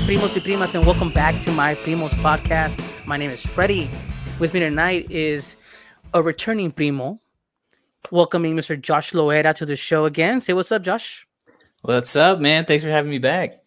días, 0.00 0.04
primos 0.04 0.36
y 0.36 0.40
primas, 0.40 0.74
and 0.74 0.86
welcome 0.86 1.10
back 1.12 1.38
to 1.40 1.50
my 1.50 1.74
Primos 1.74 2.10
podcast. 2.22 2.78
My 3.06 3.16
name 3.16 3.30
is 3.30 3.44
Freddie. 3.44 3.90
With 4.38 4.54
me 4.54 4.60
tonight 4.60 5.10
is 5.10 5.56
a 6.14 6.22
returning 6.22 6.70
primo, 6.70 7.18
welcoming 8.10 8.54
Mr. 8.54 8.80
Josh 8.80 9.12
Loera 9.12 9.54
to 9.54 9.66
the 9.66 9.76
show 9.76 10.04
again. 10.06 10.40
Say 10.40 10.52
what's 10.52 10.72
up, 10.72 10.82
Josh. 10.82 11.26
What's 11.82 12.14
up, 12.16 12.40
man? 12.40 12.64
Thanks 12.64 12.84
for 12.84 12.90
having 12.90 13.10
me 13.10 13.18
back. 13.18 13.62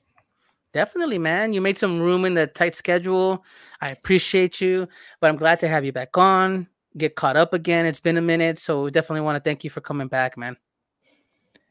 Definitely, 0.71 1.19
man. 1.19 1.53
You 1.53 1.61
made 1.61 1.77
some 1.77 1.99
room 1.99 2.25
in 2.25 2.33
the 2.33 2.47
tight 2.47 2.75
schedule. 2.75 3.43
I 3.81 3.89
appreciate 3.89 4.61
you, 4.61 4.87
but 5.19 5.29
I'm 5.29 5.37
glad 5.37 5.59
to 5.59 5.67
have 5.67 5.85
you 5.85 5.91
back 5.91 6.17
on. 6.17 6.67
Get 6.97 7.15
caught 7.15 7.37
up 7.37 7.53
again. 7.53 7.85
It's 7.85 7.99
been 7.99 8.17
a 8.17 8.21
minute, 8.21 8.57
so 8.57 8.89
definitely 8.89 9.21
want 9.21 9.35
to 9.35 9.47
thank 9.47 9.63
you 9.63 9.69
for 9.69 9.81
coming 9.81 10.07
back, 10.07 10.37
man. 10.37 10.57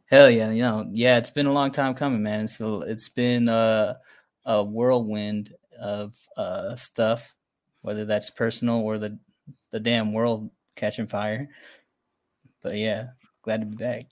Hell 0.07 0.31
yeah, 0.31 0.51
you 0.51 0.63
know, 0.63 0.89
yeah, 0.93 1.17
it's 1.17 1.31
been 1.31 1.47
a 1.47 1.53
long 1.53 1.71
time 1.71 1.95
coming, 1.95 2.23
man. 2.23 2.47
So 2.47 2.83
it's 2.83 3.09
been 3.09 3.49
a, 3.49 3.99
a 4.45 4.63
whirlwind 4.63 5.55
of 5.79 6.17
uh, 6.37 6.77
stuff, 6.77 7.35
whether 7.83 8.05
that's 8.05 8.31
personal 8.31 8.81
or 8.81 8.99
the 8.99 9.19
the 9.71 9.81
damn 9.81 10.13
world 10.13 10.51
catching 10.77 11.07
fire. 11.07 11.49
But 12.63 12.77
yeah, 12.77 13.09
glad 13.43 13.61
to 13.61 13.67
be 13.67 13.77
back. 13.77 14.07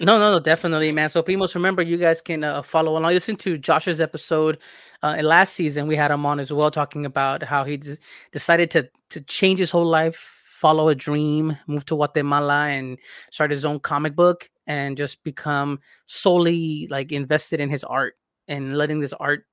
No, 0.00 0.18
no, 0.18 0.32
no, 0.32 0.38
definitely, 0.38 0.92
man. 0.92 1.10
So, 1.10 1.22
Primos, 1.22 1.54
remember, 1.54 1.82
you 1.82 1.96
guys 1.96 2.20
can 2.20 2.44
uh, 2.44 2.62
follow 2.62 2.96
along. 2.96 3.12
Listen 3.12 3.36
to 3.36 3.58
Josh's 3.58 4.00
episode 4.00 4.58
uh, 5.02 5.18
last 5.22 5.54
season. 5.54 5.86
We 5.86 5.96
had 5.96 6.10
him 6.10 6.24
on 6.26 6.38
as 6.40 6.52
well, 6.52 6.70
talking 6.70 7.06
about 7.06 7.42
how 7.42 7.64
he 7.64 7.76
d- 7.76 7.96
decided 8.32 8.70
to 8.72 8.88
to 9.10 9.20
change 9.22 9.58
his 9.58 9.70
whole 9.70 9.86
life, 9.86 10.42
follow 10.44 10.88
a 10.88 10.94
dream, 10.94 11.56
move 11.66 11.84
to 11.86 11.96
Guatemala, 11.96 12.68
and 12.68 12.98
start 13.30 13.50
his 13.50 13.64
own 13.64 13.80
comic 13.80 14.14
book 14.14 14.48
and 14.66 14.96
just 14.96 15.22
become 15.24 15.78
solely 16.06 16.86
like 16.90 17.12
invested 17.12 17.60
in 17.60 17.68
his 17.68 17.84
art 17.84 18.14
and 18.48 18.76
letting 18.76 19.00
this 19.00 19.12
art 19.14 19.44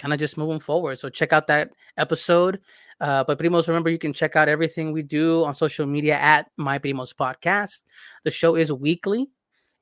kind 0.00 0.14
of 0.14 0.18
just 0.18 0.38
moving 0.38 0.58
forward. 0.58 0.98
So 0.98 1.10
check 1.10 1.32
out 1.32 1.46
that 1.48 1.68
episode. 1.96 2.60
Uh, 3.00 3.22
but 3.22 3.38
Primos, 3.38 3.68
remember 3.68 3.90
you 3.90 3.98
can 3.98 4.12
check 4.12 4.34
out 4.34 4.48
everything 4.48 4.92
we 4.92 5.02
do 5.02 5.44
on 5.44 5.54
social 5.54 5.86
media 5.86 6.16
at 6.16 6.50
My 6.56 6.78
Primos 6.78 7.14
Podcast. 7.14 7.82
The 8.24 8.30
show 8.30 8.56
is 8.56 8.72
weekly. 8.72 9.30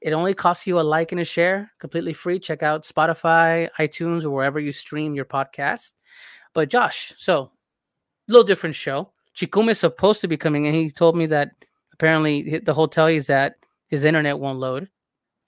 It 0.01 0.13
only 0.13 0.35
costs 0.35 0.67
you 0.67 0.79
a 0.79 0.83
like 0.83 1.13
and 1.13 1.21
a 1.21 1.25
share, 1.25 1.73
completely 1.79 2.13
free. 2.13 2.39
Check 2.39 2.63
out 2.63 2.83
Spotify, 2.83 3.69
iTunes, 3.79 4.25
or 4.25 4.31
wherever 4.31 4.61
you 4.61 4.73
stream 4.73 5.15
your 5.15 5.25
podcast. 5.25 5.95
But 6.53 6.69
Josh, 6.69 7.15
so 7.17 7.43
a 7.43 8.33
little 8.33 8.47
different 8.47 8.75
show. 8.75 9.13
Chikume 9.37 9.71
is 9.71 9.79
supposed 9.79 10.21
to 10.21 10.29
be 10.29 10.37
coming 10.37 10.67
and 10.67 10.75
He 10.75 10.91
told 10.91 11.17
me 11.17 11.27
that 11.27 11.51
apparently 11.93 12.59
the 12.59 12.75
hotel 12.75 13.07
he's 13.07 13.31
at 13.31 13.55
his 13.87 14.05
internet 14.05 14.39
won't 14.39 14.59
load. 14.59 14.89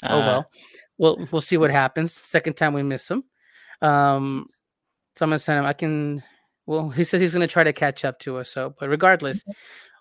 Uh, 0.02 0.08
oh 0.10 0.18
well, 0.20 0.50
we'll 0.98 1.28
we'll 1.30 1.40
see 1.40 1.56
what 1.56 1.70
happens. 1.70 2.12
Second 2.12 2.54
time 2.54 2.72
we 2.72 2.82
miss 2.82 3.10
him. 3.10 3.22
Um, 3.82 4.46
so 5.20 5.26
I'm 5.26 5.30
gonna 5.30 5.38
send 5.38 5.58
him. 5.58 5.66
I 5.66 5.74
can. 5.74 6.22
Well, 6.64 6.88
he 6.88 7.04
says 7.04 7.20
he's 7.20 7.34
gonna 7.34 7.46
try 7.46 7.62
to 7.62 7.74
catch 7.74 8.06
up 8.06 8.18
to 8.20 8.38
us. 8.38 8.48
So, 8.48 8.74
but 8.80 8.88
regardless, 8.88 9.44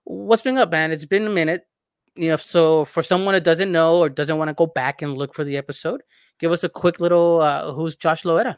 what's 0.05 0.41
been 0.41 0.57
up, 0.57 0.71
man? 0.71 0.93
It's 0.93 1.05
been 1.05 1.27
a 1.27 1.29
minute. 1.29 1.63
You 2.15 2.29
know, 2.29 2.35
so 2.37 2.85
for 2.85 3.03
someone 3.03 3.33
that 3.33 3.43
doesn't 3.43 3.69
know 3.69 3.97
or 3.97 4.07
doesn't 4.07 4.37
want 4.37 4.47
to 4.47 4.53
go 4.53 4.65
back 4.65 5.01
and 5.01 5.17
look 5.17 5.33
for 5.33 5.43
the 5.43 5.57
episode, 5.57 6.03
give 6.39 6.53
us 6.53 6.63
a 6.63 6.69
quick 6.69 7.01
little. 7.01 7.41
Uh, 7.41 7.73
who's 7.73 7.97
Josh 7.97 8.23
Loera? 8.23 8.55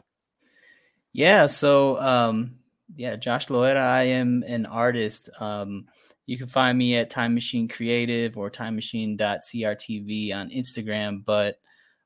Yeah. 1.12 1.46
So, 1.46 2.00
um, 2.00 2.58
yeah, 2.94 3.16
Josh 3.16 3.48
Loera. 3.48 3.82
I 3.82 4.02
am 4.04 4.44
an 4.46 4.66
artist. 4.66 5.30
Um, 5.40 5.86
you 6.26 6.38
can 6.38 6.46
find 6.46 6.78
me 6.78 6.94
at 6.94 7.10
Time 7.10 7.34
Machine 7.34 7.66
Creative 7.66 8.38
or 8.38 8.50
time 8.50 8.76
timemachine.crtv 8.76 10.32
on 10.32 10.50
Instagram. 10.50 11.24
But 11.24 11.58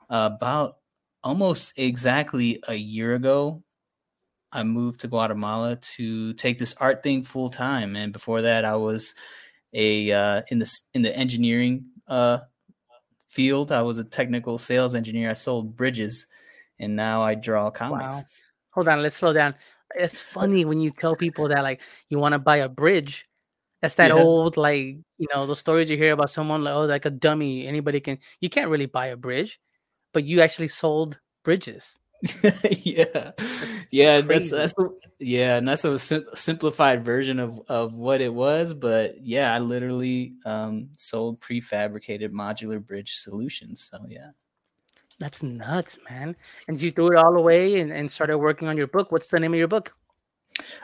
uh, 0.09 0.31
about 0.35 0.79
almost 1.23 1.75
exactly 1.77 2.63
a 2.67 2.75
year 2.75 3.15
ago, 3.15 3.63
I 4.53 4.63
moved 4.63 5.01
to 5.01 5.09
Guatemala 5.09 5.77
to 5.77 6.33
take 6.35 6.59
this 6.59 6.75
art 6.75 7.03
thing 7.03 7.23
full 7.23 7.51
time. 7.51 7.97
And 7.97 8.13
before 8.13 8.43
that, 8.43 8.65
I 8.65 8.77
was 8.77 9.15
a 9.73 10.13
uh, 10.13 10.43
in 10.51 10.59
the 10.59 10.81
in 10.95 11.03
the 11.03 11.17
engineering 11.17 11.87
uh, 12.09 12.39
field. 13.29 13.73
I 13.73 13.83
was 13.83 13.99
a 13.99 14.05
technical 14.05 14.59
sales 14.59 14.95
engineer. 14.95 15.31
I 15.31 15.35
sold 15.35 15.77
bridges, 15.77 16.27
and 16.79 16.97
now 16.97 17.23
I 17.23 17.35
draw 17.35 17.71
comics. 17.71 18.15
Wow. 18.15 18.23
Hold 18.75 18.89
on, 18.89 19.03
let's 19.03 19.17
slow 19.17 19.33
down. 19.33 19.55
It's 19.95 20.21
funny 20.21 20.65
when 20.65 20.81
you 20.81 20.91
tell 20.91 21.17
people 21.17 21.49
that 21.49 21.63
like 21.63 21.81
you 22.09 22.19
want 22.19 22.35
to 22.35 22.39
buy 22.39 22.57
a 22.57 22.69
bridge 22.69 23.27
that's 23.83 23.95
that 23.97 24.09
yeah. 24.09 24.23
old 24.23 24.57
like 24.57 24.97
you 25.19 25.29
know 25.33 25.47
the 25.47 25.55
stories 25.55 25.91
you 25.91 25.97
hear 25.97 26.13
about 26.13 26.31
someone 26.31 26.65
like 26.65 26.75
oh 26.75 26.85
like 26.85 27.05
a 27.05 27.11
dummy 27.11 27.67
anybody 27.67 28.01
can 28.01 28.19
you 28.41 28.49
can't 28.49 28.71
really 28.71 28.87
buy 28.87 29.07
a 29.07 29.17
bridge, 29.17 29.61
but 30.13 30.25
you 30.25 30.41
actually 30.41 30.69
sold 30.69 31.21
bridges. 31.45 31.99
yeah, 32.83 33.33
yeah, 33.91 34.21
that's 34.21 34.51
that's 34.51 34.75
yeah, 35.19 35.57
and 35.57 35.69
that's 35.69 35.85
a 35.85 35.99
sim- 35.99 36.27
simplified 36.35 37.05
version 37.05 37.39
of 37.39 37.61
of 37.69 37.95
what 37.95 38.21
it 38.21 38.33
was. 38.33 38.75
But 38.75 39.25
yeah, 39.25 39.55
I 39.55 39.59
literally 39.59 40.35
um, 40.45 40.91
sold 40.97 41.41
prefabricated 41.41 42.31
modular 42.31 42.85
bridge 42.85 43.17
solutions. 43.17 43.83
So 43.91 44.07
yeah, 44.09 44.31
that's 45.19 45.43
nuts, 45.43 45.99
man. 46.11 46.37
And 46.69 46.81
you 46.81 46.91
threw 46.91 47.13
it 47.13 47.17
all 47.17 47.37
away 47.37 47.81
and, 47.81 47.93
and 47.93 48.11
started 48.11 48.39
working 48.39 48.69
on 48.69 48.77
your 48.77 48.87
book. 48.87 49.13
What's 49.13 49.29
the 49.29 49.41
name 49.41 49.55
of 49.55 49.59
your 49.59 49.69
book? 49.69 49.95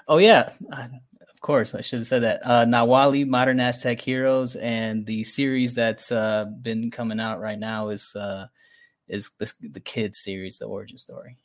Oh 0.08 0.18
yeah, 0.18 0.48
of 0.70 1.40
course, 1.40 1.74
I 1.74 1.80
should 1.80 2.00
have 2.00 2.06
said 2.06 2.22
that. 2.22 2.40
Uh, 2.44 2.64
Nawali, 2.64 3.26
Modern 3.26 3.60
Aztec 3.60 4.00
Heroes, 4.00 4.56
and 4.56 5.06
the 5.06 5.24
series 5.24 5.74
that's 5.74 6.12
uh, 6.12 6.46
been 6.60 6.90
coming 6.90 7.20
out 7.20 7.40
right 7.40 7.58
now 7.58 7.88
is 7.88 8.14
uh, 8.16 8.46
is 9.12 9.30
the, 9.38 9.52
the 9.60 9.80
kids 9.80 10.18
series, 10.18 10.58
the 10.58 10.64
origin 10.64 10.98
story. 10.98 11.36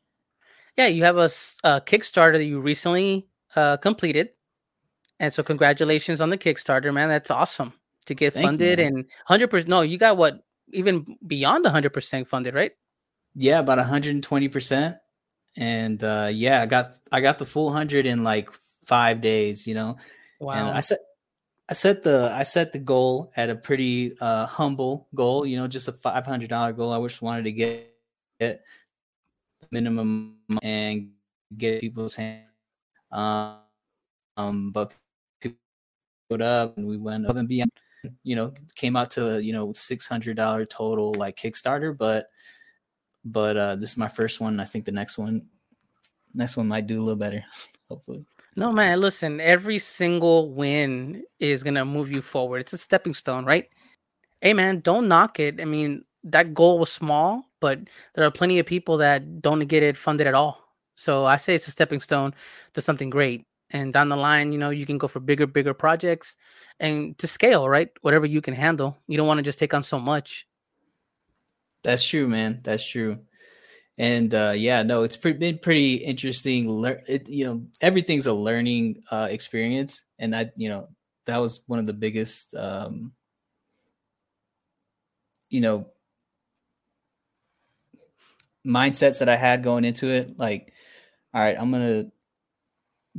Yeah, 0.78 0.88
you 0.88 1.04
have 1.04 1.18
a, 1.18 1.30
a 1.64 1.82
Kickstarter 1.82 2.34
that 2.34 2.46
you 2.46 2.60
recently 2.60 3.28
uh, 3.56 3.78
completed, 3.78 4.30
and 5.20 5.34
so 5.34 5.44
congratulations 5.44 6.22
on 6.22 6.30
the 6.30 6.38
Kickstarter, 6.38 6.94
man. 6.94 7.10
That's 7.10 7.30
awesome 7.30 7.74
to 8.06 8.16
get 8.16 8.34
Thank 8.34 8.46
funded 8.46 8.80
you, 8.80 8.86
and 8.86 9.06
hundred 9.26 9.50
percent. 9.50 9.70
No, 9.70 9.82
you 9.82 9.98
got 9.98 10.18
what 10.18 10.40
even 10.72 11.18
beyond 11.26 11.66
the 11.66 11.70
hundred 11.70 11.94
percent 11.94 12.28
funded, 12.28 12.54
right? 12.54 12.72
Yeah, 13.36 13.60
about 13.60 13.80
hundred 13.80 14.16
and 14.16 14.24
twenty 14.24 14.48
percent. 14.48 14.98
And 15.58 16.04
uh, 16.04 16.30
yeah, 16.32 16.62
I 16.62 16.66
got 16.68 16.96
I 17.12 17.22
got 17.22 17.38
the 17.38 17.46
full 17.46 17.72
hundred 17.74 18.06
in 18.06 18.24
like 18.24 18.50
five 18.86 19.20
days, 19.22 19.68
you 19.68 19.76
know. 19.76 19.98
Wow. 20.40 20.54
And 20.54 20.78
I 20.78 20.80
set 20.80 21.00
I 21.70 21.74
set 21.74 22.04
the 22.04 22.32
I 22.34 22.44
set 22.44 22.72
the 22.72 22.80
goal 22.80 23.32
at 23.36 23.50
a 23.50 23.56
pretty 23.56 24.18
uh, 24.22 24.46
humble 24.46 25.08
goal, 25.14 25.46
you 25.46 25.58
know, 25.58 25.68
just 25.68 25.88
a 25.88 25.92
five 25.92 26.26
hundred 26.26 26.50
dollar 26.50 26.72
goal. 26.72 26.94
I 26.94 27.08
just 27.08 27.22
wanted 27.22 27.44
to 27.44 27.52
get, 27.52 27.94
get 28.40 28.64
minimum 29.70 30.38
and 30.64 31.12
get 31.58 31.82
people's 31.82 32.16
hand. 32.16 32.46
Um, 33.12 33.58
um, 34.38 34.72
but 34.72 34.94
people 35.42 35.58
put 36.30 36.42
up 36.42 36.78
and 36.78 36.88
we 36.88 36.98
went 36.98 37.28
up 37.28 37.36
and 37.36 37.48
beyond. 37.48 37.72
You 38.24 38.38
know, 38.38 38.54
came 38.76 38.96
out 38.96 39.12
to 39.12 39.40
you 39.44 39.52
know 39.52 39.74
six 39.74 40.08
hundred 40.08 40.38
dollar 40.38 40.66
total 40.66 41.14
like 41.16 41.36
Kickstarter, 41.36 41.98
but 41.98 42.30
but 43.26 43.58
uh, 43.58 43.76
this 43.76 43.92
is 43.92 43.98
my 43.98 44.08
first 44.08 44.40
one. 44.40 44.62
I 44.62 44.66
think 44.66 44.86
the 44.86 44.94
next 44.94 45.18
one, 45.18 45.48
next 46.34 46.56
one 46.56 46.68
might 46.70 46.88
do 46.88 46.98
a 46.98 47.04
little 47.04 47.18
better, 47.18 47.44
hopefully. 47.90 48.26
No, 48.58 48.72
man, 48.72 49.00
listen, 49.00 49.40
every 49.40 49.78
single 49.78 50.50
win 50.50 51.24
is 51.40 51.62
going 51.62 51.76
to 51.76 51.86
move 51.86 52.12
you 52.12 52.24
forward. 52.24 52.62
It's 52.62 52.74
a 52.74 52.78
stepping 52.80 53.14
stone, 53.14 53.46
right? 53.46 53.70
Hey, 54.42 54.56
man, 54.56 54.80
don't 54.80 55.08
knock 55.08 55.40
it. 55.40 55.62
I 55.62 55.66
mean, 55.66 56.06
that 56.24 56.56
goal 56.56 56.80
was 56.80 56.92
small, 56.92 57.44
but 57.62 57.80
there 58.16 58.26
are 58.26 58.32
plenty 58.32 58.58
of 58.58 58.66
people 58.66 58.98
that 58.98 59.44
don't 59.44 59.60
get 59.68 59.84
it 59.84 59.96
funded 59.96 60.26
at 60.26 60.34
all. 60.34 60.60
So 60.96 61.26
I 61.26 61.36
say 61.36 61.54
it's 61.54 61.68
a 61.68 61.72
stepping 61.72 62.02
stone 62.02 62.34
to 62.74 62.82
something 62.82 63.12
great. 63.12 63.46
And 63.70 63.94
down 63.94 64.10
the 64.10 64.16
line, 64.16 64.52
you 64.52 64.58
know, 64.58 64.72
you 64.72 64.88
can 64.88 64.98
go 64.98 65.08
for 65.08 65.20
bigger, 65.20 65.46
bigger 65.46 65.76
projects 65.76 66.36
and 66.80 67.16
to 67.20 67.28
scale, 67.28 67.70
right? 67.70 67.90
Whatever 68.02 68.26
you 68.26 68.42
can 68.42 68.56
handle. 68.56 68.98
You 69.08 69.18
don't 69.18 69.28
want 69.28 69.38
to 69.38 69.44
just 69.44 69.60
take 69.60 69.76
on 69.76 69.84
so 69.84 70.00
much. 70.00 70.48
That's 71.84 72.04
true, 72.08 72.28
man. 72.28 72.62
That's 72.64 72.90
true 72.90 73.20
and 73.98 74.34
uh, 74.34 74.54
yeah, 74.56 74.84
no, 74.84 75.04
it's 75.04 75.18
pre- 75.18 75.34
been 75.34 75.58
pretty 75.60 75.96
interesting. 75.96 76.68
Lear- 76.70 77.02
it, 77.08 77.28
you 77.30 77.46
know, 77.46 77.64
everything's 77.82 78.28
a 78.28 78.34
learning 78.34 79.04
uh, 79.12 79.28
experience, 79.30 80.06
and 80.20 80.36
I, 80.36 80.52
you 80.56 80.70
know, 80.70 80.90
that 81.26 81.38
was 81.38 81.62
one 81.68 81.80
of 81.80 81.88
the 81.88 81.94
biggest, 81.94 82.56
um, 82.56 83.14
you 85.50 85.62
know, 85.62 85.88
mindsets 88.66 89.20
that 89.20 89.30
I 89.30 89.36
had 89.36 89.64
going 89.64 89.86
into 89.86 90.08
it. 90.08 90.38
Like, 90.38 90.74
all 91.34 91.42
right, 91.42 91.58
I'm 91.60 91.72
gonna 91.72 92.12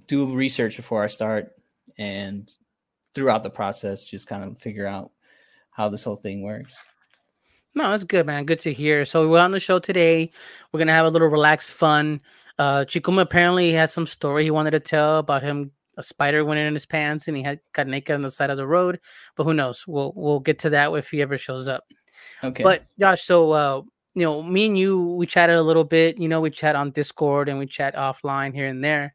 do 0.06 0.34
research 0.34 0.76
before 0.76 1.02
I 1.02 1.08
start, 1.08 1.52
and 1.98 2.50
throughout 3.14 3.42
the 3.42 3.50
process, 3.50 4.08
just 4.08 4.28
kind 4.28 4.44
of 4.44 4.58
figure 4.58 4.86
out 4.86 5.12
how 5.70 5.88
this 5.88 6.04
whole 6.04 6.16
thing 6.16 6.42
works. 6.42 6.78
No, 7.78 7.90
that's 7.92 8.02
good, 8.02 8.26
man. 8.26 8.44
Good 8.44 8.58
to 8.60 8.72
hear. 8.72 9.04
So 9.04 9.28
we're 9.28 9.38
on 9.38 9.52
the 9.52 9.60
show 9.60 9.78
today. 9.78 10.32
We're 10.72 10.78
gonna 10.78 10.90
have 10.90 11.06
a 11.06 11.10
little 11.10 11.28
relaxed 11.28 11.70
fun. 11.70 12.20
Uh 12.58 12.84
Chikuma 12.84 13.20
apparently 13.20 13.70
has 13.70 13.92
some 13.92 14.04
story 14.04 14.42
he 14.42 14.50
wanted 14.50 14.72
to 14.72 14.80
tell 14.80 15.20
about 15.20 15.44
him 15.44 15.70
a 15.96 16.02
spider 16.02 16.44
went 16.44 16.58
in 16.58 16.74
his 16.74 16.86
pants 16.86 17.28
and 17.28 17.36
he 17.36 17.42
had 17.44 17.60
got 17.74 17.86
naked 17.86 18.16
on 18.16 18.22
the 18.22 18.32
side 18.32 18.50
of 18.50 18.56
the 18.56 18.66
road. 18.66 18.98
But 19.36 19.44
who 19.44 19.54
knows? 19.54 19.86
We'll 19.86 20.12
we'll 20.16 20.40
get 20.40 20.58
to 20.60 20.70
that 20.70 20.92
if 20.92 21.08
he 21.08 21.22
ever 21.22 21.38
shows 21.38 21.68
up. 21.68 21.84
Okay. 22.42 22.64
But 22.64 22.82
Josh, 22.98 23.22
so 23.22 23.52
uh 23.52 23.82
you 24.14 24.24
know, 24.24 24.42
me 24.42 24.66
and 24.66 24.76
you, 24.76 25.12
we 25.12 25.26
chatted 25.26 25.54
a 25.54 25.62
little 25.62 25.84
bit. 25.84 26.18
You 26.18 26.28
know, 26.28 26.40
we 26.40 26.50
chat 26.50 26.74
on 26.74 26.90
Discord 26.90 27.48
and 27.48 27.60
we 27.60 27.66
chat 27.66 27.94
offline 27.94 28.52
here 28.52 28.66
and 28.66 28.82
there. 28.82 29.14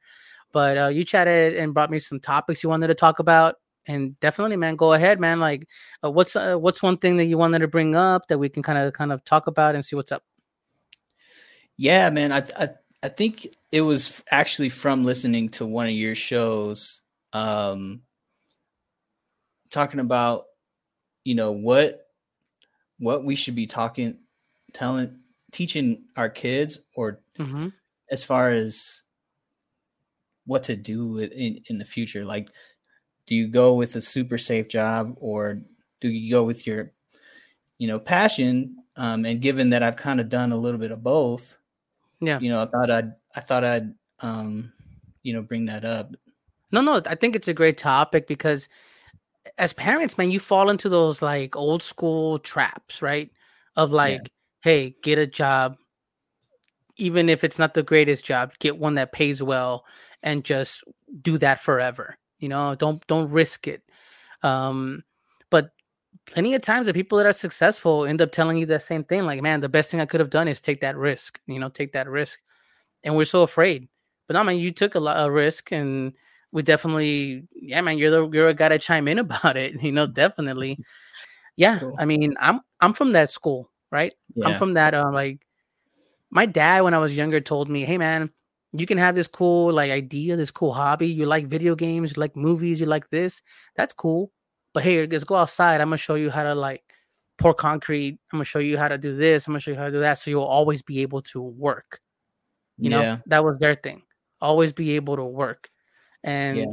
But 0.53 0.77
uh, 0.77 0.87
you 0.87 1.03
chatted 1.03 1.57
and 1.57 1.73
brought 1.73 1.91
me 1.91 1.99
some 1.99 2.21
topics 2.21 2.63
you 2.63 2.69
wanted 2.69 2.87
to 2.87 2.95
talk 2.95 3.19
about, 3.19 3.55
and 3.87 4.19
definitely, 4.19 4.55
man, 4.55 4.75
go 4.75 4.93
ahead, 4.93 5.19
man. 5.19 5.39
Like, 5.39 5.67
uh, 6.03 6.11
what's 6.11 6.35
uh, 6.35 6.55
what's 6.55 6.81
one 6.81 6.97
thing 6.97 7.17
that 7.17 7.25
you 7.25 7.37
wanted 7.37 7.59
to 7.59 7.67
bring 7.67 7.95
up 7.95 8.27
that 8.27 8.37
we 8.37 8.49
can 8.49 8.63
kind 8.63 8.79
of 8.79 8.93
kind 8.93 9.11
of 9.11 9.23
talk 9.25 9.47
about 9.47 9.75
and 9.75 9.83
see 9.83 9.95
what's 9.95 10.11
up? 10.11 10.23
Yeah, 11.77 12.09
man, 12.09 12.31
I, 12.31 12.43
I 12.57 12.69
I 13.03 13.09
think 13.09 13.47
it 13.71 13.81
was 13.81 14.23
actually 14.31 14.69
from 14.69 15.03
listening 15.03 15.49
to 15.49 15.65
one 15.65 15.87
of 15.87 15.93
your 15.93 16.15
shows, 16.15 17.01
um, 17.33 18.01
talking 19.71 19.99
about 19.99 20.45
you 21.23 21.35
know 21.35 21.51
what 21.51 22.07
what 22.99 23.23
we 23.23 23.35
should 23.35 23.55
be 23.55 23.67
talking 23.67 24.17
telling 24.73 25.19
teaching 25.51 26.05
our 26.15 26.29
kids 26.29 26.79
or 26.95 27.19
mm-hmm. 27.39 27.67
as 28.09 28.23
far 28.23 28.49
as 28.49 29.03
what 30.45 30.63
to 30.63 30.75
do 30.75 31.19
in, 31.19 31.61
in 31.69 31.77
the 31.77 31.85
future 31.85 32.25
like 32.25 32.49
do 33.25 33.35
you 33.35 33.47
go 33.47 33.73
with 33.73 33.95
a 33.95 34.01
super 34.01 34.37
safe 34.37 34.67
job 34.67 35.15
or 35.19 35.61
do 36.01 36.09
you 36.09 36.31
go 36.31 36.43
with 36.43 36.67
your 36.67 36.91
you 37.77 37.87
know 37.87 37.99
passion 37.99 38.77
um, 38.95 39.25
and 39.25 39.41
given 39.41 39.69
that 39.69 39.83
i've 39.83 39.97
kind 39.97 40.19
of 40.19 40.29
done 40.29 40.51
a 40.51 40.57
little 40.57 40.79
bit 40.79 40.91
of 40.91 41.03
both 41.03 41.57
yeah. 42.19 42.39
you 42.39 42.49
know 42.49 42.61
i 42.61 42.65
thought 42.65 42.91
i'd 42.91 43.13
i 43.35 43.39
thought 43.39 43.63
i'd 43.63 43.93
um 44.19 44.71
you 45.23 45.33
know 45.33 45.41
bring 45.41 45.65
that 45.65 45.85
up. 45.85 46.13
No 46.71 46.81
no 46.81 47.01
i 47.05 47.15
think 47.15 47.35
it's 47.35 47.47
a 47.47 47.53
great 47.53 47.77
topic 47.77 48.27
because 48.27 48.67
as 49.57 49.73
parents 49.73 50.17
man 50.17 50.31
you 50.31 50.39
fall 50.39 50.69
into 50.69 50.89
those 50.89 51.21
like 51.21 51.55
old 51.55 51.83
school 51.83 52.39
traps 52.39 53.01
right? 53.01 53.31
Of 53.75 53.91
like 53.91 54.29
hey, 54.63 54.95
get 55.03 55.19
a 55.19 55.27
job, 55.27 55.75
even 56.95 57.27
if 57.29 57.43
it's 57.43 57.59
not 57.59 57.73
the 57.73 57.83
greatest 57.83 58.25
job, 58.25 58.53
get 58.59 58.77
one 58.77 58.95
that 58.95 59.11
pays 59.11 59.43
well 59.43 59.85
and 60.23 60.43
just 60.43 60.83
do 61.21 61.37
that 61.37 61.59
forever. 61.59 62.17
You 62.43 62.49
know, 62.49 62.75
don't 62.75 63.05
don't 63.07 63.31
risk 63.31 63.67
it. 63.67 63.81
Um, 64.43 65.03
but 65.49 65.71
plenty 66.25 66.53
of 66.55 66.61
times 66.61 66.87
the 66.87 66.93
people 66.93 67.17
that 67.17 67.27
are 67.27 67.33
successful 67.33 68.05
end 68.05 68.21
up 68.21 68.31
telling 68.31 68.57
you 68.57 68.65
the 68.65 68.79
same 68.79 69.03
thing, 69.03 69.23
like, 69.25 69.41
man, 69.41 69.61
the 69.61 69.69
best 69.69 69.89
thing 69.91 70.01
I 70.01 70.05
could 70.05 70.19
have 70.19 70.29
done 70.29 70.47
is 70.47 70.61
take 70.61 70.81
that 70.81 70.97
risk, 70.97 71.39
you 71.47 71.59
know, 71.59 71.69
take 71.69 71.93
that 71.93 72.09
risk. 72.09 72.41
And 73.03 73.15
we're 73.15 73.25
so 73.25 73.43
afraid. 73.43 73.87
But 74.27 74.35
no, 74.35 74.43
man, 74.43 74.57
you 74.57 74.71
took 74.71 74.95
a 74.95 74.99
lot 74.99 75.17
of 75.17 75.31
risk 75.31 75.71
and 75.71 76.13
we 76.51 76.61
definitely, 76.63 77.47
yeah, 77.55 77.81
man, 77.81 77.97
you're 77.97 78.11
the 78.11 78.29
you're 78.35 78.49
a 78.49 78.53
guy 78.53 78.69
to 78.69 78.79
chime 78.79 79.07
in 79.07 79.19
about 79.25 79.57
it, 79.57 79.81
you 79.81 79.91
know, 79.91 80.07
definitely. 80.07 80.79
Yeah. 81.57 81.79
Cool. 81.79 81.95
I 81.99 82.05
mean, 82.05 82.35
I'm 82.39 82.61
I'm 82.81 82.93
from 82.93 83.11
that 83.13 83.31
school 83.31 83.69
right? 83.93 84.13
Yeah. 84.35 84.47
I'm 84.47 84.55
from 84.55 84.73
that. 84.73 84.93
Uh, 84.95 85.11
like, 85.13 85.45
my 86.31 86.45
dad, 86.47 86.81
when 86.83 86.93
I 86.95 86.99
was 86.99 87.15
younger, 87.15 87.39
told 87.39 87.69
me, 87.69 87.85
"Hey, 87.85 87.97
man, 87.97 88.31
you 88.73 88.85
can 88.85 88.97
have 88.97 89.15
this 89.15 89.27
cool 89.27 89.71
like 89.71 89.91
idea, 89.91 90.35
this 90.35 90.51
cool 90.51 90.73
hobby. 90.73 91.07
You 91.07 91.25
like 91.25 91.47
video 91.47 91.75
games, 91.75 92.15
you 92.15 92.19
like 92.19 92.35
movies, 92.35 92.79
you 92.79 92.85
like 92.85 93.09
this. 93.09 93.41
That's 93.75 93.93
cool. 93.93 94.31
But 94.73 94.83
hey, 94.83 95.05
let's 95.05 95.23
go 95.23 95.35
outside. 95.35 95.81
I'm 95.81 95.87
gonna 95.87 95.97
show 95.97 96.15
you 96.15 96.29
how 96.29 96.43
to 96.43 96.55
like 96.55 96.83
pour 97.37 97.53
concrete. 97.53 98.19
I'm 98.31 98.37
gonna 98.37 98.45
show 98.45 98.59
you 98.59 98.77
how 98.77 98.87
to 98.87 98.97
do 98.97 99.15
this. 99.15 99.47
I'm 99.47 99.53
gonna 99.53 99.59
show 99.59 99.71
you 99.71 99.77
how 99.77 99.85
to 99.85 99.91
do 99.91 99.99
that. 99.99 100.17
So 100.17 100.31
you'll 100.31 100.43
always 100.43 100.81
be 100.81 101.01
able 101.01 101.21
to 101.21 101.41
work. 101.41 101.99
You 102.77 102.89
know, 102.89 103.01
yeah. 103.01 103.17
that 103.27 103.43
was 103.43 103.59
their 103.59 103.75
thing. 103.75 104.01
Always 104.41 104.73
be 104.73 104.95
able 104.95 105.15
to 105.15 105.23
work. 105.23 105.69
And 106.23 106.57
yeah. 106.57 106.65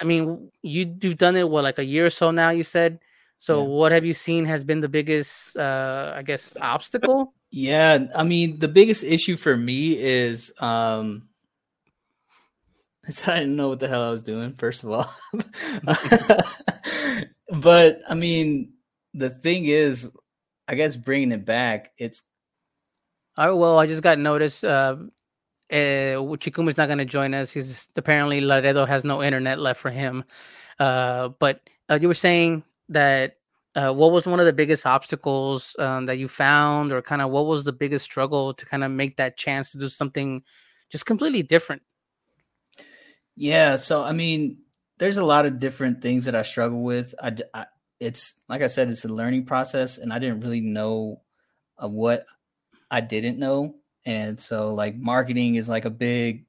I 0.00 0.04
mean, 0.04 0.50
you 0.62 0.96
you've 1.00 1.16
done 1.16 1.36
it 1.36 1.48
what 1.48 1.62
like 1.62 1.78
a 1.78 1.84
year 1.84 2.06
or 2.06 2.10
so 2.10 2.32
now. 2.32 2.50
You 2.50 2.64
said 2.64 2.98
so, 3.38 3.62
yeah. 3.62 3.68
what 3.68 3.92
have 3.92 4.04
you 4.04 4.12
seen 4.12 4.46
has 4.46 4.64
been 4.64 4.80
the 4.80 4.88
biggest, 4.88 5.56
uh, 5.56 6.14
I 6.16 6.22
guess, 6.22 6.56
obstacle? 6.60 7.34
Yeah, 7.50 8.06
I 8.14 8.22
mean, 8.22 8.58
the 8.58 8.68
biggest 8.68 9.04
issue 9.04 9.36
for 9.36 9.56
me 9.56 9.98
is, 9.98 10.52
um, 10.58 11.28
is 13.06 13.28
I 13.28 13.40
didn't 13.40 13.56
know 13.56 13.68
what 13.68 13.80
the 13.80 13.88
hell 13.88 14.02
I 14.02 14.10
was 14.10 14.22
doing. 14.22 14.52
First 14.52 14.84
of 14.84 14.90
all, 14.90 15.10
but 17.60 18.00
I 18.08 18.14
mean, 18.14 18.72
the 19.14 19.30
thing 19.30 19.66
is, 19.66 20.10
I 20.66 20.74
guess 20.74 20.96
bringing 20.96 21.32
it 21.32 21.44
back, 21.44 21.92
it's. 21.98 22.22
Oh 23.38 23.54
well, 23.54 23.78
I 23.78 23.86
just 23.86 24.02
got 24.02 24.18
notice. 24.18 24.64
Uh, 24.64 24.96
uh, 25.70 26.36
Chikuma's 26.38 26.76
not 26.76 26.86
going 26.86 26.98
to 26.98 27.04
join 27.04 27.34
us. 27.34 27.52
He's 27.52 27.88
apparently 27.96 28.40
Laredo 28.40 28.86
has 28.86 29.04
no 29.04 29.22
internet 29.22 29.58
left 29.58 29.80
for 29.80 29.90
him. 29.90 30.24
Uh, 30.78 31.30
but 31.38 31.60
uh, 31.88 31.98
you 32.00 32.08
were 32.08 32.14
saying 32.14 32.64
that 32.88 33.36
uh, 33.74 33.92
what 33.92 34.10
was 34.10 34.26
one 34.26 34.40
of 34.40 34.46
the 34.46 34.52
biggest 34.52 34.86
obstacles 34.86 35.76
um, 35.78 36.06
that 36.06 36.18
you 36.18 36.28
found 36.28 36.92
or 36.92 37.02
kind 37.02 37.20
of 37.20 37.30
what 37.30 37.46
was 37.46 37.64
the 37.64 37.72
biggest 37.72 38.04
struggle 38.04 38.54
to 38.54 38.64
kind 38.64 38.84
of 38.84 38.90
make 38.90 39.16
that 39.16 39.36
chance 39.36 39.72
to 39.72 39.78
do 39.78 39.88
something 39.88 40.42
just 40.90 41.04
completely 41.04 41.42
different 41.42 41.82
yeah 43.36 43.76
so 43.76 44.02
i 44.02 44.12
mean 44.12 44.58
there's 44.98 45.18
a 45.18 45.24
lot 45.24 45.46
of 45.46 45.60
different 45.60 46.00
things 46.00 46.24
that 46.24 46.34
i 46.34 46.42
struggle 46.42 46.82
with. 46.82 47.14
I, 47.22 47.36
I 47.52 47.66
it's 48.00 48.40
like 48.48 48.62
i 48.62 48.66
said 48.66 48.88
it's 48.88 49.04
a 49.04 49.08
learning 49.08 49.44
process 49.44 49.98
and 49.98 50.12
i 50.12 50.18
didn't 50.18 50.40
really 50.40 50.60
know 50.60 51.20
uh, 51.82 51.88
what 51.88 52.26
i 52.90 53.00
didn't 53.00 53.38
know 53.38 53.76
and 54.04 54.38
so 54.40 54.74
like 54.74 54.96
marketing 54.96 55.56
is 55.56 55.68
like 55.68 55.84
a 55.84 55.90
big 55.90 56.46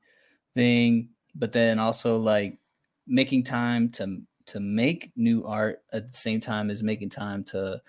thing 0.54 1.10
but 1.36 1.52
then 1.52 1.80
also 1.80 2.18
like 2.18 2.58
making 3.06 3.44
time 3.44 3.90
to 3.90 4.22
to 4.46 4.60
make 4.60 5.12
new 5.16 5.46
art 5.46 5.82
at 5.92 6.08
the 6.10 6.18
same 6.18 6.40
time 6.40 6.70
as 6.70 6.82
making 6.82 7.10
time 7.10 7.44
to 7.44 7.82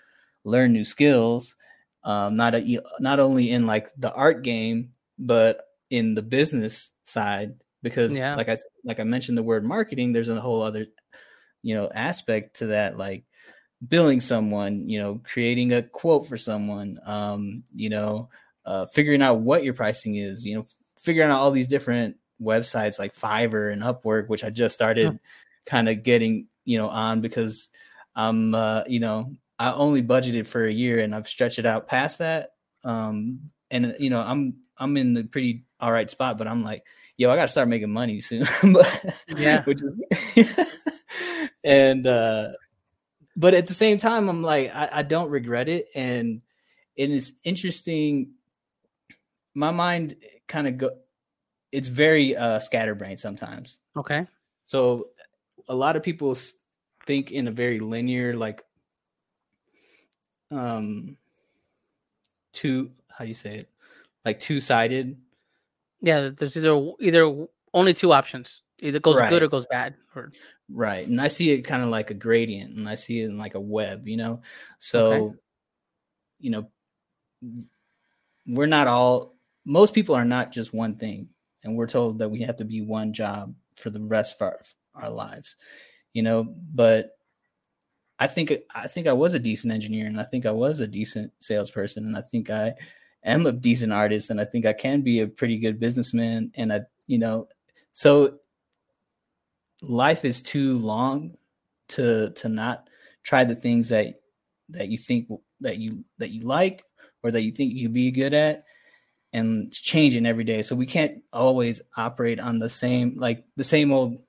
learn 0.43 0.73
new 0.73 0.83
skills 0.83 1.55
um, 2.03 2.33
not 2.33 2.55
a, 2.55 2.81
not 2.99 3.19
only 3.19 3.51
in 3.51 3.65
like 3.65 3.87
the 3.97 4.13
art 4.13 4.43
game 4.43 4.91
but 5.17 5.67
in 5.89 6.15
the 6.15 6.21
business 6.21 6.91
side 7.03 7.55
because 7.81 8.17
yeah. 8.17 8.35
like 8.35 8.49
I 8.49 8.57
like 8.83 8.99
I 8.99 9.03
mentioned 9.03 9.37
the 9.37 9.43
word 9.43 9.65
marketing 9.65 10.13
there's 10.13 10.29
a 10.29 10.41
whole 10.41 10.61
other 10.61 10.87
you 11.61 11.75
know 11.75 11.89
aspect 11.93 12.57
to 12.57 12.67
that 12.67 12.97
like 12.97 13.23
billing 13.87 14.19
someone 14.19 14.89
you 14.89 14.99
know 14.99 15.21
creating 15.23 15.73
a 15.73 15.81
quote 15.81 16.27
for 16.27 16.37
someone 16.37 16.99
um, 17.05 17.63
you 17.73 17.89
know 17.89 18.29
uh, 18.65 18.85
figuring 18.87 19.21
out 19.21 19.39
what 19.39 19.63
your 19.63 19.73
pricing 19.73 20.15
is 20.15 20.45
you 20.45 20.55
know 20.55 20.65
figuring 20.99 21.31
out 21.31 21.39
all 21.39 21.51
these 21.51 21.67
different 21.67 22.17
websites 22.41 22.99
like 22.99 23.15
Fiverr 23.15 23.71
and 23.71 23.81
Upwork 23.81 24.27
which 24.27 24.43
I 24.43 24.49
just 24.49 24.75
started 24.75 25.19
kind 25.65 25.89
of 25.89 26.03
getting 26.03 26.47
you 26.65 26.77
know 26.77 26.89
on 26.89 27.21
because 27.21 27.69
I'm 28.15 28.53
uh, 28.53 28.83
you 28.87 28.99
know 28.99 29.31
I 29.59 29.73
only 29.73 30.01
budgeted 30.01 30.47
for 30.47 30.65
a 30.65 30.71
year 30.71 30.99
and 30.99 31.13
I've 31.13 31.27
stretched 31.27 31.59
it 31.59 31.65
out 31.65 31.87
past 31.87 32.19
that. 32.19 32.51
Um, 32.85 33.51
and 33.69 33.95
you 33.99 34.09
know 34.09 34.21
I'm 34.21 34.55
I'm 34.77 34.95
in 34.97 35.13
the 35.13 35.23
pretty 35.23 35.65
all 35.79 35.91
right 35.91 36.09
spot, 36.09 36.37
but 36.37 36.47
I'm 36.47 36.63
like, 36.63 36.83
yo, 37.19 37.29
I 37.29 37.35
gotta 37.35 37.49
start 37.49 37.67
making 37.67 37.91
money 37.91 38.21
soon. 38.21 38.47
but 38.73 39.23
yeah, 39.37 39.63
which 39.65 39.81
is 40.35 40.79
and 41.63 42.07
uh, 42.07 42.49
but 43.35 43.53
at 43.53 43.67
the 43.67 43.73
same 43.73 43.97
time, 43.97 44.29
I'm 44.29 44.41
like, 44.41 44.73
I, 44.73 44.89
I 44.91 45.03
don't 45.03 45.29
regret 45.29 45.69
it, 45.69 45.89
and 45.93 46.41
it 46.95 47.11
is 47.11 47.37
interesting. 47.43 48.31
My 49.53 49.69
mind 49.71 50.15
kind 50.47 50.67
of 50.67 50.77
go. 50.77 50.91
It's 51.71 51.89
very 51.89 52.35
uh 52.35 52.59
scatterbrained 52.59 53.19
sometimes. 53.19 53.79
Okay. 53.95 54.25
So 54.63 55.09
a 55.67 55.75
lot 55.75 55.95
of 55.95 56.03
people 56.03 56.35
think 57.05 57.31
in 57.31 57.47
a 57.47 57.51
very 57.51 57.79
linear, 57.79 58.35
like, 58.35 58.63
um, 60.51 61.17
two, 62.53 62.91
how 63.09 63.25
do 63.25 63.27
you 63.27 63.33
say 63.33 63.57
it? 63.57 63.69
Like 64.23 64.39
two 64.39 64.61
sided. 64.61 65.17
Yeah, 66.01 66.29
there's 66.35 66.55
either 66.57 66.91
either 66.99 67.47
only 67.73 67.93
two 67.93 68.13
options. 68.13 68.61
Either 68.81 68.99
goes 68.99 69.17
right. 69.17 69.29
good 69.29 69.43
or 69.43 69.47
goes 69.47 69.65
bad. 69.65 69.95
Or... 70.15 70.31
Right. 70.69 71.05
And 71.05 71.19
I 71.19 71.27
see 71.27 71.51
it 71.51 71.63
kind 71.63 71.83
of 71.83 71.89
like 71.89 72.11
a 72.11 72.13
gradient 72.13 72.75
and 72.75 72.87
I 72.87 72.95
see 72.95 73.21
it 73.21 73.25
in 73.25 73.37
like 73.37 73.55
a 73.55 73.59
web, 73.59 74.07
you 74.07 74.15
know? 74.15 74.41
So, 74.77 75.11
okay. 75.11 75.35
you 76.39 76.49
know, 76.51 76.69
we're 78.47 78.67
not 78.67 78.87
all, 78.87 79.35
most 79.65 79.93
people 79.93 80.15
are 80.15 80.23
not 80.23 80.53
just 80.53 80.73
one 80.73 80.95
thing. 80.95 81.27
And 81.61 81.75
we're 81.75 81.87
told 81.87 82.19
that 82.19 82.31
we 82.31 82.41
have 82.43 82.55
to 82.57 82.63
be 82.63 82.79
one 82.79 83.11
job 83.11 83.53
for 83.75 83.89
the 83.89 83.99
rest 83.99 84.35
of 84.35 84.43
our, 84.43 84.59
our 84.95 85.09
lives, 85.09 85.57
you 86.13 86.23
know. 86.23 86.55
But 86.73 87.11
I 88.17 88.27
think 88.27 88.53
I 88.73 88.87
think 88.87 89.07
I 89.07 89.13
was 89.13 89.33
a 89.33 89.39
decent 89.39 89.73
engineer, 89.73 90.05
and 90.07 90.21
I 90.21 90.23
think 90.23 90.45
I 90.45 90.51
was 90.51 90.79
a 90.79 90.87
decent 90.87 91.33
salesperson, 91.39 92.05
and 92.05 92.15
I 92.15 92.21
think 92.21 92.49
I 92.49 92.75
am 93.23 93.45
a 93.45 93.51
decent 93.51 93.93
artist, 93.93 94.29
and 94.29 94.39
I 94.39 94.45
think 94.45 94.65
I 94.65 94.73
can 94.73 95.01
be 95.01 95.19
a 95.19 95.27
pretty 95.27 95.57
good 95.57 95.79
businessman, 95.79 96.51
and 96.55 96.71
I, 96.71 96.81
you 97.07 97.19
know, 97.19 97.47
so 97.91 98.39
life 99.81 100.25
is 100.25 100.41
too 100.41 100.79
long 100.79 101.35
to 101.89 102.31
to 102.31 102.49
not 102.49 102.87
try 103.23 103.43
the 103.43 103.55
things 103.55 103.89
that 103.89 104.21
that 104.69 104.89
you 104.89 104.97
think 104.97 105.29
that 105.61 105.77
you 105.77 106.03
that 106.17 106.31
you 106.31 106.41
like 106.43 106.83
or 107.23 107.31
that 107.31 107.41
you 107.41 107.51
think 107.51 107.73
you 107.73 107.87
would 107.87 107.93
be 107.93 108.11
good 108.11 108.33
at 108.33 108.65
and 109.31 109.67
it's 109.67 109.79
changing 109.79 110.25
every 110.25 110.43
day 110.43 110.61
so 110.61 110.75
we 110.75 110.85
can't 110.85 111.23
always 111.31 111.81
operate 111.95 112.39
on 112.39 112.59
the 112.59 112.67
same 112.67 113.15
like 113.17 113.45
the 113.55 113.63
same 113.63 113.91
old 113.91 114.19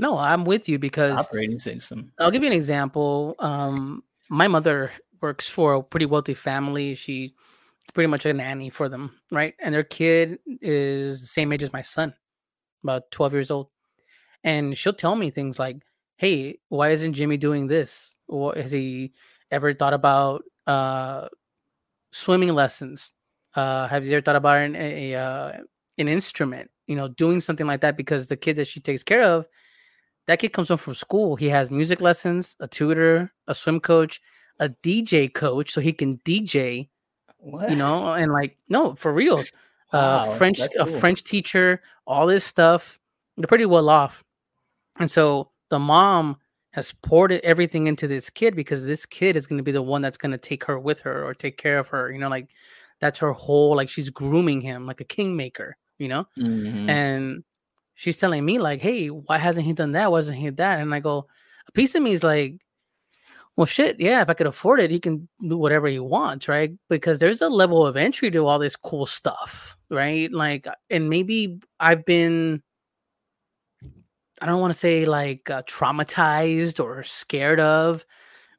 no, 0.00 0.16
I'm 0.16 0.46
with 0.46 0.66
you 0.66 0.78
because 0.78 1.14
operating 1.14 1.58
system. 1.58 2.10
I'll 2.18 2.30
give 2.30 2.42
you 2.42 2.48
an 2.48 2.56
example. 2.56 3.36
Um, 3.38 4.02
my 4.30 4.48
mother 4.48 4.92
works 5.20 5.46
for 5.46 5.74
a 5.74 5.82
pretty 5.82 6.06
wealthy 6.06 6.32
family. 6.32 6.94
She 6.94 7.34
pretty 7.90 8.08
much 8.08 8.26
a 8.26 8.32
nanny 8.32 8.70
for 8.70 8.88
them, 8.88 9.16
right? 9.30 9.54
And 9.60 9.74
their 9.74 9.84
kid 9.84 10.38
is 10.60 11.20
the 11.20 11.26
same 11.26 11.52
age 11.52 11.62
as 11.62 11.72
my 11.72 11.80
son, 11.80 12.14
about 12.82 13.10
12 13.10 13.32
years 13.32 13.50
old. 13.50 13.68
And 14.44 14.76
she'll 14.76 14.92
tell 14.92 15.16
me 15.16 15.30
things 15.30 15.58
like, 15.58 15.76
hey, 16.16 16.58
why 16.68 16.90
isn't 16.90 17.14
Jimmy 17.14 17.36
doing 17.36 17.66
this? 17.66 18.16
Or 18.28 18.54
has 18.54 18.72
he 18.72 19.12
ever 19.50 19.74
thought 19.74 19.94
about 19.94 20.44
uh, 20.66 21.28
swimming 22.12 22.54
lessons? 22.54 23.12
Uh, 23.54 23.86
have 23.88 24.06
you 24.06 24.12
ever 24.14 24.22
thought 24.22 24.36
about 24.36 24.58
an, 24.58 24.76
a, 24.76 25.14
uh, 25.14 25.52
an 25.98 26.08
instrument? 26.08 26.70
You 26.86 26.96
know, 26.96 27.08
doing 27.08 27.40
something 27.40 27.66
like 27.66 27.80
that 27.82 27.96
because 27.96 28.28
the 28.28 28.36
kid 28.36 28.56
that 28.56 28.66
she 28.66 28.80
takes 28.80 29.02
care 29.02 29.22
of, 29.22 29.46
that 30.26 30.38
kid 30.38 30.52
comes 30.52 30.68
home 30.68 30.78
from 30.78 30.94
school. 30.94 31.36
He 31.36 31.48
has 31.48 31.70
music 31.70 32.00
lessons, 32.00 32.56
a 32.60 32.68
tutor, 32.68 33.32
a 33.46 33.54
swim 33.54 33.80
coach, 33.80 34.20
a 34.58 34.68
DJ 34.68 35.32
coach, 35.32 35.70
so 35.72 35.80
he 35.80 35.92
can 35.92 36.18
DJ. 36.18 36.88
What? 37.40 37.70
You 37.70 37.76
know, 37.76 38.12
and 38.12 38.32
like 38.32 38.56
no, 38.68 38.94
for 38.94 39.12
reals. 39.12 39.50
Uh, 39.92 39.96
wow, 39.96 40.18
uh, 40.30 40.36
French, 40.36 40.58
cool. 40.58 40.82
a 40.82 40.86
French 40.86 41.24
teacher, 41.24 41.82
all 42.06 42.26
this 42.26 42.44
stuff. 42.44 42.98
They're 43.36 43.46
pretty 43.46 43.66
well 43.66 43.88
off, 43.88 44.22
and 44.98 45.10
so 45.10 45.50
the 45.68 45.78
mom 45.78 46.36
has 46.72 46.92
poured 46.92 47.32
everything 47.32 47.86
into 47.86 48.06
this 48.06 48.30
kid 48.30 48.54
because 48.54 48.84
this 48.84 49.04
kid 49.06 49.34
is 49.36 49.46
going 49.46 49.56
to 49.56 49.64
be 49.64 49.72
the 49.72 49.82
one 49.82 50.02
that's 50.02 50.18
going 50.18 50.30
to 50.30 50.38
take 50.38 50.64
her 50.64 50.78
with 50.78 51.00
her 51.00 51.24
or 51.24 51.34
take 51.34 51.56
care 51.56 51.78
of 51.78 51.88
her. 51.88 52.10
You 52.10 52.18
know, 52.18 52.28
like 52.28 52.50
that's 53.00 53.18
her 53.18 53.32
whole 53.32 53.74
like 53.74 53.88
she's 53.88 54.10
grooming 54.10 54.60
him 54.60 54.86
like 54.86 55.00
a 55.00 55.04
kingmaker. 55.04 55.76
You 55.98 56.08
know, 56.08 56.26
mm-hmm. 56.38 56.88
and 56.88 57.44
she's 57.94 58.16
telling 58.16 58.44
me 58.44 58.58
like, 58.58 58.80
"Hey, 58.80 59.08
why 59.08 59.38
hasn't 59.38 59.66
he 59.66 59.72
done 59.72 59.92
that? 59.92 60.12
Why 60.12 60.18
hasn't 60.18 60.38
he 60.38 60.50
that?" 60.50 60.80
And 60.80 60.94
I 60.94 61.00
go, 61.00 61.26
a 61.70 61.72
piece 61.72 61.94
of 61.94 62.02
me 62.02 62.12
is 62.12 62.24
like, 62.24 62.60
"Well, 63.60 63.66
shit, 63.66 64.00
yeah. 64.00 64.22
If 64.22 64.30
I 64.30 64.34
could 64.34 64.46
afford 64.46 64.80
it, 64.80 64.90
he 64.90 64.98
can 64.98 65.28
do 65.46 65.58
whatever 65.58 65.86
he 65.86 65.98
wants, 65.98 66.48
right? 66.48 66.72
Because 66.88 67.18
there's 67.18 67.42
a 67.42 67.50
level 67.50 67.86
of 67.86 67.94
entry 67.94 68.30
to 68.30 68.46
all 68.46 68.58
this 68.58 68.74
cool 68.74 69.04
stuff, 69.04 69.76
right? 69.90 70.32
Like, 70.32 70.66
and 70.88 71.10
maybe 71.10 71.60
I've 71.78 72.06
been." 72.06 72.62
I 74.40 74.46
don't 74.46 74.62
want 74.62 74.72
to 74.72 74.78
say 74.78 75.04
like 75.04 75.50
uh, 75.50 75.62
traumatized 75.64 76.82
or 76.82 77.02
scared 77.02 77.60
of 77.60 78.06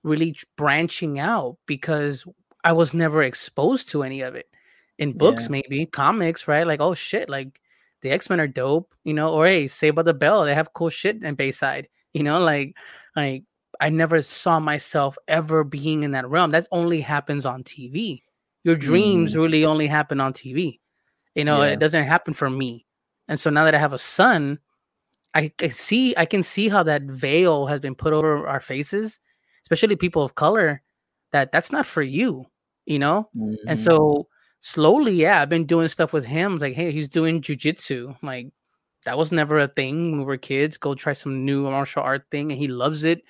really 0.03 0.37
branching 0.55 1.17
out 1.17 1.57
because 1.65 2.23
I 2.63 2.73
was 2.73 2.93
never 2.93 3.23
exposed 3.23 3.89
to 3.89 4.03
any 4.03 4.21
of 4.21 4.35
it 4.35 4.45
in 4.99 5.17
books, 5.17 5.45
yeah. 5.45 5.53
maybe 5.53 5.87
comics, 5.87 6.47
right? 6.47 6.67
Like, 6.67 6.81
oh 6.81 6.93
shit, 6.93 7.31
like 7.31 7.59
the 8.01 8.11
X 8.11 8.29
Men 8.29 8.39
are 8.39 8.47
dope, 8.47 8.93
you 9.03 9.15
know, 9.15 9.29
or 9.29 9.47
hey, 9.47 9.65
Saved 9.65 9.95
by 9.95 10.03
the 10.03 10.13
Bell, 10.13 10.45
they 10.45 10.53
have 10.53 10.73
cool 10.73 10.91
shit 10.91 11.23
in 11.23 11.33
Bayside, 11.33 11.87
you 12.13 12.21
know, 12.21 12.39
like, 12.39 12.77
like 13.15 13.43
I 13.81 13.89
never 13.89 14.21
saw 14.21 14.59
myself 14.59 15.17
ever 15.27 15.63
being 15.63 16.03
in 16.03 16.11
that 16.11 16.29
realm. 16.29 16.51
That 16.51 16.67
only 16.71 17.01
happens 17.01 17.45
on 17.45 17.63
TV. 17.63 18.21
Your 18.63 18.75
dreams 18.75 19.33
mm. 19.33 19.37
really 19.37 19.65
only 19.65 19.87
happen 19.87 20.21
on 20.21 20.33
TV. 20.33 20.79
You 21.33 21.43
know, 21.45 21.63
yeah. 21.63 21.71
it 21.71 21.79
doesn't 21.79 22.03
happen 22.03 22.35
for 22.35 22.49
me. 22.49 22.85
And 23.27 23.39
so 23.39 23.49
now 23.49 23.65
that 23.65 23.73
I 23.73 23.79
have 23.79 23.93
a 23.93 23.97
son, 23.97 24.59
I, 25.33 25.51
I 25.59 25.69
see 25.69 26.13
I 26.15 26.25
can 26.25 26.43
see 26.43 26.69
how 26.69 26.83
that 26.83 27.03
veil 27.03 27.65
has 27.65 27.79
been 27.79 27.95
put 27.95 28.13
over 28.13 28.47
our 28.47 28.59
faces, 28.59 29.19
especially 29.63 29.95
people 29.95 30.21
of 30.23 30.35
color, 30.35 30.83
that 31.31 31.51
that's 31.51 31.71
not 31.71 31.87
for 31.87 32.03
you, 32.03 32.45
you 32.85 32.99
know? 32.99 33.29
Mm-hmm. 33.35 33.67
And 33.67 33.79
so 33.79 34.27
slowly, 34.59 35.13
yeah, 35.13 35.41
I've 35.41 35.49
been 35.49 35.65
doing 35.65 35.87
stuff 35.87 36.13
with 36.13 36.25
him. 36.25 36.57
Like, 36.59 36.75
hey, 36.75 36.91
he's 36.91 37.09
doing 37.09 37.41
jujitsu. 37.41 38.15
Like, 38.21 38.51
that 39.05 39.17
was 39.17 39.31
never 39.31 39.57
a 39.57 39.67
thing 39.67 40.11
when 40.11 40.19
we 40.19 40.25
were 40.25 40.37
kids. 40.37 40.77
Go 40.77 40.93
try 40.93 41.13
some 41.13 41.45
new 41.45 41.63
martial 41.63 42.03
art 42.03 42.25
thing, 42.29 42.51
and 42.51 42.59
he 42.59 42.67
loves 42.67 43.05
it. 43.05 43.23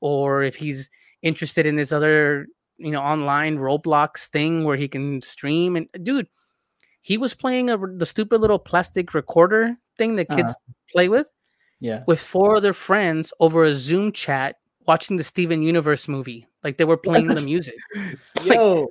Or 0.00 0.42
if 0.42 0.56
he's 0.56 0.90
interested 1.22 1.66
in 1.66 1.76
this 1.76 1.92
other, 1.92 2.46
you 2.76 2.90
know, 2.90 3.00
online 3.00 3.58
Roblox 3.58 4.28
thing 4.28 4.64
where 4.64 4.76
he 4.76 4.88
can 4.88 5.22
stream, 5.22 5.76
and 5.76 5.88
dude, 6.02 6.28
he 7.00 7.18
was 7.18 7.34
playing 7.34 7.70
a, 7.70 7.78
the 7.78 8.06
stupid 8.06 8.40
little 8.40 8.58
plastic 8.58 9.14
recorder 9.14 9.76
thing 9.96 10.16
that 10.16 10.28
kids 10.28 10.52
uh-huh. 10.52 10.72
play 10.92 11.08
with. 11.08 11.30
Yeah, 11.80 12.02
with 12.06 12.20
four 12.20 12.56
other 12.56 12.72
friends 12.72 13.32
over 13.38 13.64
a 13.64 13.72
Zoom 13.72 14.10
chat 14.10 14.56
watching 14.88 15.16
the 15.16 15.22
Steven 15.22 15.62
Universe 15.62 16.08
movie. 16.08 16.48
Like 16.64 16.78
they 16.78 16.84
were 16.84 16.96
playing 16.96 17.28
the 17.28 17.42
music. 17.42 17.76
Yo, 18.42 18.88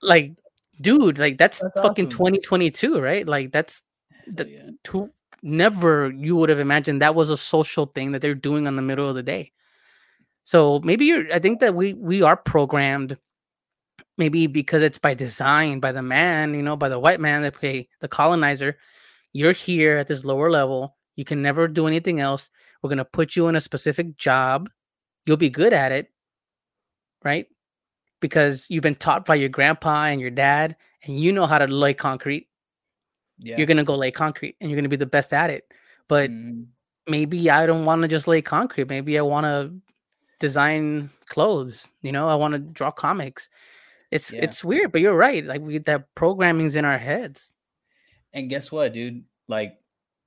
like, 0.00 0.24
like 0.24 0.32
dude, 0.80 1.18
like 1.18 1.36
that's, 1.36 1.60
that's 1.60 1.74
fucking 1.74 2.06
awesome. 2.06 2.18
2022, 2.18 3.00
right? 3.00 3.26
Like 3.26 3.52
that's 3.52 3.82
the 4.26 4.48
yeah. 4.48 4.70
who 4.88 5.10
never 5.42 6.10
you 6.10 6.36
would 6.36 6.48
have 6.48 6.60
imagined 6.60 7.02
that 7.02 7.14
was 7.14 7.28
a 7.28 7.36
social 7.36 7.86
thing 7.86 8.12
that 8.12 8.22
they're 8.22 8.34
doing 8.34 8.66
on 8.66 8.76
the 8.76 8.82
middle 8.82 9.08
of 9.08 9.14
the 9.14 9.22
day. 9.22 9.52
So 10.44 10.80
maybe 10.80 11.06
you're 11.06 11.32
I 11.32 11.38
think 11.38 11.60
that 11.60 11.74
we 11.74 11.94
we 11.94 12.22
are 12.22 12.36
programmed 12.36 13.16
maybe 14.18 14.46
because 14.46 14.82
it's 14.82 14.98
by 14.98 15.14
design 15.14 15.80
by 15.80 15.92
the 15.92 16.02
man, 16.02 16.54
you 16.54 16.62
know, 16.62 16.76
by 16.76 16.88
the 16.88 16.98
white 16.98 17.20
man 17.20 17.42
that 17.42 17.60
pay 17.60 17.88
the 18.00 18.08
colonizer. 18.08 18.76
You're 19.32 19.52
here 19.52 19.96
at 19.96 20.08
this 20.08 20.24
lower 20.24 20.50
level. 20.50 20.96
You 21.16 21.24
can 21.24 21.40
never 21.40 21.66
do 21.68 21.86
anything 21.86 22.20
else. 22.20 22.50
We're 22.82 22.88
going 22.88 22.98
to 22.98 23.04
put 23.04 23.34
you 23.34 23.48
in 23.48 23.56
a 23.56 23.60
specific 23.60 24.16
job. 24.18 24.68
You'll 25.24 25.38
be 25.38 25.48
good 25.48 25.72
at 25.72 25.92
it. 25.92 26.08
Right? 27.24 27.46
because 28.22 28.66
you've 28.70 28.82
been 28.82 28.94
taught 28.94 29.26
by 29.26 29.34
your 29.34 29.50
grandpa 29.50 30.04
and 30.04 30.20
your 30.20 30.30
dad 30.30 30.76
and 31.02 31.20
you 31.20 31.32
know 31.32 31.44
how 31.44 31.58
to 31.58 31.66
lay 31.66 31.92
concrete 31.92 32.48
yeah. 33.38 33.58
you're 33.58 33.66
gonna 33.66 33.84
go 33.84 33.96
lay 33.96 34.10
concrete 34.10 34.56
and 34.60 34.70
you're 34.70 34.76
gonna 34.76 34.88
be 34.88 34.96
the 34.96 35.04
best 35.04 35.34
at 35.34 35.50
it 35.50 35.64
but 36.08 36.30
mm. 36.30 36.64
maybe 37.06 37.50
i 37.50 37.66
don't 37.66 37.84
want 37.84 38.00
to 38.00 38.08
just 38.08 38.26
lay 38.26 38.40
concrete 38.40 38.88
maybe 38.88 39.18
i 39.18 39.22
want 39.22 39.44
to 39.44 39.70
design 40.42 41.08
clothes 41.26 41.92
you 42.02 42.12
know 42.12 42.28
i 42.28 42.34
want 42.34 42.52
to 42.52 42.58
draw 42.58 42.90
comics 42.90 43.48
it's 44.10 44.34
yeah. 44.34 44.40
it's 44.42 44.64
weird 44.64 44.92
but 44.92 45.00
you're 45.00 45.16
right 45.16 45.46
like 45.46 45.62
we 45.62 45.78
that 45.78 46.12
programming's 46.14 46.76
in 46.76 46.84
our 46.84 46.98
heads 46.98 47.54
and 48.34 48.50
guess 48.50 48.72
what 48.72 48.92
dude 48.92 49.24
like 49.48 49.78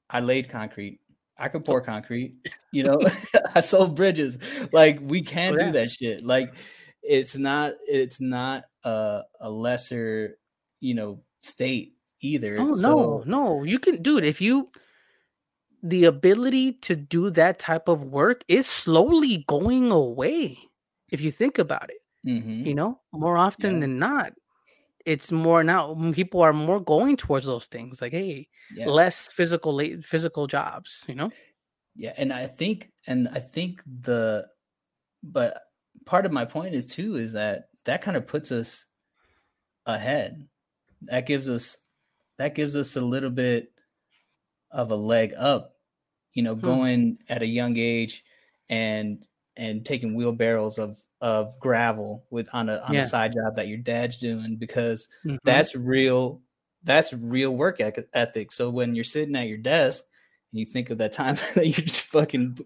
i 0.10 0.20
laid 0.20 0.50
concrete 0.50 1.00
I 1.38 1.50
could 1.50 1.64
oh. 1.64 1.66
pour 1.66 1.82
concrete, 1.82 2.34
you 2.72 2.84
know. 2.84 2.98
I 3.56 3.60
sold 3.60 3.98
bridges. 3.98 4.40
Like 4.72 5.00
we 5.02 5.22
can 5.22 5.56
oh, 5.56 5.58
yeah. 5.58 5.66
do 5.66 5.72
that 5.74 5.92
shit. 5.92 6.24
Like 6.24 6.56
it's 7.06 7.38
not 7.38 7.74
it's 7.86 8.20
not 8.22 8.64
a, 8.84 9.24
a 9.40 9.50
lesser 9.50 10.38
you 10.80 10.94
know 10.94 11.22
state 11.44 11.94
either 12.22 12.56
oh 12.58 12.74
so, 12.74 12.90
no 12.90 13.24
no 13.26 13.64
you 13.64 13.80
can 13.80 14.02
do 14.02 14.18
it 14.18 14.26
if 14.26 14.42
you 14.42 14.70
the 15.90 16.06
ability 16.06 16.74
to 16.74 16.96
do 16.96 17.30
that 17.30 17.60
type 17.60 17.88
of 17.88 18.04
work 18.04 18.44
is 18.48 18.66
slowly 18.66 19.46
going 19.48 19.92
away 19.92 20.58
if 21.10 21.22
you 21.22 21.32
think 21.32 21.58
about 21.58 21.90
it 21.90 22.02
mm-hmm. 22.28 22.66
you 22.66 22.74
know 22.74 23.00
more 23.14 23.38
often 23.38 23.76
yeah. 23.76 23.80
than 23.82 24.00
not 24.00 24.34
it's 25.06 25.32
more 25.32 25.64
now 25.64 25.94
people 26.12 26.42
are 26.42 26.54
more 26.54 26.80
going 26.80 27.16
towards 27.16 27.46
those 27.46 27.68
things 27.68 28.02
like 28.02 28.12
hey 28.12 28.48
yeah. 28.74 28.88
less 28.88 29.28
physical 29.28 29.82
physical 30.02 30.48
jobs 30.48 31.06
you 31.08 31.16
know 31.16 31.30
yeah 31.96 32.14
and 32.18 32.34
i 32.34 32.46
think 32.46 32.92
and 33.08 33.28
i 33.30 33.40
think 33.40 33.82
the 34.02 34.46
but 35.24 35.62
part 36.06 36.26
of 36.26 36.32
my 36.32 36.46
point 36.46 36.74
is 36.74 36.88
too 36.88 37.16
is 37.16 37.34
that 37.34 37.70
that 37.86 38.02
kind 38.02 38.18
of 38.18 38.28
puts 38.28 38.52
us 38.52 38.88
ahead. 39.86 40.48
That 41.04 41.26
gives 41.26 41.48
us 41.48 41.78
that 42.38 42.56
gives 42.56 42.76
us 42.76 42.96
a 42.96 43.02
little 43.02 43.30
bit 43.30 43.72
of 44.72 44.92
a 44.92 44.96
leg 44.96 45.34
up, 45.38 45.75
you 46.36 46.44
know, 46.44 46.54
hmm. 46.54 46.62
going 46.62 47.18
at 47.28 47.42
a 47.42 47.48
young 47.48 47.78
age 47.78 48.24
and 48.70 49.26
and 49.58 49.86
taking 49.86 50.14
wheelbarrows 50.14 50.78
of 50.78 51.02
of 51.22 51.60
gravel 51.60 52.24
with 52.30 52.48
on 52.54 52.70
a 52.70 52.78
on 52.82 52.94
yeah. 52.94 53.00
a 53.00 53.04
side 53.04 53.34
job 53.34 53.56
that 53.56 53.68
your 53.68 53.80
dad's 53.80 54.18
doing 54.18 54.58
because 54.58 55.08
mm-hmm. 55.26 55.38
that's 55.44 55.76
real 55.76 56.42
that's 56.86 57.14
real 57.14 57.52
work 57.52 57.82
ethic. 58.14 58.52
So 58.52 58.70
when 58.70 58.96
you're 58.96 59.04
sitting 59.04 59.36
at 59.36 59.48
your 59.48 59.58
desk 59.58 60.04
and 60.52 60.60
you 60.60 60.66
think 60.66 60.92
of 60.92 61.00
that 61.00 61.14
time 61.14 61.36
that 61.56 61.66
you're 61.66 61.86
just 61.86 62.02
fucking 62.02 62.60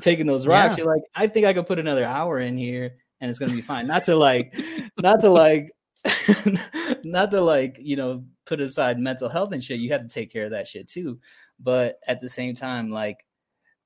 taking 0.00 0.26
those 0.26 0.46
rocks, 0.46 0.78
yeah. 0.78 0.84
you're 0.84 0.94
like, 0.94 1.02
I 1.14 1.26
think 1.26 1.46
I 1.46 1.52
could 1.52 1.66
put 1.66 1.78
another 1.78 2.04
hour 2.04 2.38
in 2.38 2.56
here 2.56 2.94
and 3.20 3.28
it's 3.28 3.38
gonna 3.38 3.52
be 3.52 3.60
fine. 3.60 3.86
Not 3.86 4.04
to 4.04 4.14
like, 4.16 4.54
not 4.98 5.20
to 5.20 5.30
like, 5.30 5.72
not 7.04 7.32
to 7.32 7.40
like, 7.40 7.78
you 7.80 7.96
know, 7.96 8.24
put 8.46 8.60
aside 8.60 8.98
mental 9.00 9.28
health 9.28 9.52
and 9.52 9.62
shit. 9.62 9.80
You 9.80 9.92
have 9.92 10.02
to 10.02 10.08
take 10.08 10.32
care 10.32 10.44
of 10.44 10.52
that 10.52 10.68
shit 10.68 10.86
too. 10.88 11.18
But 11.58 11.98
at 12.06 12.20
the 12.20 12.28
same 12.28 12.54
time, 12.54 12.90
like, 12.90 13.24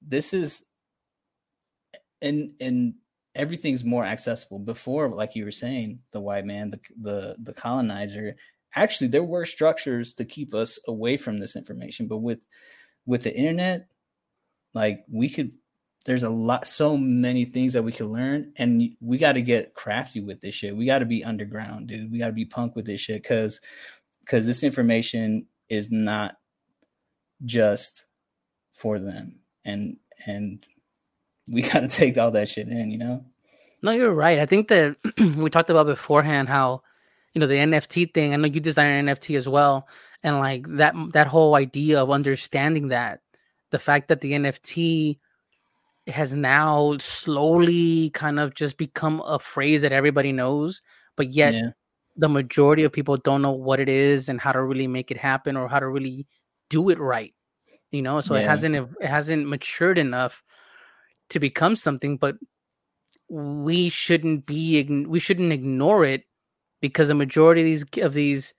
this 0.03 0.33
is, 0.33 0.65
and 2.23 2.53
and 2.61 2.95
everything's 3.35 3.85
more 3.85 4.05
accessible. 4.05 4.59
Before, 4.59 5.09
like 5.09 5.35
you 5.35 5.45
were 5.45 5.51
saying, 5.51 6.01
the 6.13 6.21
white 6.21 6.45
man, 6.45 6.71
the 6.71 6.81
the 7.01 7.37
the 7.39 7.53
colonizer. 7.53 8.37
Actually, 8.75 9.09
there 9.09 9.25
were 9.25 9.45
structures 9.45 10.15
to 10.15 10.25
keep 10.25 10.55
us 10.55 10.79
away 10.87 11.17
from 11.17 11.39
this 11.39 11.57
information, 11.57 12.07
but 12.07 12.19
with 12.19 12.47
with 13.07 13.23
the 13.23 13.35
internet, 13.35 13.89
like 14.75 15.05
we 15.11 15.29
could 15.29 15.53
there's 16.07 16.23
a 16.23 16.31
lot 16.31 16.67
so 16.67 16.97
many 16.97 17.45
things 17.45 17.73
that 17.75 17.83
we 17.83 17.93
can 17.93 18.11
learn 18.11 18.53
and 18.57 18.97
we 19.01 19.19
got 19.19 19.33
to 19.33 19.43
get 19.43 19.75
crafty 19.75 20.21
with 20.21 20.41
this 20.41 20.55
shit 20.55 20.77
we 20.77 20.87
got 20.87 21.01
to 21.01 21.07
be 21.07 21.25
underground 21.25 21.89
dude 21.89 22.11
we 22.11 22.19
got 22.19 22.27
to 22.27 22.33
be 22.33 22.45
punk 22.45 22.75
with 22.75 22.87
this 22.87 23.01
shit 23.01 23.23
because 23.23 23.61
because 24.21 24.47
this 24.47 24.63
information 24.63 25.47
is 25.69 25.91
not 25.91 26.37
just 27.45 28.05
for 28.73 28.99
them 28.99 29.41
and 29.65 29.97
and 30.27 30.65
we 31.49 31.63
got 31.71 31.81
to 31.81 31.89
take 31.89 32.19
all 32.19 32.31
that 32.31 32.49
shit 32.49 32.69
in 32.69 32.91
you 32.91 32.99
know 32.99 33.25
no 33.83 33.91
you're 33.91 34.13
right 34.13 34.39
i 34.39 34.47
think 34.47 34.69
that 34.69 34.97
we 35.37 35.51
talked 35.51 35.71
about 35.71 35.87
beforehand 35.87 36.49
how 36.49 36.83
you 37.35 37.41
know 37.41 37.47
the 37.47 37.55
NFT 37.55 38.13
thing. 38.13 38.33
I 38.33 38.37
know 38.37 38.49
you 38.49 38.61
design 38.61 38.87
an 38.89 39.15
NFT 39.15 39.37
as 39.37 39.49
well, 39.49 39.89
and 40.23 40.39
like 40.39 40.67
that 40.69 40.95
that 41.13 41.29
whole 41.29 41.55
idea 41.55 42.03
of 42.03 42.11
understanding 42.11 42.89
that 42.89 43.21
the 43.71 43.79
fact 43.79 44.09
that 44.09 44.21
the 44.21 44.33
NFT 44.33 45.19
has 46.09 46.35
now 46.35 46.97
slowly 46.99 48.11
kind 48.11 48.41
of 48.41 48.55
just 48.55 48.77
become 48.79 49.23
a 49.25 49.39
phrase 49.39 49.83
that 49.83 49.93
everybody 49.93 50.33
knows, 50.33 50.83
but 51.17 51.31
yet 51.31 51.55
yeah. 51.55 51.71
the 52.17 52.29
majority 52.29 52.83
of 52.83 52.93
people 52.93 53.17
don't 53.17 53.43
know 53.43 53.53
what 53.53 53.79
it 53.79 53.89
is 53.89 54.29
and 54.29 54.41
how 54.41 54.51
to 54.51 54.63
really 54.63 54.89
make 54.89 55.13
it 55.13 55.17
happen 55.17 55.57
or 55.57 55.69
how 55.69 55.79
to 55.79 55.89
really 55.89 56.27
do 56.71 56.89
it 56.89 56.99
right. 56.99 57.35
You 57.91 58.03
know, 58.03 58.21
so 58.21 58.35
yeah. 58.35 58.43
it 58.43 58.49
hasn't 58.49 58.77
it 58.77 59.07
hasn't 59.07 59.49
matured 59.49 59.99
enough 59.99 60.43
to 61.31 61.41
become 61.41 61.77
something, 61.77 62.17
but 62.17 62.37
we 63.29 63.89
shouldn't 63.89 64.47
be 64.47 64.83
we 65.07 65.19
shouldn't 65.19 65.53
ignore 65.53 66.05
it 66.05 66.25
because 66.81 67.09
the 67.09 67.15
majority 67.15 67.61
of 67.61 67.67
these 67.67 68.05
of 68.05 68.15
these 68.15 68.55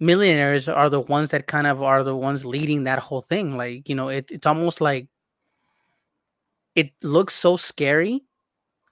millionaires 0.00 0.68
are 0.68 0.90
the 0.90 1.00
ones 1.00 1.30
that 1.30 1.46
kind 1.46 1.66
of 1.66 1.82
are 1.82 2.02
the 2.02 2.16
ones 2.16 2.44
leading 2.44 2.84
that 2.84 2.98
whole 2.98 3.20
thing. 3.20 3.56
Like, 3.56 3.88
you 3.88 3.94
know, 3.94 4.08
it, 4.08 4.30
it's 4.30 4.46
almost 4.46 4.80
like 4.80 5.08
it 6.74 6.92
looks 7.02 7.34
so 7.34 7.56
scary 7.56 8.22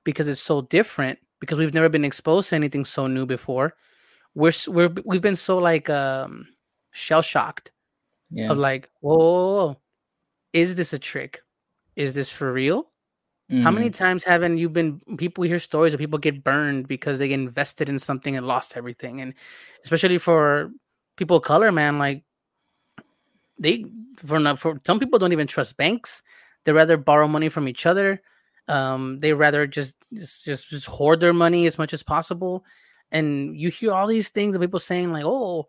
because 0.04 0.28
it's 0.28 0.40
so 0.40 0.62
different 0.62 1.18
because 1.40 1.58
we've 1.58 1.74
never 1.74 1.88
been 1.88 2.04
exposed 2.04 2.50
to 2.50 2.56
anything 2.56 2.84
so 2.84 3.06
new 3.06 3.26
before. 3.26 3.74
We're 4.34 4.52
we're 4.68 4.94
we've 5.04 5.22
been 5.22 5.36
so 5.36 5.58
like 5.58 5.90
um 5.90 6.48
shell 6.92 7.22
shocked 7.22 7.72
yeah. 8.32 8.50
of 8.50 8.58
like, 8.58 8.90
whoa, 9.00 9.16
whoa, 9.16 9.56
whoa, 9.66 9.80
is 10.52 10.76
this 10.76 10.92
a 10.92 10.98
trick? 10.98 11.42
Is 11.96 12.14
this 12.14 12.30
for 12.30 12.52
real? 12.52 12.90
Mm. 13.50 13.62
How 13.62 13.70
many 13.70 13.90
mm-hmm. 13.90 14.04
times 14.04 14.24
haven't 14.24 14.58
you 14.58 14.68
been 14.68 15.00
people 15.18 15.44
hear 15.44 15.58
stories 15.58 15.92
of 15.92 16.00
people 16.00 16.18
get 16.18 16.42
burned 16.42 16.88
because 16.88 17.18
they 17.18 17.32
invested 17.32 17.88
in 17.88 17.98
something 17.98 18.36
and 18.36 18.46
lost 18.46 18.76
everything? 18.76 19.20
And 19.20 19.34
especially 19.84 20.18
for 20.18 20.70
people 21.16 21.36
of 21.36 21.42
color, 21.42 21.70
man, 21.70 21.98
like 21.98 22.24
they 23.58 23.84
for 24.16 24.40
not 24.40 24.58
for 24.58 24.80
some 24.86 24.98
people 24.98 25.18
don't 25.18 25.32
even 25.32 25.46
trust 25.46 25.76
banks. 25.76 26.22
They 26.64 26.72
rather 26.72 26.96
borrow 26.96 27.28
money 27.28 27.48
from 27.48 27.68
each 27.68 27.84
other. 27.86 28.22
Um, 28.68 29.18
they 29.20 29.32
rather 29.32 29.66
just, 29.66 29.96
just 30.14 30.44
just 30.44 30.68
just 30.68 30.86
hoard 30.86 31.20
their 31.20 31.34
money 31.34 31.66
as 31.66 31.76
much 31.76 31.92
as 31.92 32.02
possible. 32.02 32.64
And 33.10 33.54
you 33.60 33.68
hear 33.68 33.92
all 33.92 34.06
these 34.06 34.30
things 34.30 34.54
of 34.54 34.62
people 34.62 34.80
saying 34.80 35.12
like, 35.12 35.24
"Oh, 35.26 35.68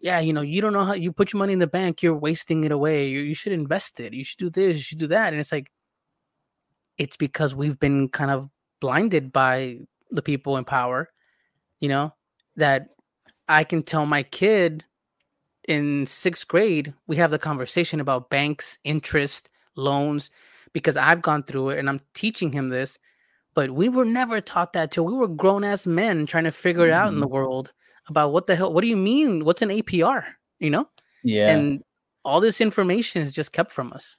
yeah, 0.00 0.20
you 0.20 0.32
know, 0.32 0.42
you 0.42 0.60
don't 0.60 0.72
know 0.72 0.84
how 0.84 0.94
you 0.94 1.12
put 1.12 1.32
your 1.32 1.38
money 1.38 1.52
in 1.52 1.58
the 1.58 1.66
bank, 1.66 2.02
you're 2.02 2.16
wasting 2.16 2.64
it 2.64 2.72
away. 2.72 3.08
You, 3.08 3.20
you 3.20 3.34
should 3.34 3.52
invest 3.52 4.00
it. 4.00 4.12
You 4.12 4.24
should 4.24 4.38
do 4.38 4.50
this. 4.50 4.76
You 4.76 4.82
should 4.82 4.98
do 4.98 5.08
that." 5.08 5.32
And 5.32 5.40
it's 5.40 5.52
like, 5.52 5.70
it's 6.98 7.16
because 7.16 7.54
we've 7.54 7.78
been 7.78 8.08
kind 8.08 8.30
of 8.30 8.48
blinded 8.80 9.32
by 9.32 9.78
the 10.10 10.22
people 10.22 10.56
in 10.56 10.64
power. 10.64 11.08
You 11.80 11.88
know 11.88 12.14
that 12.56 12.88
I 13.48 13.64
can 13.64 13.82
tell 13.82 14.06
my 14.06 14.22
kid 14.22 14.84
in 15.68 16.06
sixth 16.06 16.48
grade, 16.48 16.94
we 17.06 17.16
have 17.16 17.30
the 17.30 17.38
conversation 17.38 18.00
about 18.00 18.30
banks, 18.30 18.78
interest, 18.84 19.50
loans, 19.76 20.30
because 20.72 20.96
I've 20.96 21.22
gone 21.22 21.42
through 21.42 21.70
it 21.70 21.78
and 21.78 21.88
I'm 21.88 22.00
teaching 22.14 22.52
him 22.52 22.70
this. 22.70 22.98
But 23.54 23.70
we 23.70 23.88
were 23.88 24.04
never 24.04 24.40
taught 24.40 24.72
that 24.72 24.90
till 24.90 25.04
we 25.04 25.12
were 25.12 25.28
grown 25.28 25.64
ass 25.64 25.86
men 25.86 26.26
trying 26.26 26.44
to 26.44 26.52
figure 26.52 26.86
it 26.86 26.92
out 26.92 27.06
mm-hmm. 27.06 27.14
in 27.14 27.20
the 27.20 27.26
mm-hmm. 27.26 27.34
world 27.34 27.72
about 28.10 28.32
what 28.32 28.46
the 28.46 28.56
hell, 28.56 28.72
what 28.72 28.82
do 28.82 28.88
you 28.88 28.96
mean? 28.96 29.44
What's 29.44 29.62
an 29.62 29.70
APR? 29.70 30.24
You 30.58 30.70
know? 30.70 30.88
Yeah. 31.22 31.50
And 31.56 31.82
all 32.24 32.40
this 32.40 32.60
information 32.60 33.22
is 33.22 33.32
just 33.32 33.52
kept 33.52 33.70
from 33.70 33.92
us. 33.92 34.18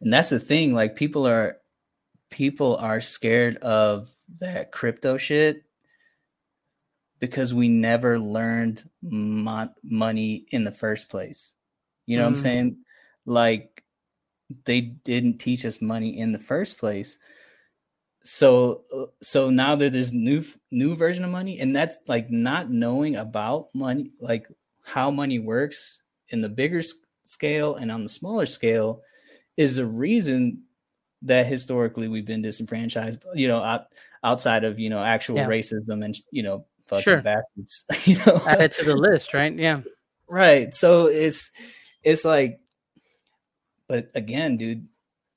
And 0.00 0.12
that's 0.12 0.30
the 0.30 0.38
thing. 0.38 0.74
Like 0.74 0.94
people 0.94 1.26
are, 1.26 1.56
people 2.30 2.76
are 2.76 3.00
scared 3.00 3.56
of 3.56 4.14
that 4.38 4.70
crypto 4.70 5.16
shit 5.16 5.64
because 7.18 7.52
we 7.52 7.68
never 7.68 8.18
learned 8.18 8.88
mo- 9.02 9.74
money 9.82 10.46
in 10.50 10.62
the 10.62 10.72
first 10.72 11.10
place. 11.10 11.56
You 12.06 12.16
know 12.16 12.22
mm. 12.22 12.26
what 12.26 12.28
I'm 12.28 12.34
mm. 12.34 12.42
saying? 12.42 12.76
Like 13.26 13.82
they 14.64 14.80
didn't 14.80 15.38
teach 15.38 15.64
us 15.64 15.82
money 15.82 16.18
in 16.18 16.32
the 16.32 16.38
first 16.38 16.78
place. 16.78 17.18
So 18.30 19.10
so 19.22 19.50
now 19.50 19.74
there, 19.76 19.90
there's 19.90 20.12
new 20.12 20.44
new 20.70 20.94
version 20.96 21.24
of 21.24 21.30
money 21.30 21.58
and 21.60 21.74
that's 21.74 21.98
like 22.06 22.30
not 22.30 22.70
knowing 22.70 23.16
about 23.16 23.68
money 23.74 24.10
like 24.20 24.46
how 24.84 25.10
money 25.10 25.38
works 25.38 26.02
in 26.28 26.40
the 26.40 26.48
bigger 26.48 26.82
scale 27.24 27.74
and 27.76 27.90
on 27.90 28.02
the 28.02 28.08
smaller 28.08 28.46
scale 28.46 29.02
is 29.56 29.76
the 29.76 29.86
reason 29.86 30.62
that 31.22 31.46
historically 31.46 32.06
we've 32.06 32.26
been 32.26 32.42
disenfranchised 32.42 33.24
you 33.34 33.48
know 33.48 33.82
outside 34.22 34.64
of 34.64 34.78
you 34.78 34.90
know 34.90 35.02
actual 35.02 35.36
yeah. 35.36 35.46
racism 35.46 36.04
and 36.04 36.16
you 36.30 36.42
know 36.42 36.64
fucking 36.88 37.02
sure. 37.02 37.22
bastards. 37.22 37.84
you 38.04 38.16
know, 38.26 38.40
add 38.46 38.60
it 38.60 38.72
to 38.74 38.84
the 38.84 38.96
list, 38.96 39.34
right? 39.34 39.54
Yeah, 39.54 39.82
right. 40.28 40.74
So 40.74 41.06
it's 41.06 41.52
it's 42.02 42.24
like, 42.24 42.60
but 43.86 44.10
again, 44.14 44.56
dude, 44.56 44.88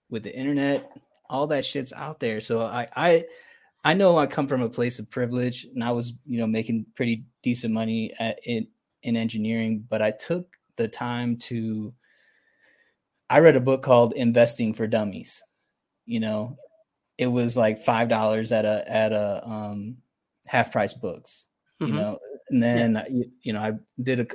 with 0.09 0.23
the 0.23 0.35
internet, 0.35 0.89
all 1.31 1.47
that 1.47 1.65
shit's 1.65 1.93
out 1.93 2.19
there. 2.19 2.39
So 2.41 2.65
I 2.65 2.87
I 2.95 3.25
I 3.83 3.93
know 3.95 4.17
I 4.17 4.27
come 4.27 4.47
from 4.47 4.61
a 4.61 4.69
place 4.69 4.99
of 4.99 5.09
privilege, 5.09 5.65
and 5.73 5.83
I 5.83 5.91
was 5.91 6.13
you 6.27 6.39
know 6.39 6.47
making 6.47 6.85
pretty 6.93 7.23
decent 7.41 7.73
money 7.73 8.13
at 8.19 8.39
in 8.43 8.67
in 9.01 9.15
engineering, 9.15 9.85
but 9.89 10.01
I 10.01 10.11
took 10.11 10.57
the 10.75 10.87
time 10.87 11.37
to. 11.37 11.93
I 13.29 13.39
read 13.39 13.55
a 13.55 13.61
book 13.61 13.81
called 13.81 14.11
Investing 14.13 14.73
for 14.73 14.87
Dummies. 14.87 15.41
You 16.05 16.19
know, 16.19 16.57
it 17.17 17.27
was 17.27 17.55
like 17.55 17.79
five 17.79 18.09
dollars 18.09 18.51
at 18.51 18.65
a 18.65 18.83
at 18.91 19.13
a 19.13 19.41
um 19.47 19.97
half 20.47 20.71
price 20.71 20.93
books, 20.93 21.45
mm-hmm. 21.81 21.93
you 21.93 21.99
know. 21.99 22.19
And 22.49 22.61
then 22.61 22.93
yeah. 22.95 23.05
you, 23.09 23.31
you 23.41 23.53
know, 23.53 23.61
I 23.61 23.71
did 24.01 24.19
a 24.19 24.27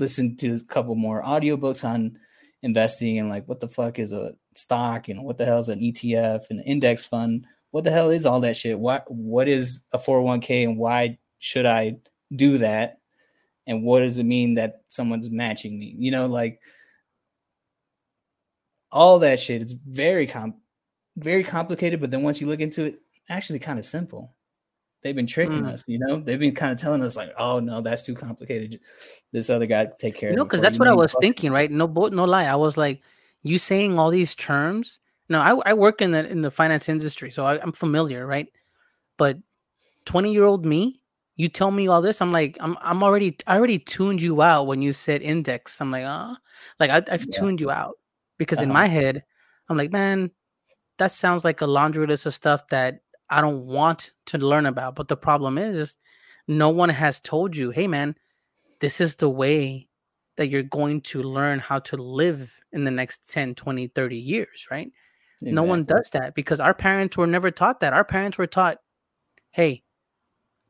listen 0.00 0.36
to 0.38 0.54
a 0.54 0.64
couple 0.64 0.96
more 0.96 1.22
audiobooks 1.22 1.84
on 1.84 2.18
investing 2.62 3.18
and 3.18 3.28
like 3.28 3.46
what 3.46 3.60
the 3.60 3.68
fuck 3.68 3.98
is 3.98 4.12
a 4.12 4.34
stock 4.54 5.08
and 5.08 5.24
what 5.24 5.38
the 5.38 5.44
hell 5.44 5.58
is 5.58 5.68
an 5.68 5.80
ETF 5.80 6.50
and 6.50 6.62
index 6.64 7.04
fund? 7.04 7.46
What 7.70 7.84
the 7.84 7.90
hell 7.90 8.10
is 8.10 8.26
all 8.26 8.40
that 8.40 8.56
shit? 8.56 8.78
What 8.78 9.04
what 9.10 9.48
is 9.48 9.84
a 9.92 9.98
401k 9.98 10.64
and 10.64 10.78
why 10.78 11.18
should 11.38 11.66
I 11.66 11.96
do 12.34 12.58
that? 12.58 12.98
And 13.66 13.84
what 13.84 14.00
does 14.00 14.18
it 14.18 14.24
mean 14.24 14.54
that 14.54 14.82
someone's 14.88 15.30
matching 15.30 15.78
me? 15.78 15.94
You 15.98 16.10
know, 16.10 16.26
like 16.26 16.60
all 18.90 19.20
that 19.20 19.38
shit 19.38 19.62
is 19.62 19.72
very 19.72 20.26
com 20.26 20.54
very 21.16 21.44
complicated, 21.44 22.00
but 22.00 22.10
then 22.10 22.22
once 22.22 22.40
you 22.40 22.46
look 22.46 22.60
into 22.60 22.84
it, 22.84 23.00
actually 23.28 23.58
kind 23.58 23.78
of 23.78 23.84
simple 23.84 24.34
they've 25.02 25.16
been 25.16 25.26
tricking 25.26 25.62
mm. 25.62 25.72
us, 25.72 25.84
you 25.86 25.98
know. 25.98 26.20
They've 26.20 26.38
been 26.38 26.54
kind 26.54 26.72
of 26.72 26.78
telling 26.78 27.02
us 27.02 27.16
like, 27.16 27.32
"Oh 27.38 27.60
no, 27.60 27.80
that's 27.80 28.02
too 28.02 28.14
complicated. 28.14 28.80
This 29.32 29.50
other 29.50 29.66
guy 29.66 29.88
take 29.98 30.16
care." 30.16 30.30
Of 30.30 30.34
you 30.34 30.36
know, 30.36 30.44
because 30.44 30.60
that's 30.60 30.78
what 30.78 30.88
I 30.88 30.94
was 30.94 31.14
thinking, 31.20 31.52
right? 31.52 31.70
No, 31.70 31.88
boat, 31.88 32.12
no 32.12 32.24
lie. 32.24 32.44
I 32.44 32.56
was 32.56 32.76
like, 32.76 33.00
you 33.42 33.58
saying 33.58 33.98
all 33.98 34.10
these 34.10 34.34
terms. 34.34 34.98
No, 35.28 35.40
I, 35.40 35.70
I 35.70 35.74
work 35.74 36.02
in 36.02 36.10
the 36.10 36.28
in 36.28 36.40
the 36.42 36.50
finance 36.50 36.88
industry, 36.88 37.30
so 37.30 37.46
I, 37.46 37.60
I'm 37.60 37.72
familiar, 37.72 38.26
right? 38.26 38.48
But 39.16 39.38
twenty 40.04 40.32
year 40.32 40.44
old 40.44 40.66
me, 40.66 41.00
you 41.36 41.48
tell 41.48 41.70
me 41.70 41.88
all 41.88 42.02
this, 42.02 42.20
I'm 42.20 42.32
like, 42.32 42.56
I'm 42.60 42.76
I'm 42.80 43.02
already 43.02 43.36
I 43.46 43.56
already 43.56 43.78
tuned 43.78 44.20
you 44.20 44.42
out 44.42 44.66
when 44.66 44.82
you 44.82 44.92
said 44.92 45.22
index. 45.22 45.80
I'm 45.80 45.90
like, 45.90 46.04
ah, 46.06 46.32
uh, 46.32 46.36
like 46.78 46.90
I, 46.90 47.10
have 47.10 47.26
yeah. 47.26 47.38
tuned 47.38 47.60
you 47.60 47.70
out 47.70 47.94
because 48.38 48.58
uh-huh. 48.58 48.66
in 48.66 48.72
my 48.72 48.86
head, 48.86 49.24
I'm 49.68 49.76
like, 49.76 49.92
man, 49.92 50.30
that 50.98 51.12
sounds 51.12 51.44
like 51.44 51.60
a 51.60 51.66
laundry 51.66 52.06
list 52.06 52.26
of 52.26 52.34
stuff 52.34 52.66
that 52.68 53.00
I 53.30 53.40
don't 53.40 53.66
want 53.66 54.12
to 54.26 54.38
learn 54.38 54.66
about. 54.66 54.96
But 54.96 55.08
the 55.08 55.16
problem 55.16 55.56
is, 55.58 55.96
no 56.48 56.68
one 56.68 56.88
has 56.88 57.20
told 57.20 57.56
you, 57.56 57.70
hey, 57.70 57.86
man, 57.86 58.16
this 58.80 59.00
is 59.00 59.16
the 59.16 59.30
way 59.30 59.88
that 60.40 60.48
you're 60.48 60.62
going 60.62 61.02
to 61.02 61.22
learn 61.22 61.58
how 61.58 61.78
to 61.78 61.96
live 61.96 62.58
in 62.72 62.84
the 62.84 62.90
next 62.90 63.30
10, 63.30 63.54
20, 63.54 63.88
30 63.88 64.16
years, 64.16 64.66
right? 64.70 64.90
Exactly. 65.34 65.52
No 65.52 65.62
one 65.62 65.84
does 65.84 66.08
that 66.14 66.34
because 66.34 66.60
our 66.60 66.72
parents 66.72 67.16
were 67.16 67.26
never 67.26 67.50
taught 67.50 67.80
that. 67.80 67.92
Our 67.92 68.04
parents 68.04 68.38
were 68.38 68.46
taught, 68.46 68.78
hey, 69.50 69.82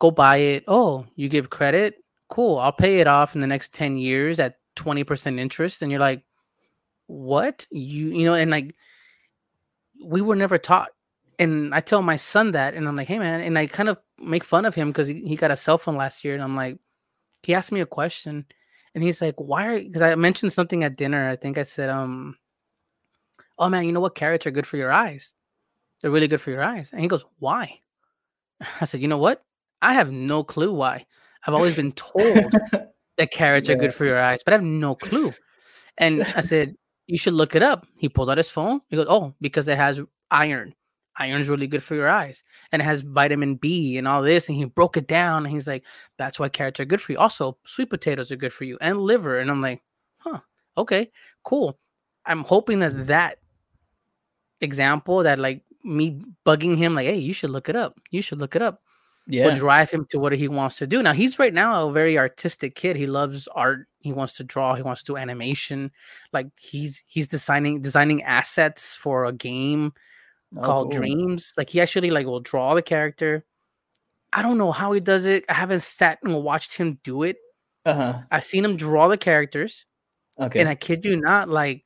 go 0.01 0.11
buy 0.11 0.39
it. 0.39 0.65
Oh, 0.67 1.07
you 1.15 1.29
give 1.29 1.51
credit? 1.51 1.95
Cool. 2.29 2.59
I'll 2.59 2.73
pay 2.73 2.99
it 2.99 3.07
off 3.07 3.37
in 3.37 3.41
the 3.41 3.47
next 3.47 3.73
10 3.73 3.97
years 3.97 4.41
at 4.41 4.57
20% 4.75 5.39
interest. 5.39 5.83
And 5.83 5.91
you're 5.93 6.01
like, 6.01 6.25
what? 7.07 7.65
You, 7.71 8.09
you 8.09 8.27
know, 8.27 8.35
and 8.35 8.51
like, 8.51 8.75
we 10.05 10.21
were 10.21 10.37
never 10.37 10.59
taught 10.59 10.91
and 11.39 11.75
I 11.75 11.81
tell 11.81 12.03
my 12.03 12.17
son 12.17 12.51
that, 12.51 12.75
and 12.75 12.87
I'm 12.87 12.97
like, 12.97 13.09
hey 13.09 13.19
man, 13.19 13.41
and 13.41 13.59
I 13.59 13.67
kind 13.67 13.89
of 13.89 13.99
make 14.19 14.45
fun 14.45 14.67
of 14.67 14.75
him 14.75 14.89
because 14.89 15.09
he, 15.09 15.23
he 15.27 15.37
got 15.37 15.51
a 15.51 15.57
cell 15.57 15.79
phone 15.79 15.97
last 15.97 16.23
year, 16.23 16.35
and 16.35 16.43
I'm 16.43 16.55
like, 16.55 16.77
he 17.43 17.55
asked 17.55 17.73
me 17.73 17.81
a 17.81 17.87
question, 17.87 18.45
and 18.95 19.05
he's 19.05 19.23
like, 19.23 19.35
why 19.39 19.67
are 19.67 19.79
because 19.79 20.03
I 20.03 20.15
mentioned 20.15 20.53
something 20.53 20.85
at 20.85 20.97
dinner. 20.97 21.29
I 21.29 21.37
think 21.37 21.59
I 21.59 21.63
said, 21.63 21.91
um, 21.91 22.37
oh 23.59 23.69
man, 23.69 23.85
you 23.85 23.93
know 23.93 24.01
what? 24.01 24.15
Carrots 24.15 24.47
are 24.47 24.51
good 24.51 24.67
for 24.67 24.77
your 24.77 24.93
eyes. 24.93 25.35
They're 26.01 26.11
really 26.11 26.29
good 26.29 26.41
for 26.41 26.51
your 26.51 26.63
eyes. 26.63 26.91
And 26.93 27.01
he 27.01 27.09
goes, 27.09 27.25
why? 27.39 27.81
I 28.81 28.85
said, 28.85 29.03
you 29.03 29.09
know 29.09 29.19
what? 29.19 29.45
I 29.83 29.95
have 29.95 30.11
no 30.11 30.43
clue 30.43 30.73
why. 30.73 31.07
I've 31.47 31.55
always 31.55 31.77
been 31.77 31.93
told 31.93 32.53
that 33.17 33.31
carrots 33.31 33.69
yeah. 33.69 33.75
are 33.75 33.79
good 33.79 33.95
for 33.95 34.05
your 34.05 34.21
eyes, 34.21 34.43
but 34.45 34.53
I 34.53 34.57
have 34.57 34.65
no 34.65 34.95
clue. 34.95 35.33
And 35.99 36.23
I 36.37 36.41
said, 36.41 36.75
you 37.07 37.19
should 37.19 37.35
look 37.35 37.55
it 37.55 37.63
up. 37.63 37.87
He 37.97 38.09
pulled 38.09 38.31
out 38.31 38.39
his 38.39 38.51
phone. 38.51 38.81
He 38.89 38.97
goes, 38.97 39.07
oh, 39.09 39.35
because 39.41 39.69
it 39.69 39.79
has 39.79 40.01
iron. 40.31 40.75
Iron's 41.21 41.49
really 41.49 41.67
good 41.67 41.83
for 41.83 41.95
your 41.95 42.09
eyes 42.09 42.43
and 42.73 42.81
it 42.81 42.85
has 42.85 43.03
vitamin 43.03 43.55
B 43.55 43.99
and 43.99 44.09
all 44.09 44.23
this. 44.23 44.49
And 44.49 44.57
he 44.57 44.65
broke 44.65 44.97
it 44.97 45.07
down 45.07 45.45
and 45.45 45.55
he's 45.55 45.69
like, 45.69 45.85
that's 46.17 46.41
why 46.41 46.49
carrots 46.49 46.81
are 46.81 46.85
good 46.87 47.01
for 47.01 47.13
you. 47.13 47.19
Also, 47.19 47.59
sweet 47.63 47.91
potatoes 47.91 48.33
are 48.33 48.37
good 48.37 48.53
for 48.53 48.65
you 48.65 48.79
and 48.81 48.99
liver. 48.99 49.39
And 49.39 49.51
I'm 49.51 49.61
like, 49.61 49.83
huh, 50.19 50.41
okay, 50.77 51.11
cool. 51.45 51.79
I'm 52.25 52.43
hoping 52.43 52.81
that 52.81 53.07
that 53.07 53.39
example, 54.61 55.23
that 55.23 55.39
like 55.39 55.63
me 55.85 56.23
bugging 56.45 56.77
him, 56.77 56.95
like, 56.95 57.07
hey, 57.07 57.19
you 57.19 57.33
should 57.33 57.51
look 57.51 57.69
it 57.69 57.77
up. 57.77 58.01
You 58.11 58.23
should 58.23 58.39
look 58.39 58.57
it 58.57 58.63
up. 58.63 58.83
Yeah. 59.27 59.47
Will 59.47 59.57
drive 59.57 59.91
him 59.91 60.07
to 60.11 60.19
what 60.19 60.33
he 60.33 60.49
wants 60.49 60.79
to 60.79 60.87
do. 60.87 61.03
Now 61.03 61.13
he's 61.13 61.39
right 61.39 61.55
now 61.55 61.87
a 61.87 61.93
very 61.93 62.19
artistic 62.19 62.75
kid. 62.75 62.97
He 62.97 63.07
loves 63.07 63.47
art. 63.49 63.87
He 64.01 64.13
wants 64.13 64.37
to 64.39 64.45
draw. 64.45 64.75
He 64.75 64.83
wants 64.83 65.03
to 65.03 65.13
do 65.13 65.17
animation. 65.17 65.93
Like 66.33 66.49
he's 66.59 67.05
he's 67.07 67.29
designing 67.29 67.81
designing 67.81 68.23
assets 68.25 68.97
for 68.97 69.27
a 69.27 69.33
game 69.33 69.93
oh, 70.57 70.63
called 70.63 70.91
cool. 70.91 71.01
Dreams. 71.01 71.53
Like 71.57 71.71
he 71.71 71.81
actually 71.81 72.11
like 72.11 72.27
will 72.27 72.41
draw 72.41 72.75
the 72.75 72.83
character. 72.83 73.45
I 74.33 74.43
don't 74.43 74.59
know 74.59 74.73
how 74.73 74.93
he 74.93 75.01
does 75.01 75.27
it. 75.27 75.45
I 75.49 75.55
haven't 75.55 75.83
sat 75.83 76.19
and 76.23 76.43
watched 76.43 76.77
him 76.77 76.99
do 77.03 77.25
it. 77.25 77.37
Uh-huh. 77.85 78.21
I've 78.31 78.45
seen 78.45 78.65
him 78.65 78.77
draw 78.77 79.09
the 79.09 79.17
characters. 79.17 79.87
Okay. 80.39 80.61
And 80.61 80.69
I 80.69 80.75
kid 80.75 81.05
you 81.05 81.17
not, 81.17 81.49
like 81.49 81.85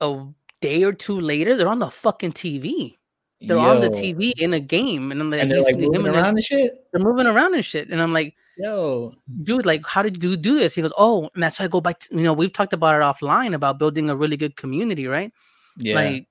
a 0.00 0.24
day 0.60 0.82
or 0.84 0.92
two 0.92 1.20
later, 1.20 1.56
they're 1.56 1.68
on 1.68 1.78
the 1.78 1.90
fucking 1.90 2.32
TV. 2.32 2.96
They're 3.40 3.56
Yo. 3.56 3.64
on 3.64 3.80
the 3.80 3.90
TV 3.90 4.32
in 4.38 4.54
a 4.54 4.60
game, 4.60 5.12
and 5.12 5.20
I'm 5.20 5.30
like, 5.30 5.42
and 5.42 5.50
they're 5.50 5.60
like 5.60 5.76
moving 5.76 6.06
around 6.06 6.36
and 6.36 6.44
shit. 6.44 6.72
They're 6.90 7.02
moving 7.02 7.26
around 7.26 7.54
and 7.54 7.64
shit, 7.64 7.90
and 7.90 8.00
I'm 8.02 8.14
like, 8.14 8.34
Yo, 8.56 9.12
dude, 9.42 9.66
like, 9.66 9.86
how 9.86 10.02
did 10.02 10.22
you 10.22 10.36
do 10.38 10.58
this? 10.58 10.74
He 10.74 10.80
goes, 10.80 10.92
Oh, 10.96 11.28
and 11.34 11.42
that's 11.42 11.58
why 11.58 11.66
I 11.66 11.68
go 11.68 11.82
back 11.82 11.98
to 12.00 12.16
you 12.16 12.22
know, 12.22 12.32
we've 12.32 12.52
talked 12.52 12.72
about 12.72 12.98
it 12.98 13.04
offline 13.04 13.52
about 13.52 13.78
building 13.78 14.08
a 14.08 14.16
really 14.16 14.38
good 14.38 14.56
community, 14.56 15.06
right? 15.06 15.30
Yeah. 15.76 15.94
Like, 15.94 16.28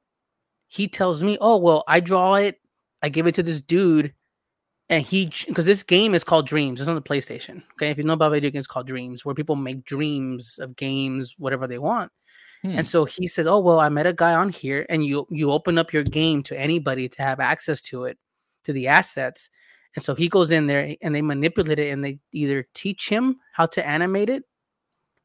he 0.68 0.88
tells 0.88 1.24
me, 1.24 1.38
Oh, 1.40 1.58
well, 1.58 1.84
I 1.88 2.00
draw 2.00 2.36
it, 2.36 2.60
I 3.02 3.10
give 3.10 3.28
it 3.28 3.36
to 3.36 3.44
this 3.44 3.62
dude, 3.62 4.14
and 4.90 5.04
he 5.04 5.32
because 5.48 5.66
this 5.66 5.84
game 5.84 6.14
is 6.14 6.24
called 6.24 6.48
Dreams. 6.48 6.80
It's 6.80 6.90
on 6.90 6.96
the 6.96 7.02
PlayStation. 7.02 7.64
Okay, 7.74 7.90
if 7.90 7.98
you 7.98 8.04
know 8.04 8.14
about 8.14 8.32
video 8.32 8.52
games, 8.52 8.68
called 8.68 8.88
Dreams, 8.88 9.26
where 9.26 9.36
people 9.36 9.56
make 9.56 9.84
dreams 9.86 10.60
of 10.60 10.76
games, 10.76 11.36
whatever 11.38 11.68
they 11.68 11.80
want. 11.80 12.12
Hmm. 12.62 12.72
And 12.78 12.88
so 12.88 13.06
he 13.06 13.28
says, 13.28 13.48
"Oh 13.48 13.60
well, 13.60 13.80
I 13.80 13.90
met 13.90 14.06
a 14.06 14.14
guy 14.14 14.34
on 14.34 14.50
here, 14.50 14.86
and 14.90 15.06
you 15.06 15.28
you 15.30 15.52
open 15.52 15.78
up 15.78 15.92
your 15.92 16.04
game 16.04 16.44
to 16.44 16.60
anybody 16.60 17.10
to 17.10 17.22
have 17.22 17.40
access 17.40 17.82
to 17.84 18.06
it, 18.06 18.18
to 18.64 18.74
the 18.74 18.88
assets." 18.88 19.50
And 19.96 20.04
so 20.04 20.14
he 20.14 20.28
goes 20.28 20.52
in 20.52 20.68
there 20.68 20.96
and 21.02 21.16
they 21.16 21.22
manipulate 21.22 21.80
it, 21.80 21.92
and 21.92 22.04
they 22.04 22.20
either 22.32 22.68
teach 22.74 23.10
him 23.10 23.38
how 23.54 23.66
to 23.68 23.88
animate 23.88 24.30
it, 24.30 24.44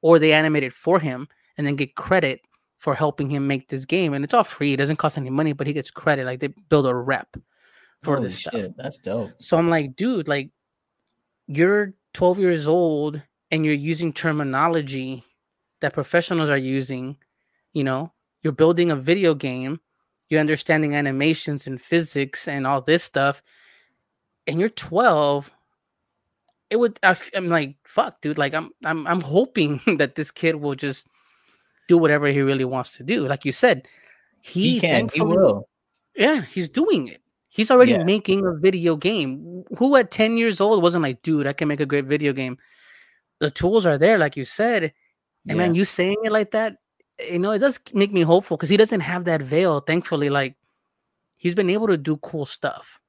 or 0.01 0.19
they 0.19 0.33
animate 0.33 0.63
it 0.63 0.73
for 0.73 1.01
him, 1.01 1.29
and 1.59 1.67
then 1.67 1.77
get 1.77 1.97
credit 1.97 2.41
for 2.81 2.95
helping 2.95 3.31
him 3.31 3.47
make 3.47 3.69
this 3.69 3.85
game. 3.85 4.13
And 4.13 4.25
it's 4.25 4.35
all 4.35 4.45
free; 4.45 4.73
it 4.73 4.79
doesn't 4.79 4.97
cost 4.97 5.17
any 5.17 5.31
money, 5.31 5.53
but 5.53 5.67
he 5.67 5.73
gets 5.73 5.91
credit. 5.91 6.27
Like 6.27 6.41
they 6.41 6.49
build 6.49 6.87
a 6.87 6.95
rep 6.95 7.37
for 8.03 8.17
Holy 8.17 8.29
this 8.29 8.41
shit, 8.41 8.53
stuff. 8.53 8.73
That's 8.77 8.99
dope. 8.99 9.31
So 9.39 9.57
I'm 9.57 9.71
like, 9.71 9.95
dude, 9.95 10.27
like 10.27 10.51
you're 11.47 11.95
12 12.15 12.39
years 12.39 12.69
old 12.69 13.23
and 13.51 13.65
you're 13.65 13.75
using 13.75 14.13
terminology 14.13 15.25
that 15.81 15.93
professionals 15.93 16.49
are 16.49 16.57
using 16.57 17.17
you 17.73 17.85
know 17.85 18.13
you're 18.43 18.53
building 18.53 18.91
a 18.91 18.97
video 18.97 19.35
game 19.35 19.81
you're 20.29 20.41
understanding 20.41 20.95
animations 20.95 21.67
and 21.67 21.81
physics 21.81 22.47
and 22.47 22.67
all 22.67 22.81
this 22.81 23.03
stuff 23.03 23.43
and 24.47 24.61
you're 24.61 24.69
12 24.69 25.51
it 26.71 26.79
would 26.79 26.99
I, 27.03 27.17
am 27.35 27.49
like 27.49 27.77
fuck 27.85 28.21
dude 28.21 28.39
like 28.39 28.55
i'm 28.55 28.71
i'm 28.85 29.07
i'm 29.07 29.21
hoping 29.21 29.81
that 29.99 30.15
this 30.15 30.31
kid 30.31 30.57
will 30.57 30.75
just 30.75 31.09
do 31.91 31.99
whatever 31.99 32.27
he 32.29 32.41
really 32.41 32.65
wants 32.65 32.97
to 32.97 33.03
do 33.03 33.27
like 33.27 33.45
you 33.45 33.53
said 33.53 33.87
he, 34.41 34.75
he 34.75 34.81
can 34.81 35.09
he 35.13 35.21
will 35.21 35.69
yeah 36.17 36.41
he's 36.43 36.69
doing 36.69 37.09
it 37.09 37.21
he's 37.49 37.71
already 37.71 37.93
yeah. 37.93 38.05
making 38.05 38.47
a 38.47 38.55
video 38.55 38.97
game 38.97 39.65
who 39.77 39.97
at 39.97 40.11
10 40.11 40.37
years 40.37 40.61
old 40.61 40.83
wasn't 40.83 41.03
like 41.03 41.21
dude 41.23 41.47
i 41.47 41.53
can 41.53 41.69
make 41.69 41.81
a 41.81 41.87
great 41.87 42.07
video 42.07 42.33
game 42.33 42.57
the 43.41 43.51
tools 43.51 43.85
are 43.85 43.99
there 43.99 44.19
like 44.19 44.37
you 44.37 44.45
said 44.45 44.83
and 45.49 45.57
yeah. 45.57 45.67
man 45.67 45.75
you 45.75 45.85
saying 45.85 46.17
it 46.25 46.33
like 46.33 46.53
that 46.53 46.77
you 47.29 47.39
know, 47.39 47.51
it 47.51 47.59
does 47.59 47.81
make 47.93 48.13
me 48.13 48.23
hopeful 48.23 48.57
because 48.57 48.69
he 48.69 48.77
doesn't 48.77 49.01
have 49.01 49.25
that 49.25 49.43
veil. 49.43 49.81
Thankfully, 49.81 50.31
like 50.31 50.57
he's 51.37 51.55
been 51.55 51.71
able 51.71 51.89
to 51.89 51.97
do 51.97 52.17
cool 52.19 52.47
stuff 52.47 53.01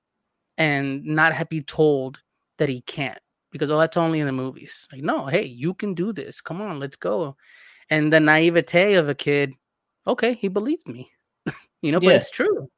and 0.58 1.06
not 1.06 1.34
have 1.34 1.50
be 1.50 1.62
told 1.62 2.22
that 2.58 2.70
he 2.70 2.82
can't 2.82 3.20
because 3.52 3.70
oh, 3.70 3.78
that's 3.78 3.98
only 3.98 4.20
in 4.20 4.26
the 4.26 4.32
movies. 4.32 4.88
Like, 4.92 5.04
no, 5.04 5.28
hey, 5.28 5.44
you 5.44 5.74
can 5.74 5.94
do 5.94 6.14
this. 6.14 6.42
Come 6.42 6.62
on, 6.62 6.80
let's 6.80 6.96
go. 6.96 7.36
And 7.90 8.12
the 8.12 8.20
naivete 8.20 8.96
of 8.96 9.10
a 9.10 9.16
kid, 9.16 9.54
okay, 10.08 10.34
he 10.34 10.48
believed 10.48 10.88
me, 10.88 11.12
you 11.82 11.92
know, 11.92 12.00
yeah. 12.02 12.10
but 12.10 12.16
it's 12.16 12.32
true. 12.32 12.70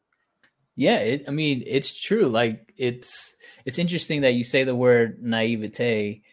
Yeah, 0.76 1.00
it, 1.00 1.26
I 1.28 1.32
mean, 1.32 1.64
it's 1.68 2.00
true. 2.00 2.28
Like, 2.28 2.74
it's 2.78 3.36
it's 3.64 3.78
interesting 3.78 4.22
that 4.22 4.34
you 4.34 4.44
say 4.44 4.64
the 4.64 4.76
word 4.76 5.22
naivete, 5.22 6.24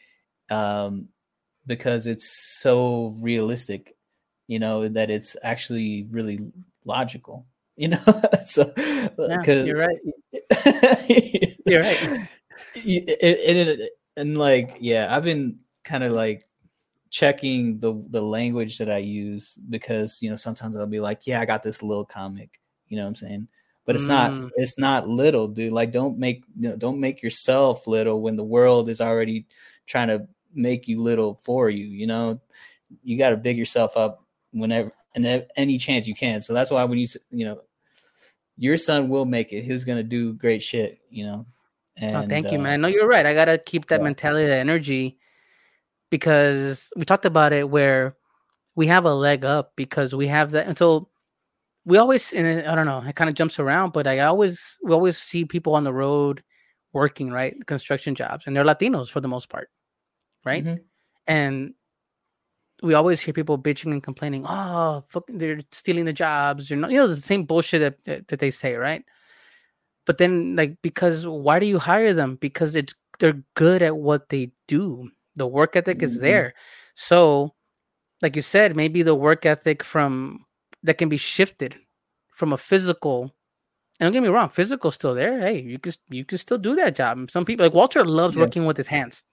um, 0.51 1.09
because 1.67 2.07
it's 2.07 2.59
so 2.61 3.15
realistic 3.21 3.95
you 4.51 4.59
know, 4.59 4.89
that 4.89 5.11
it's 5.11 5.37
actually 5.45 6.09
really 6.11 6.53
logical, 6.85 7.47
you 7.77 7.87
know? 7.87 8.03
so, 8.45 8.73
yeah, 8.77 9.39
you're 9.47 9.79
right. 9.79 9.99
you're 11.65 11.83
right. 11.83 12.29
And, 12.75 13.89
and 14.17 14.37
like, 14.37 14.79
yeah, 14.81 15.07
I've 15.09 15.23
been 15.23 15.61
kind 15.85 16.03
of 16.03 16.11
like 16.11 16.43
checking 17.11 17.81
the 17.81 18.03
the 18.09 18.23
language 18.23 18.79
that 18.79 18.91
I 18.91 18.99
use 18.99 19.59
because 19.69 20.23
you 20.23 20.31
know 20.31 20.37
sometimes 20.37 20.77
I'll 20.77 20.87
be 20.87 21.01
like, 21.01 21.27
yeah, 21.27 21.41
I 21.41 21.45
got 21.45 21.63
this 21.63 21.83
little 21.83 22.05
comic, 22.05 22.61
you 22.89 22.97
know 22.97 23.03
what 23.03 23.09
I'm 23.09 23.17
saying? 23.17 23.49
But 23.85 23.97
it's 23.97 24.05
mm. 24.05 24.09
not 24.09 24.53
it's 24.57 24.79
not 24.79 25.09
little, 25.09 25.49
dude. 25.49 25.73
Like 25.73 25.93
don't 25.93 26.19
make 26.19 26.45
you 26.59 26.71
know, 26.71 26.77
don't 26.77 27.01
make 27.01 27.23
yourself 27.23 27.87
little 27.87 28.23
when 28.23 28.37
the 28.37 28.45
world 28.45 28.89
is 28.89 29.01
already 29.01 29.47
trying 29.87 30.09
to 30.09 30.27
make 30.55 30.89
you 30.89 31.03
little 31.03 31.41
for 31.43 31.71
you, 31.71 31.85
you 31.85 32.07
know? 32.07 32.41
You 33.05 33.19
got 33.19 33.31
to 33.31 33.37
big 33.37 33.57
yourself 33.57 33.97
up 33.97 34.25
whenever 34.53 34.93
and 35.15 35.47
any 35.57 35.79
chance 35.79 36.07
you 36.07 36.15
can. 36.15 36.41
So 36.41 36.55
that's 36.55 36.71
why 36.71 36.85
when 36.85 36.99
you 36.99 37.07
you 37.31 37.45
know 37.45 37.61
your 38.57 38.77
son 38.77 39.09
will 39.09 39.25
make 39.25 39.53
it. 39.53 39.63
He's 39.63 39.85
gonna 39.85 40.03
do 40.03 40.35
great 40.35 40.63
shit. 40.63 41.01
You 41.11 41.27
know. 41.27 41.47
Oh, 42.03 42.07
and, 42.07 42.17
oh, 42.17 42.29
thank 42.29 42.47
uh, 42.47 42.51
you, 42.51 42.59
man. 42.59 42.81
No, 42.81 42.89
you're 42.89 43.09
right. 43.09 43.27
I 43.27 43.35
gotta 43.35 43.59
keep 43.59 43.87
that 43.89 44.01
yeah. 44.01 44.05
mentality, 44.05 44.47
that 44.47 44.59
energy, 44.59 45.19
because 46.11 46.93
we 46.97 47.05
talked 47.05 47.25
about 47.25 47.53
it 47.53 47.71
where 47.71 48.17
we 48.77 48.87
have 48.87 49.05
a 49.05 49.15
leg 49.15 49.45
up 49.45 49.73
because 49.77 50.15
we 50.15 50.27
have 50.27 50.51
that. 50.53 50.67
And 50.67 50.77
so 50.77 51.09
we 51.85 51.99
always, 51.99 52.33
and 52.33 52.67
I 52.67 52.75
don't 52.75 52.87
know, 52.87 53.03
it 53.07 53.17
kind 53.17 53.31
of 53.31 53.37
jumps 53.37 53.59
around, 53.59 53.93
but 53.93 54.07
I 54.07 54.21
always, 54.21 54.79
we 54.83 54.93
always 54.93 55.17
see 55.17 55.45
people 55.45 55.75
on 55.75 55.85
the 55.85 55.93
road 55.93 56.43
working, 56.93 57.31
right, 57.31 57.55
construction 57.67 58.15
jobs, 58.15 58.47
and 58.47 58.55
they're 58.55 58.65
Latinos 58.65 59.11
for 59.11 59.21
the 59.21 59.29
most 59.29 59.49
part, 59.49 59.71
right? 60.45 60.65
Mm-hmm. 60.65 60.83
And 61.27 61.75
we 62.83 62.95
always 62.95 63.21
hear 63.21 63.35
people 63.35 63.59
bitching 63.59 63.93
and 63.93 64.03
complaining, 64.03 64.45
oh, 64.47 65.05
fuck, 65.09 65.25
they're 65.29 65.59
stealing 65.71 66.05
the 66.05 66.13
jobs. 66.13 66.71
You're 66.71 66.79
not, 66.79 66.91
you 66.91 66.97
know, 66.97 67.07
the 67.07 67.17
same 67.17 67.45
bullshit 67.45 67.81
that, 67.81 68.05
that, 68.05 68.29
that 68.29 68.39
they 68.41 68.51
say, 68.51 68.75
right? 68.75 69.05
But 70.07 70.19
then, 70.19 70.57
like, 70.57 70.79
because 70.83 71.27
why 71.27 71.59
do 71.59 71.67
you 71.67 71.79
hire 71.79 72.13
them? 72.13 72.37
Because 72.37 72.75
it's 72.75 72.95
they're 73.19 73.43
good 73.55 73.83
at 73.83 73.97
what 73.97 74.31
they 74.31 74.53
do. 74.67 75.11
The 75.37 75.47
work 75.47 75.77
ethic 75.77 75.99
mm-hmm. 75.99 76.05
is 76.05 76.21
there. 76.21 76.55
So, 76.95 77.55
like 78.23 78.37
you 78.37 78.43
said, 78.43 78.77
maybe 78.77 79.03
the 79.03 79.15
work 79.15 79.47
ethic 79.47 79.83
from 79.83 80.45
that 80.83 80.99
can 80.99 81.09
be 81.09 81.17
shifted 81.17 81.77
from 82.35 82.53
a 82.53 82.57
physical. 82.57 83.35
And 83.99 84.07
don't 84.07 84.13
get 84.13 84.23
me 84.23 84.29
wrong, 84.29 84.49
physical 84.49 84.91
still 84.91 85.15
there. 85.15 85.41
Hey, 85.41 85.61
you 85.61 85.79
can 85.79 85.93
you 86.09 86.25
can 86.25 86.39
still 86.39 86.59
do 86.59 86.75
that 86.77 86.97
job. 86.97 87.31
Some 87.31 87.45
people 87.45 87.67
like 87.67 87.75
Walter 87.75 88.05
loves 88.05 88.37
yeah. 88.37 88.43
working 88.43 88.67
with 88.67 88.77
his 88.77 88.87
hands. 88.87 89.25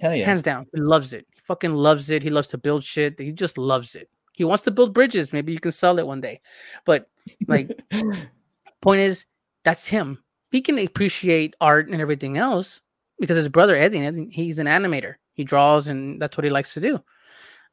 Hell 0.00 0.14
yeah. 0.14 0.24
Hands 0.24 0.42
down. 0.42 0.66
He 0.72 0.80
loves 0.80 1.12
it 1.12 1.26
He 1.34 1.40
fucking 1.40 1.72
loves 1.72 2.10
it. 2.10 2.22
He 2.22 2.30
loves 2.30 2.48
to 2.48 2.58
build 2.58 2.82
shit. 2.82 3.18
He 3.18 3.32
just 3.32 3.58
loves 3.58 3.94
it. 3.94 4.08
He 4.32 4.44
wants 4.44 4.62
to 4.64 4.70
build 4.70 4.94
bridges. 4.94 5.32
Maybe 5.32 5.52
you 5.52 5.60
can 5.60 5.72
sell 5.72 5.98
it 5.98 6.06
one 6.06 6.20
day. 6.20 6.40
But 6.86 7.06
like, 7.46 7.70
point 8.80 9.00
is, 9.00 9.26
that's 9.64 9.86
him. 9.86 10.22
He 10.50 10.62
can 10.62 10.78
appreciate 10.78 11.54
art 11.60 11.88
and 11.88 12.00
everything 12.00 12.38
else 12.38 12.80
because 13.20 13.36
his 13.36 13.48
brother 13.48 13.76
Eddie, 13.76 14.28
he's 14.30 14.58
an 14.58 14.66
animator. 14.66 15.16
He 15.40 15.44
draws, 15.44 15.88
and 15.88 16.20
that's 16.20 16.36
what 16.36 16.44
he 16.44 16.50
likes 16.50 16.74
to 16.74 16.80
do, 16.80 17.02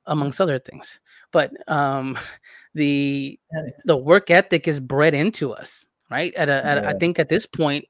amongst 0.06 0.42
other 0.42 0.60
things. 0.60 1.00
But 1.32 1.52
um, 1.68 2.18
the 2.74 3.40
the 3.86 3.98
work 3.98 4.30
ethic 4.30 4.68
is 4.68 4.80
bred 4.80 5.14
into 5.14 5.54
us, 5.54 5.86
right? 6.10 6.34
At, 6.36 6.50
a, 6.50 6.66
at 6.66 6.78
yeah. 6.78 6.90
a, 6.90 6.96
I 6.96 6.98
think 6.98 7.20
at 7.20 7.30
this 7.30 7.46
point, 7.46 7.86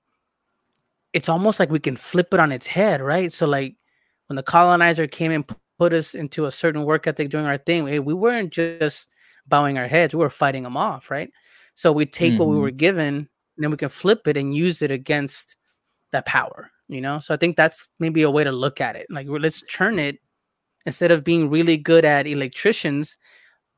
it's 1.13 1.29
almost 1.29 1.59
like 1.59 1.69
we 1.69 1.79
can 1.79 1.95
flip 1.95 2.33
it 2.33 2.39
on 2.39 2.51
its 2.51 2.67
head, 2.67 3.01
right? 3.01 3.31
So 3.31 3.47
like 3.47 3.75
when 4.27 4.35
the 4.35 4.43
colonizer 4.43 5.07
came 5.07 5.31
and 5.31 5.45
put 5.77 5.93
us 5.93 6.15
into 6.15 6.45
a 6.45 6.51
certain 6.51 6.83
work 6.83 7.07
ethic 7.07 7.29
doing 7.29 7.45
our 7.45 7.57
thing. 7.57 7.83
We, 7.83 7.99
we 7.99 8.13
weren't 8.13 8.51
just 8.51 9.09
bowing 9.47 9.77
our 9.77 9.87
heads, 9.87 10.13
we 10.13 10.19
were 10.19 10.29
fighting 10.29 10.63
them 10.63 10.77
off, 10.77 11.09
right? 11.09 11.31
So 11.75 11.91
we 11.91 12.05
take 12.05 12.33
mm-hmm. 12.33 12.39
what 12.39 12.49
we 12.49 12.57
were 12.57 12.69
mm-hmm. 12.69 12.77
given, 12.77 13.15
and 13.15 13.27
then 13.57 13.71
we 13.71 13.77
can 13.77 13.89
flip 13.89 14.27
it 14.27 14.37
and 14.37 14.55
use 14.55 14.81
it 14.81 14.91
against 14.91 15.55
that 16.11 16.25
power, 16.25 16.71
you 16.87 17.01
know? 17.01 17.19
So 17.19 17.33
I 17.33 17.37
think 17.37 17.55
that's 17.55 17.89
maybe 17.99 18.21
a 18.23 18.31
way 18.31 18.43
to 18.43 18.51
look 18.51 18.81
at 18.81 18.95
it. 18.95 19.07
Like, 19.09 19.27
let's 19.29 19.61
turn 19.63 19.99
it 19.99 20.19
instead 20.85 21.11
of 21.11 21.23
being 21.23 21.49
really 21.49 21.77
good 21.77 22.05
at 22.05 22.27
electricians, 22.27 23.17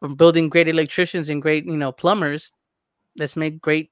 or 0.02 0.10
building 0.10 0.50
great 0.50 0.68
electricians 0.68 1.30
and 1.30 1.42
great, 1.42 1.66
you 1.66 1.78
know, 1.78 1.92
plumbers. 1.92 2.52
Let's 3.18 3.36
make 3.36 3.62
great 3.62 3.92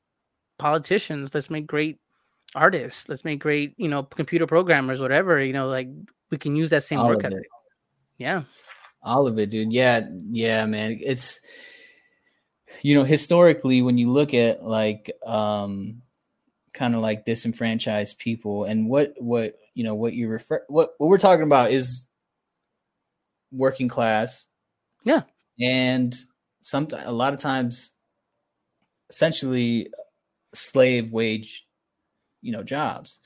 politicians. 0.58 1.34
Let's 1.34 1.50
make 1.50 1.68
great 1.68 2.00
artists. 2.56 3.10
Let's 3.10 3.26
make 3.26 3.40
great, 3.40 3.74
you 3.78 3.88
know, 3.88 4.04
computer 4.04 4.48
programmers, 4.48 5.02
whatever. 5.02 5.42
You 5.42 5.54
know, 5.54 5.68
like 5.68 5.90
we 6.32 6.38
can 6.38 6.56
use 6.56 6.70
that 6.70 6.84
same 6.84 7.00
All 7.00 7.10
work 7.10 7.24
ethic. 7.24 7.48
Yeah. 8.18 8.44
All 9.04 9.28
of 9.28 9.38
it, 9.40 9.50
dude. 9.50 9.74
Yeah, 9.74 10.08
yeah, 10.32 10.66
man. 10.66 11.00
It's 11.02 11.40
you 12.82 12.96
know, 12.96 13.04
historically, 13.04 13.82
when 13.82 13.98
you 13.98 14.12
look 14.12 14.34
at 14.34 14.64
like 14.64 15.12
um 15.26 16.02
kind 16.78 16.94
of 16.94 17.02
like 17.02 17.26
disenfranchised 17.26 18.20
people 18.20 18.66
and 18.66 18.88
what 18.88 19.13
what 19.18 19.56
you 19.74 19.84
know 19.84 19.96
what 19.96 20.13
you 20.13 20.30
refer 20.30 20.63
what 20.68 20.92
what 21.00 21.08
we're 21.08 21.18
talking 21.18 21.44
about 21.46 21.72
is 21.72 22.08
working 23.52 23.88
class. 23.88 24.46
Yeah. 25.04 25.24
And 25.60 26.16
some 26.62 26.88
a 26.94 27.12
lot 27.12 27.34
of 27.34 27.40
times 27.40 27.92
essentially 29.10 29.90
slave 30.54 31.12
wage 31.12 31.66
you 32.42 32.52
know 32.52 32.63
jobs 32.63 33.20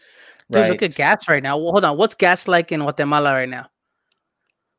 Dude, 0.50 0.62
right? 0.62 0.72
look 0.72 0.82
at 0.84 0.96
gas 0.96 1.28
right 1.28 1.42
now. 1.42 1.58
Well, 1.58 1.72
hold 1.72 1.86
on. 1.86 1.98
What's 1.98 2.16
gas 2.16 2.48
like 2.48 2.72
in 2.72 2.82
guatemala 2.82 3.34
right 3.34 3.50
now? 3.50 3.68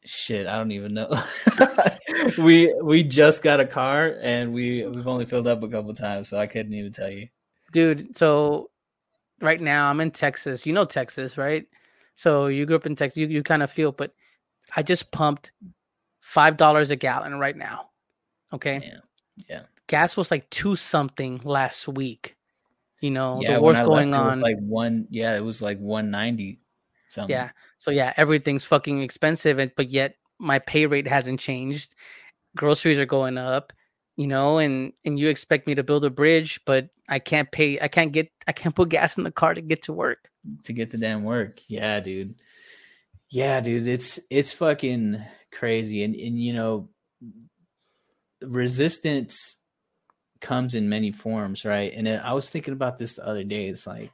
Shit 0.05 0.47
i 0.47 0.57
don't 0.57 0.73
even 0.73 0.95
know. 0.95 1.15
We 2.39 2.73
we 2.83 3.03
just 3.03 3.43
got 3.43 3.61
a 3.61 3.65
car 3.65 4.17
and 4.23 4.53
we 4.53 4.87
we've 4.87 5.09
only 5.09 5.25
filled 5.25 5.47
up 5.47 5.63
a 5.63 5.69
couple 5.69 5.93
times 5.93 6.29
so 6.29 6.39
i 6.39 6.47
couldn't 6.47 6.73
even 6.73 6.93
tell 6.93 7.11
you 7.11 7.29
dude 7.73 8.17
so 8.17 8.71
right 9.41 9.61
now 9.61 9.89
i'm 9.89 10.01
in 10.01 10.11
texas. 10.11 10.67
You 10.67 10.73
know 10.73 10.85
texas 10.85 11.37
right? 11.37 11.67
So 12.15 12.47
you 12.47 12.67
grew 12.67 12.77
up 12.77 12.87
in 12.87 12.95
texas. 12.95 13.17
You, 13.17 13.27
you 13.27 13.43
kind 13.43 13.63
of 13.63 13.71
feel 13.71 13.93
but 13.93 14.13
i 14.77 14.83
just 14.83 15.11
pumped 15.11 15.53
five 16.21 16.57
dollars 16.57 16.91
a 16.91 16.97
gallon 16.97 17.39
right 17.39 17.57
now 17.57 17.91
okay? 18.53 18.81
Yeah 18.83 18.99
yeah. 19.49 19.63
Gas 19.89 20.17
was 20.17 20.31
like 20.31 20.49
two 20.51 20.77
something 20.77 21.41
last 21.43 21.89
week 21.89 22.37
you 23.01 23.11
know 23.11 23.41
yeah, 23.43 23.55
the 23.55 23.61
war's 23.61 23.81
going 23.81 24.13
left, 24.13 24.25
on. 24.25 24.41
like 24.41 24.59
one 24.61 25.07
yeah 25.11 25.37
it 25.37 25.43
was 25.43 25.61
like 25.61 25.79
190 25.79 26.61
something. 27.13 27.31
Yeah. 27.31 27.51
So 27.79 27.91
yeah, 27.91 28.13
everything's 28.17 28.65
fucking 28.65 29.03
expensive, 29.03 29.59
and 29.59 29.71
but 29.77 29.91
yet 29.91 30.17
my 30.39 30.59
pay 30.59 30.87
rate 30.87 31.07
hasn't 31.07 31.41
changed. 31.41 31.95
Groceries 32.57 32.99
are 32.99 33.07
going 33.07 33.39
up, 33.39 33.73
you 34.17 34.27
know, 34.27 34.59
and 34.59 34.93
and 35.05 35.19
you 35.19 35.29
expect 35.29 35.67
me 35.67 35.75
to 35.75 35.83
build 35.83 36.05
a 36.05 36.11
bridge, 36.11 36.61
but 36.65 36.89
I 37.09 37.19
can't 37.19 37.51
pay. 37.51 37.81
I 37.81 37.89
can't 37.89 38.13
get. 38.13 38.31
I 38.47 38.53
can't 38.53 38.75
put 38.75 38.89
gas 38.89 39.19
in 39.19 39.25
the 39.25 39.31
car 39.31 39.55
to 39.55 39.61
get 39.61 39.83
to 39.85 39.93
work. 39.93 40.29
To 40.65 40.73
get 40.73 40.91
to 40.93 40.99
damn 40.99 41.25
work. 41.25 41.61
Yeah, 41.69 42.01
dude. 42.01 42.35
Yeah, 43.31 43.61
dude. 43.61 43.89
It's 43.89 44.21
it's 44.31 44.53
fucking 44.53 45.23
crazy, 45.53 46.05
and 46.05 46.15
and 46.15 46.41
you 46.41 46.53
know, 46.53 46.89
resistance 48.43 49.57
comes 50.41 50.75
in 50.75 50.89
many 50.89 51.13
forms, 51.13 51.65
right? 51.65 51.93
And 51.95 52.09
I 52.09 52.33
was 52.33 52.49
thinking 52.49 52.75
about 52.75 52.99
this 52.99 53.15
the 53.15 53.27
other 53.27 53.45
day. 53.45 53.69
It's 53.69 53.87
like 53.87 54.13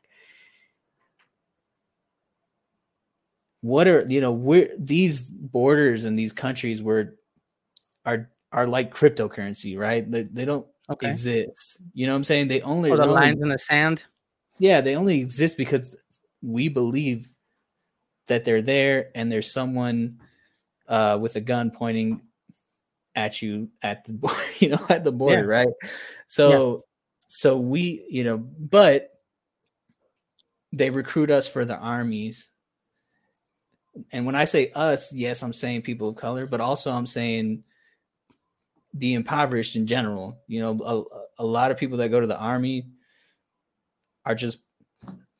what 3.60 3.88
are 3.88 4.04
you 4.08 4.20
know 4.20 4.32
where 4.32 4.68
these 4.78 5.30
borders 5.30 6.04
and 6.04 6.18
these 6.18 6.32
countries 6.32 6.82
where 6.82 7.14
are 8.04 8.30
are 8.52 8.66
like 8.66 8.94
cryptocurrency 8.94 9.76
right 9.76 10.10
they, 10.10 10.22
they 10.22 10.44
don't 10.44 10.66
okay. 10.90 11.10
exist 11.10 11.78
you 11.94 12.06
know 12.06 12.12
what 12.12 12.18
i'm 12.18 12.24
saying 12.24 12.48
they 12.48 12.60
only 12.62 12.90
or 12.90 12.96
the 12.96 13.02
only, 13.02 13.14
lines 13.14 13.40
in 13.40 13.48
the 13.48 13.58
sand 13.58 14.04
yeah 14.58 14.80
they 14.80 14.96
only 14.96 15.20
exist 15.20 15.56
because 15.56 15.96
we 16.42 16.68
believe 16.68 17.30
that 18.26 18.44
they're 18.44 18.62
there 18.62 19.10
and 19.14 19.30
there's 19.32 19.50
someone 19.50 20.20
uh, 20.88 21.18
with 21.20 21.36
a 21.36 21.40
gun 21.40 21.70
pointing 21.70 22.22
at 23.14 23.42
you 23.42 23.68
at 23.82 24.04
the 24.04 24.52
you 24.58 24.70
know 24.70 24.80
at 24.88 25.04
the 25.04 25.12
border 25.12 25.40
yeah. 25.40 25.58
right 25.58 25.68
so 26.26 26.48
yeah. 26.48 26.80
so 27.26 27.58
we 27.58 28.04
you 28.08 28.24
know 28.24 28.38
but 28.38 29.10
they 30.72 30.90
recruit 30.90 31.30
us 31.30 31.48
for 31.48 31.64
the 31.64 31.76
armies 31.76 32.50
and 34.12 34.26
when 34.26 34.34
I 34.34 34.44
say 34.44 34.70
us, 34.74 35.12
yes, 35.12 35.42
I'm 35.42 35.52
saying 35.52 35.82
people 35.82 36.08
of 36.08 36.16
color, 36.16 36.46
but 36.46 36.60
also 36.60 36.92
I'm 36.92 37.06
saying 37.06 37.64
the 38.94 39.14
impoverished 39.14 39.76
in 39.76 39.86
general. 39.86 40.38
You 40.46 40.60
know, 40.60 41.08
a, 41.38 41.42
a 41.42 41.46
lot 41.46 41.70
of 41.70 41.78
people 41.78 41.98
that 41.98 42.10
go 42.10 42.20
to 42.20 42.26
the 42.26 42.38
army 42.38 42.88
are 44.24 44.34
just 44.34 44.58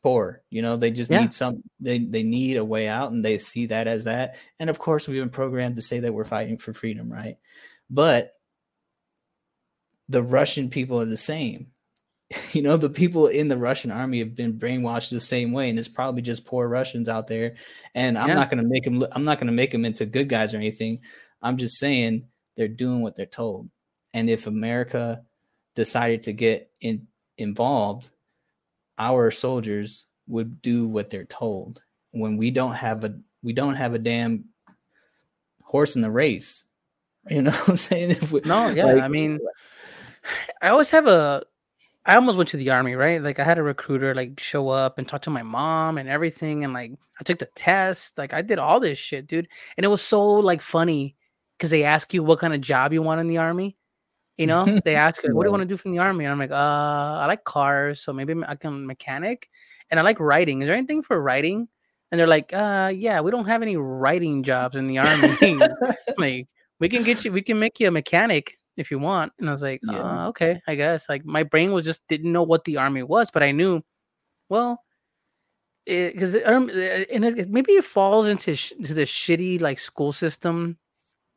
poor. 0.03 0.43
You 0.51 0.63
know, 0.63 0.77
they 0.77 0.91
just 0.91 1.11
yeah. 1.11 1.21
need 1.21 1.33
some 1.33 1.63
they 1.81 1.99
they 1.99 2.23
need 2.23 2.57
a 2.57 2.65
way 2.65 2.89
out 2.89 3.13
and 3.13 3.25
they 3.25 3.39
see 3.39 3.67
that 3.67 3.87
as 3.87 4.05
that. 4.05 4.37
And 4.59 4.71
of 4.71 4.79
course, 4.79 5.09
we've 5.09 5.21
been 5.21 5.31
programmed 5.31 5.77
to 5.77 5.83
say 5.83 6.01
that 6.01 6.15
we're 6.15 6.25
fighting 6.25 6.59
for 6.59 6.73
freedom, 6.73 7.13
right? 7.13 7.37
But 7.91 8.33
the 10.09 10.23
Russian 10.23 10.71
people 10.71 11.01
are 11.01 11.07
the 11.07 11.17
same. 11.17 11.73
you 12.53 12.63
know 12.63 12.77
the 12.77 12.91
people 12.91 13.27
in 13.27 13.49
the 13.49 13.57
russian 13.57 13.91
army 13.91 14.19
have 14.19 14.35
been 14.35 14.59
brainwashed 14.59 15.11
the 15.11 15.21
same 15.21 15.53
way 15.53 15.71
and 15.71 15.79
it's 15.79 15.89
probably 15.89 16.21
just 16.23 16.45
poor 16.45 16.69
russians 16.69 17.09
out 17.09 17.27
there 17.27 17.55
and 17.95 18.19
i'm 18.19 18.29
yeah. 18.29 18.35
not 18.35 18.51
going 18.51 18.63
to 18.63 18.69
make 18.69 18.85
them 18.85 19.05
i'm 19.13 19.25
not 19.25 19.39
going 19.39 19.47
to 19.47 19.53
make 19.53 19.73
them 19.73 19.85
into 19.85 20.05
good 20.05 20.29
guys 20.29 20.53
or 20.53 20.59
anything 20.59 21.01
i'm 21.41 21.57
just 21.57 21.79
saying 21.79 22.25
they're 22.59 22.69
doing 22.69 23.01
what 23.01 23.17
they're 23.17 23.25
told 23.25 23.71
and 24.13 24.29
if 24.29 24.47
america 24.47 25.23
decided 25.75 26.23
to 26.25 26.33
get 26.33 26.71
in, 26.81 27.07
involved 27.39 28.11
our 28.99 29.31
soldiers 29.31 30.07
would 30.27 30.61
do 30.61 30.87
what 30.87 31.09
they're 31.09 31.25
told 31.25 31.83
when 32.11 32.37
we 32.37 32.51
don't 32.51 32.75
have 32.75 33.05
a 33.05 33.15
we 33.43 33.53
don't 33.55 33.77
have 33.77 33.95
a 33.95 33.99
damn 33.99 34.45
horse 35.63 35.97
in 35.97 36.03
the 36.03 36.11
race 36.11 36.65
you 37.31 37.43
know 37.43 37.51
what 37.51 37.69
i'm 37.69 37.77
saying 37.77 38.11
if 38.11 38.33
we, 38.33 38.41
no 38.45 38.69
yeah 38.69 38.85
like, 38.85 39.03
i 39.03 39.09
mean 39.09 39.39
i 40.61 40.69
always 40.69 40.91
have 40.91 41.07
a 41.07 41.43
I 42.07 42.15
almost 42.15 42.39
went 42.39 42.49
to 42.51 42.57
the 42.57 42.71
army, 42.71 42.95
right? 42.95 43.23
Like 43.23 43.39
I 43.39 43.45
had 43.45 43.59
a 43.59 43.63
recruiter 43.63 44.15
like 44.15 44.41
show 44.41 44.71
up 44.71 44.97
and 44.97 45.07
talk 45.07 45.21
to 45.23 45.31
my 45.31 45.43
mom 45.43 45.99
and 45.99 46.09
everything, 46.09 46.65
and 46.65 46.73
like 46.73 46.93
I 47.21 47.23
took 47.23 47.39
the 47.39 47.45
test, 47.55 48.17
like 48.17 48.33
I 48.33 48.41
did 48.41 48.59
all 48.59 48.81
this 48.81 48.99
shit, 48.99 49.27
dude. 49.27 49.47
And 49.77 49.85
it 49.85 49.89
was 49.89 50.01
so 50.01 50.25
like 50.25 50.63
funny 50.63 51.18
because 51.59 51.71
they 51.71 51.85
ask 51.85 52.15
you 52.15 52.23
what 52.23 52.39
kind 52.39 52.55
of 52.55 52.61
job 52.61 52.93
you 52.93 53.03
want 53.03 53.21
in 53.21 53.27
the 53.27 53.39
army. 53.39 53.77
You 54.37 54.47
know, 54.47 54.65
they 54.85 54.95
ask 54.95 55.23
you, 55.25 55.35
"What 55.35 55.43
do 55.43 55.49
you 55.49 55.53
want 55.53 55.63
to 55.63 55.67
do 55.69 55.77
from 55.77 55.93
the 55.93 55.99
army?" 55.99 56.25
And 56.25 56.33
I'm 56.33 56.39
like, 56.39 56.53
"Uh, 56.53 56.55
I 56.55 57.27
like 57.27 57.45
cars, 57.45 58.01
so 58.01 58.13
maybe 58.13 58.35
I 58.47 58.55
can 58.55 58.87
mechanic, 58.87 59.49
and 59.91 59.99
I 59.99 60.03
like 60.03 60.21
writing. 60.21 60.63
Is 60.63 60.69
there 60.69 60.77
anything 60.77 61.03
for 61.03 61.21
writing?" 61.21 61.69
And 62.11 62.19
they're 62.19 62.27
like, 62.27 62.53
"Uh, 62.55 62.93
yeah, 62.95 63.21
we 63.21 63.31
don't 63.31 63.47
have 63.47 63.63
any 63.63 63.77
writing 63.77 64.43
jobs 64.43 64.77
in 64.77 64.87
the 64.87 64.99
army. 64.99 65.59
like, 66.19 66.47
we 66.79 66.89
can 66.89 67.03
get 67.03 67.25
you, 67.25 67.33
we 67.33 67.43
can 67.43 67.59
make 67.59 67.81
you 67.81 67.89
a 67.89 67.91
mechanic." 67.91 68.59
if 68.79 68.91
you 68.91 68.99
want. 68.99 69.33
And 69.39 69.49
I 69.49 69.53
was 69.53 69.63
like, 69.63 69.81
yeah. 69.83 69.99
uh, 69.99 70.29
okay, 70.29 70.61
I 70.67 70.75
guess. 70.75 71.09
Like 71.09 71.25
my 71.25 71.43
brain 71.43 71.73
was 71.73 71.85
just 71.85 72.07
didn't 72.09 72.33
know 72.33 72.45
what 72.45 72.65
the 72.65 72.79
army 72.79 73.03
was, 73.03 73.31
but 73.31 73.43
I 73.43 73.51
knew, 73.51 73.83
well, 74.49 74.83
because 75.85 76.37
um, 76.45 76.71
and 76.71 77.25
it, 77.25 77.51
maybe 77.51 77.73
it 77.73 77.85
falls 77.85 78.29
into, 78.29 78.55
sh- 78.55 78.75
the 78.79 79.03
shitty 79.03 79.61
like 79.61 79.79
school 79.79 80.13
system. 80.13 80.79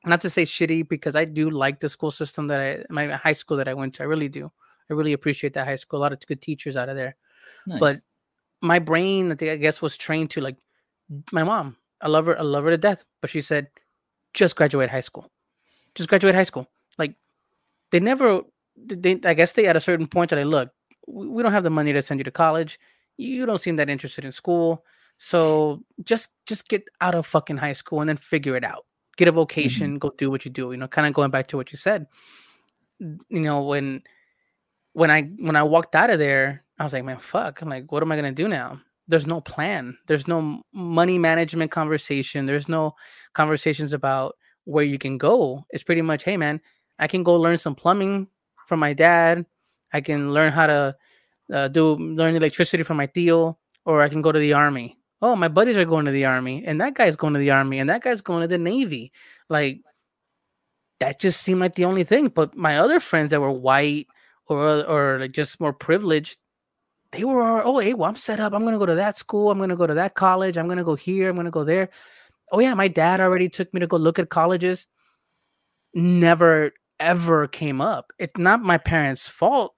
Not 0.05 0.21
to 0.21 0.29
say 0.29 0.43
shitty 0.43 0.87
because 0.87 1.15
I 1.15 1.25
do 1.25 1.49
like 1.49 1.79
the 1.79 1.89
school 1.89 2.11
system 2.11 2.47
that 2.47 2.59
I 2.59 2.85
my 2.89 3.07
high 3.07 3.33
school 3.33 3.57
that 3.57 3.67
I 3.67 3.73
went 3.73 3.95
to. 3.95 4.03
I 4.03 4.07
really 4.07 4.29
do. 4.29 4.51
I 4.89 4.93
really 4.93 5.13
appreciate 5.13 5.53
that 5.53 5.67
high 5.67 5.75
school. 5.75 5.99
A 5.99 6.01
lot 6.01 6.13
of 6.13 6.19
good 6.25 6.41
teachers 6.41 6.75
out 6.75 6.89
of 6.89 6.95
there. 6.95 7.15
Nice. 7.67 7.79
But 7.79 8.01
my 8.61 8.79
brain, 8.79 9.31
I 9.31 9.35
think 9.35 9.51
I 9.51 9.57
guess, 9.57 9.81
was 9.81 9.95
trained 9.95 10.31
to 10.31 10.41
like 10.41 10.57
my 11.31 11.43
mom. 11.43 11.77
I 12.01 12.07
love 12.07 12.25
her. 12.25 12.37
I 12.37 12.41
love 12.41 12.63
her 12.63 12.71
to 12.71 12.77
death. 12.77 13.05
But 13.21 13.29
she 13.29 13.41
said, 13.41 13.67
just 14.33 14.55
graduate 14.55 14.89
high 14.89 15.01
school. 15.01 15.29
Just 15.93 16.09
graduate 16.09 16.35
high 16.35 16.43
school. 16.43 16.67
Like 16.97 17.15
they 17.91 17.99
never 17.99 18.41
they 18.75 19.19
I 19.23 19.33
guess 19.33 19.53
they 19.53 19.67
at 19.67 19.75
a 19.75 19.81
certain 19.81 20.07
point 20.07 20.29
that 20.31 20.39
I 20.39 20.43
look, 20.43 20.71
we 21.07 21.43
don't 21.43 21.51
have 21.51 21.63
the 21.63 21.69
money 21.69 21.93
to 21.93 22.01
send 22.01 22.19
you 22.19 22.23
to 22.23 22.31
college. 22.31 22.79
You 23.17 23.45
don't 23.45 23.59
seem 23.59 23.75
that 23.75 23.89
interested 23.89 24.25
in 24.25 24.31
school. 24.31 24.83
So 25.17 25.83
just 26.03 26.29
just 26.47 26.67
get 26.69 26.87
out 27.01 27.13
of 27.13 27.25
fucking 27.27 27.57
high 27.57 27.73
school 27.73 27.99
and 28.01 28.09
then 28.09 28.17
figure 28.17 28.55
it 28.55 28.63
out. 28.63 28.85
Get 29.17 29.27
a 29.27 29.31
vocation, 29.31 29.91
mm-hmm. 29.91 29.97
go 29.97 30.13
do 30.17 30.31
what 30.31 30.45
you 30.45 30.51
do. 30.51 30.71
You 30.71 30.77
know, 30.77 30.87
kind 30.87 31.07
of 31.07 31.13
going 31.13 31.31
back 31.31 31.47
to 31.47 31.57
what 31.57 31.71
you 31.71 31.77
said. 31.77 32.07
You 32.99 33.21
know, 33.29 33.63
when 33.63 34.03
when 34.93 35.11
I 35.11 35.23
when 35.23 35.55
I 35.55 35.63
walked 35.63 35.95
out 35.95 36.09
of 36.09 36.19
there, 36.19 36.63
I 36.79 36.83
was 36.83 36.93
like, 36.93 37.03
man, 37.03 37.19
fuck. 37.19 37.61
I'm 37.61 37.69
like, 37.69 37.91
what 37.91 38.03
am 38.03 38.11
I 38.11 38.15
gonna 38.15 38.31
do 38.31 38.47
now? 38.47 38.81
There's 39.07 39.27
no 39.27 39.41
plan. 39.41 39.97
There's 40.07 40.27
no 40.27 40.61
money 40.73 41.17
management 41.17 41.71
conversation. 41.71 42.45
There's 42.45 42.69
no 42.69 42.95
conversations 43.33 43.93
about 43.93 44.35
where 44.65 44.83
you 44.83 44.97
can 44.97 45.17
go. 45.17 45.65
It's 45.71 45.83
pretty 45.83 46.01
much, 46.01 46.23
hey 46.23 46.37
man, 46.37 46.61
I 46.99 47.07
can 47.07 47.23
go 47.23 47.35
learn 47.35 47.57
some 47.57 47.75
plumbing 47.75 48.27
from 48.67 48.79
my 48.79 48.93
dad. 48.93 49.45
I 49.91 50.01
can 50.01 50.31
learn 50.31 50.53
how 50.53 50.67
to 50.67 50.95
uh, 51.51 51.67
do 51.67 51.95
learn 51.95 52.35
electricity 52.35 52.83
from 52.83 52.97
my 52.97 53.07
tío, 53.07 53.57
or 53.85 54.01
I 54.01 54.09
can 54.09 54.21
go 54.21 54.31
to 54.31 54.39
the 54.39 54.53
army. 54.53 54.97
Oh, 55.21 55.35
my 55.35 55.47
buddies 55.47 55.77
are 55.77 55.85
going 55.85 56.05
to 56.05 56.11
the 56.11 56.25
army, 56.25 56.63
and 56.65 56.81
that 56.81 56.95
guy's 56.95 57.15
going 57.15 57.33
to 57.33 57.39
the 57.39 57.51
army, 57.51 57.79
and 57.79 57.89
that 57.89 58.01
guy's 58.01 58.21
going 58.21 58.41
to 58.41 58.47
the 58.47 58.57
navy. 58.57 59.11
Like 59.49 59.81
that 60.99 61.19
just 61.19 61.41
seemed 61.41 61.59
like 61.59 61.75
the 61.75 61.85
only 61.85 62.03
thing. 62.03 62.29
But 62.29 62.55
my 62.55 62.77
other 62.77 62.99
friends 62.99 63.31
that 63.31 63.41
were 63.41 63.51
white 63.51 64.07
or 64.47 64.85
or 64.85 65.19
like 65.19 65.31
just 65.31 65.59
more 65.59 65.73
privileged, 65.73 66.37
they 67.11 67.23
were 67.23 67.61
oh 67.63 67.79
hey, 67.79 67.93
well 67.93 68.09
I'm 68.09 68.15
set 68.15 68.39
up. 68.39 68.53
I'm 68.53 68.63
gonna 68.63 68.79
go 68.79 68.85
to 68.85 68.95
that 68.95 69.17
school. 69.17 69.51
I'm 69.51 69.59
gonna 69.59 69.75
go 69.75 69.87
to 69.87 69.95
that 69.95 70.15
college. 70.15 70.57
I'm 70.57 70.67
gonna 70.67 70.83
go 70.83 70.95
here. 70.95 71.29
I'm 71.29 71.35
gonna 71.35 71.51
go 71.51 71.63
there. 71.63 71.89
Oh 72.51 72.59
yeah, 72.59 72.73
my 72.73 72.87
dad 72.87 73.19
already 73.19 73.49
took 73.49 73.73
me 73.73 73.79
to 73.79 73.87
go 73.87 73.97
look 73.97 74.19
at 74.19 74.29
colleges. 74.29 74.87
Never 75.93 76.71
ever 76.99 77.47
came 77.47 77.81
up. 77.81 78.13
It's 78.19 78.37
not 78.37 78.61
my 78.61 78.77
parents' 78.77 79.27
fault. 79.27 79.73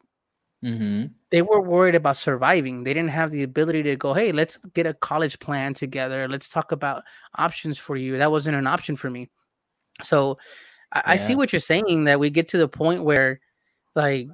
Mm-hmm. 0.64 1.06
They 1.34 1.42
were 1.42 1.60
worried 1.60 1.96
about 1.96 2.16
surviving. 2.16 2.84
They 2.84 2.94
didn't 2.94 3.10
have 3.10 3.32
the 3.32 3.42
ability 3.42 3.82
to 3.84 3.96
go, 3.96 4.14
hey, 4.14 4.32
let's 4.32 4.58
get 4.76 4.86
a 4.86 4.94
college 4.94 5.40
plan 5.40 5.74
together. 5.74 6.28
Let's 6.28 6.48
talk 6.48 6.72
about 6.72 7.02
options 7.36 7.80
for 7.80 7.96
you. 7.96 8.20
That 8.20 8.30
wasn't 8.30 8.56
an 8.56 8.68
option 8.68 8.96
for 8.96 9.10
me. 9.10 9.32
So 10.04 10.38
I, 10.92 11.00
yeah. 11.00 11.04
I 11.08 11.16
see 11.16 11.34
what 11.36 11.52
you're 11.52 11.60
saying 11.60 12.04
that 12.04 12.20
we 12.20 12.30
get 12.30 12.50
to 12.50 12.60
the 12.60 12.68
point 12.68 13.04
where 13.04 13.40
like 13.96 14.28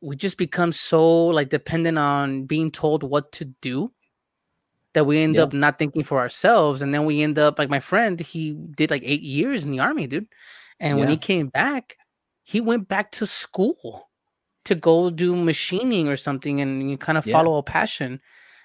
we 0.00 0.14
just 0.14 0.38
become 0.38 0.70
so 0.70 1.26
like 1.26 1.48
dependent 1.48 1.98
on 1.98 2.44
being 2.44 2.70
told 2.70 3.02
what 3.02 3.32
to 3.32 3.46
do 3.60 3.90
that 4.92 5.06
we 5.06 5.24
end 5.24 5.36
up 5.36 5.52
not 5.52 5.80
thinking 5.80 6.04
for 6.04 6.20
ourselves 6.20 6.82
and 6.82 6.94
then 6.94 7.04
we 7.04 7.20
end 7.20 7.36
up 7.36 7.58
like 7.58 7.68
my 7.68 7.80
friend 7.80 8.20
he 8.20 8.52
did 8.52 8.92
like 8.92 9.02
8 9.04 9.22
years 9.22 9.64
in 9.64 9.72
the 9.72 9.80
army 9.80 10.06
dude 10.06 10.28
and 10.78 10.98
yeah. 10.98 11.00
when 11.00 11.10
he 11.10 11.16
came 11.16 11.48
back 11.48 11.96
he 12.44 12.60
went 12.60 12.86
back 12.86 13.10
to 13.12 13.26
school 13.26 14.08
to 14.64 14.74
go 14.74 15.10
do 15.10 15.36
machining 15.36 16.08
or 16.08 16.16
something 16.16 16.60
and 16.60 16.90
you 16.90 16.96
kind 16.96 17.18
of 17.18 17.24
follow 17.24 17.52
yeah. 17.54 17.58
a 17.58 17.62
passion 17.62 18.20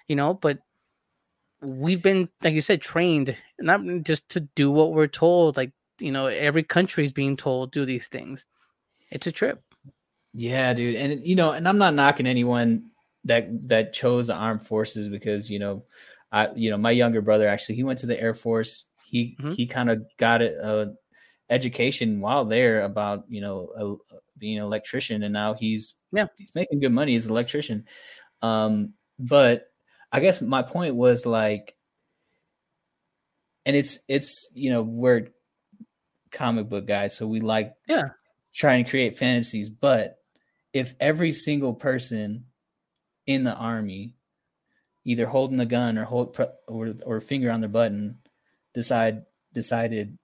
you 0.08 0.16
know 0.16 0.34
but 0.34 0.60
we've 1.62 2.02
been 2.02 2.30
like 2.42 2.54
you 2.54 2.62
said 2.62 2.82
trained 2.82 3.36
not 3.60 3.82
just 4.04 4.30
to 4.30 4.40
do 4.56 4.72
what 4.72 4.94
we're 4.94 5.08
told 5.08 5.58
like 5.58 5.72
you 6.00 6.12
know 6.12 6.28
every 6.28 6.64
country 6.64 7.04
is 7.04 7.12
being 7.12 7.36
told 7.36 7.72
do 7.72 7.86
these 7.86 8.08
things 8.08 8.46
it's 9.12 9.28
a 9.28 9.32
trip 9.32 9.62
yeah, 10.34 10.74
dude. 10.74 10.96
And 10.96 11.26
you 11.26 11.36
know, 11.36 11.52
and 11.52 11.68
I'm 11.68 11.78
not 11.78 11.94
knocking 11.94 12.28
anyone 12.28 12.92
that 13.26 13.68
that 13.68 13.94
chose 13.94 14.28
the 14.28 14.36
armed 14.36 14.66
forces 14.66 15.10
because, 15.10 15.50
you 15.50 15.60
know, 15.60 15.84
I 16.32 16.50
you 16.56 16.70
know, 16.70 16.78
my 16.78 16.92
younger 16.92 17.22
brother 17.22 17.48
actually 17.48 17.76
he 17.76 17.84
went 17.84 18.00
to 18.00 18.06
the 18.06 18.20
Air 18.20 18.34
Force. 18.34 18.86
He 19.04 19.36
mm-hmm. 19.40 19.52
he 19.52 19.66
kind 19.66 19.90
of 19.90 20.06
got 20.18 20.42
it 20.42 20.56
a, 20.62 20.94
education 21.50 22.20
while 22.22 22.46
there 22.46 22.82
about, 22.82 23.26
you 23.30 23.42
know, 23.42 23.70
a, 24.12 24.16
being 24.38 24.58
an 24.58 24.64
electrician 24.64 25.24
and 25.24 25.34
now 25.34 25.54
he's 25.54 25.96
yeah, 26.12 26.28
he's 26.38 26.54
making 26.56 26.80
good 26.80 26.92
money 26.92 27.16
as 27.16 27.26
an 27.26 27.32
electrician. 27.32 27.86
Um 28.42 28.94
but 29.18 29.72
I 30.12 30.20
guess 30.20 30.42
my 30.42 30.62
point 30.62 30.96
was 30.96 31.26
like 31.26 31.76
and 33.66 33.76
it's 33.76 34.00
it's 34.08 34.50
you 34.54 34.70
know, 34.70 34.82
we're 34.82 35.28
comic 36.32 36.70
book 36.70 36.88
guys, 36.88 37.18
so 37.18 37.28
we 37.28 37.42
like 37.42 37.74
yeah 37.88 38.10
trying 38.54 38.84
to 38.84 38.90
create 38.90 39.18
fantasies, 39.18 39.70
but 39.70 40.18
if 40.74 40.94
every 41.00 41.32
single 41.32 41.74
person 41.74 42.46
in 43.26 43.44
the 43.44 43.56
army, 43.56 44.16
either 45.06 45.26
holding 45.26 45.60
a 45.60 45.66
gun 45.66 45.98
or 45.98 46.04
hold 46.06 46.38
or 46.68 46.94
or 47.06 47.20
finger 47.20 47.52
on 47.52 47.60
their 47.60 47.70
button, 47.70 48.20
decide 48.74 49.24
decided, 49.54 50.18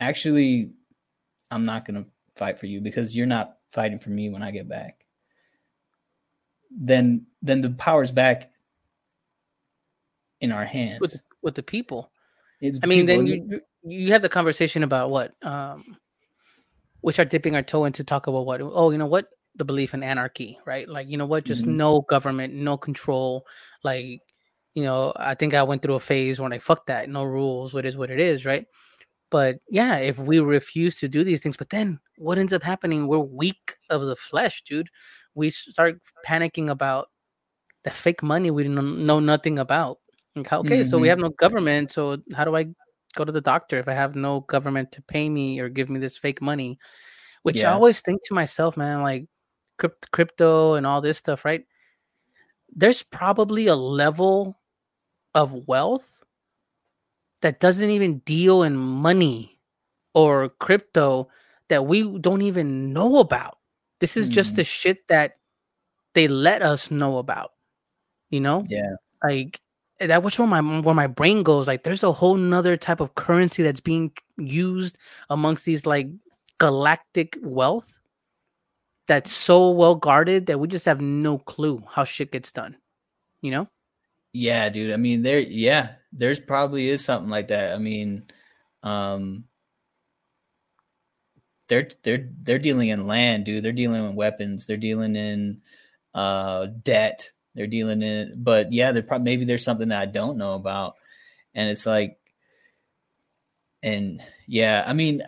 actually, 0.00 0.72
I'm 1.50 1.64
not 1.64 1.84
gonna 1.84 2.06
fight 2.36 2.58
for 2.58 2.66
you 2.66 2.80
because 2.80 3.16
you're 3.16 3.26
not 3.26 3.56
fighting 3.70 3.98
for 3.98 4.10
me 4.10 4.28
when 4.28 4.42
I 4.42 4.50
get 4.50 4.68
back. 4.68 5.04
Then 6.70 7.26
then 7.42 7.60
the 7.60 7.70
power's 7.70 8.12
back 8.12 8.50
in 10.40 10.52
our 10.52 10.64
hands 10.64 11.00
with 11.00 11.22
with 11.42 11.54
the 11.54 11.62
people. 11.62 12.10
It's 12.60 12.78
I 12.82 12.86
mean, 12.86 13.06
people. 13.06 13.24
then 13.24 13.26
you 13.26 13.60
you 13.84 14.12
have 14.12 14.22
the 14.22 14.28
conversation 14.28 14.82
about 14.82 15.10
what 15.10 15.34
um 15.44 15.96
we 17.02 17.12
start 17.12 17.30
dipping 17.30 17.54
our 17.54 17.62
toe 17.62 17.84
into 17.84 18.02
talk 18.02 18.26
about 18.26 18.46
what 18.46 18.60
oh 18.62 18.90
you 18.90 18.98
know 18.98 19.06
what 19.06 19.26
the 19.56 19.64
belief 19.64 19.94
in 19.94 20.02
anarchy 20.02 20.58
right 20.64 20.88
like 20.88 21.08
you 21.08 21.16
know 21.16 21.26
what 21.26 21.44
just 21.44 21.62
mm-hmm. 21.62 21.76
no 21.76 22.00
government 22.00 22.54
no 22.54 22.76
control 22.76 23.46
like 23.84 24.20
you 24.74 24.82
know 24.82 25.12
i 25.16 25.34
think 25.34 25.54
i 25.54 25.62
went 25.62 25.82
through 25.82 25.94
a 25.94 26.00
phase 26.00 26.40
when 26.40 26.52
i 26.52 26.58
fuck 26.58 26.86
that 26.86 27.08
no 27.08 27.22
rules 27.22 27.72
what 27.72 27.84
is 27.84 27.96
what 27.96 28.10
it 28.10 28.18
is 28.18 28.44
right 28.44 28.66
but 29.34 29.56
yeah 29.68 29.96
if 29.96 30.18
we 30.18 30.38
refuse 30.38 30.98
to 31.00 31.08
do 31.08 31.24
these 31.24 31.40
things 31.40 31.56
but 31.56 31.70
then 31.70 31.98
what 32.18 32.38
ends 32.38 32.52
up 32.52 32.62
happening 32.62 33.08
we're 33.08 33.18
weak 33.18 33.76
of 33.90 34.06
the 34.06 34.14
flesh 34.14 34.62
dude 34.62 34.88
we 35.34 35.50
start 35.50 35.98
panicking 36.24 36.70
about 36.70 37.08
the 37.82 37.90
fake 37.90 38.22
money 38.22 38.52
we 38.52 38.62
know 38.68 39.18
nothing 39.18 39.58
about 39.58 39.98
okay 40.36 40.58
mm-hmm. 40.58 40.82
so 40.84 40.96
we 40.96 41.02
mm-hmm. 41.02 41.10
have 41.10 41.18
no 41.18 41.30
government 41.30 41.90
so 41.90 42.16
how 42.36 42.44
do 42.44 42.54
i 42.54 42.64
go 43.14 43.24
to 43.24 43.32
the 43.32 43.40
doctor 43.40 43.78
if 43.78 43.88
I 43.88 43.94
have 43.94 44.14
no 44.14 44.40
government 44.40 44.92
to 44.92 45.02
pay 45.02 45.28
me 45.28 45.60
or 45.60 45.68
give 45.68 45.88
me 45.88 45.98
this 46.00 46.18
fake 46.18 46.42
money? 46.42 46.78
Which 47.42 47.56
yeah. 47.56 47.70
I 47.70 47.74
always 47.74 48.00
think 48.00 48.22
to 48.24 48.34
myself, 48.34 48.76
man, 48.76 49.02
like 49.02 49.26
crypto 50.12 50.74
and 50.74 50.86
all 50.86 51.00
this 51.00 51.18
stuff, 51.18 51.44
right? 51.44 51.64
There's 52.74 53.02
probably 53.02 53.66
a 53.66 53.74
level 53.74 54.58
of 55.34 55.52
wealth 55.66 56.13
that 57.44 57.60
doesn't 57.60 57.90
even 57.90 58.20
deal 58.20 58.62
in 58.62 58.74
money 58.74 59.58
or 60.14 60.48
crypto 60.60 61.28
that 61.68 61.84
we 61.84 62.18
don't 62.18 62.40
even 62.40 62.94
know 62.94 63.18
about. 63.18 63.58
This 64.00 64.16
is 64.16 64.30
mm. 64.30 64.32
just 64.32 64.56
the 64.56 64.64
shit 64.64 65.06
that 65.08 65.36
they 66.14 66.26
let 66.26 66.62
us 66.62 66.90
know 66.90 67.18
about. 67.18 67.52
You 68.30 68.40
know? 68.40 68.64
Yeah. 68.70 68.94
Like 69.22 69.60
that 70.00 70.22
was 70.22 70.38
where 70.38 70.48
my 70.48 70.62
where 70.80 70.94
my 70.94 71.06
brain 71.06 71.42
goes. 71.42 71.68
Like, 71.68 71.82
there's 71.84 72.02
a 72.02 72.12
whole 72.12 72.36
nother 72.36 72.78
type 72.78 73.00
of 73.00 73.14
currency 73.14 73.62
that's 73.62 73.80
being 73.80 74.12
used 74.38 74.96
amongst 75.28 75.66
these 75.66 75.84
like 75.84 76.08
galactic 76.56 77.36
wealth 77.42 78.00
that's 79.06 79.30
so 79.30 79.70
well 79.70 79.96
guarded 79.96 80.46
that 80.46 80.60
we 80.60 80.66
just 80.66 80.86
have 80.86 81.02
no 81.02 81.36
clue 81.36 81.84
how 81.90 82.04
shit 82.04 82.32
gets 82.32 82.52
done. 82.52 82.74
You 83.42 83.50
know? 83.50 83.68
Yeah, 84.32 84.70
dude. 84.70 84.92
I 84.92 84.96
mean, 84.96 85.20
there. 85.20 85.40
Yeah, 85.40 85.96
there's 86.14 86.40
probably 86.40 86.88
is 86.88 87.04
something 87.04 87.30
like 87.30 87.48
that. 87.48 87.74
I 87.74 87.78
mean, 87.78 88.24
um, 88.82 89.44
they're 91.68 91.90
they're 92.02 92.28
they're 92.42 92.58
dealing 92.58 92.88
in 92.88 93.06
land, 93.06 93.44
dude. 93.44 93.64
They're 93.64 93.72
dealing 93.72 94.04
in 94.04 94.14
weapons. 94.14 94.66
They're 94.66 94.76
dealing 94.76 95.16
in 95.16 95.60
uh 96.14 96.66
debt 96.84 97.32
they're 97.54 97.66
dealing 97.66 98.02
in. 98.02 98.34
But 98.36 98.72
yeah, 98.72 98.92
there 98.92 99.02
probably 99.02 99.24
maybe 99.24 99.44
there's 99.44 99.64
something 99.64 99.88
that 99.88 100.00
I 100.00 100.06
don't 100.06 100.38
know 100.38 100.54
about, 100.54 100.94
and 101.54 101.68
it's 101.68 101.86
like, 101.86 102.18
and 103.82 104.20
yeah, 104.46 104.82
I 104.86 104.92
mean, 104.92 105.22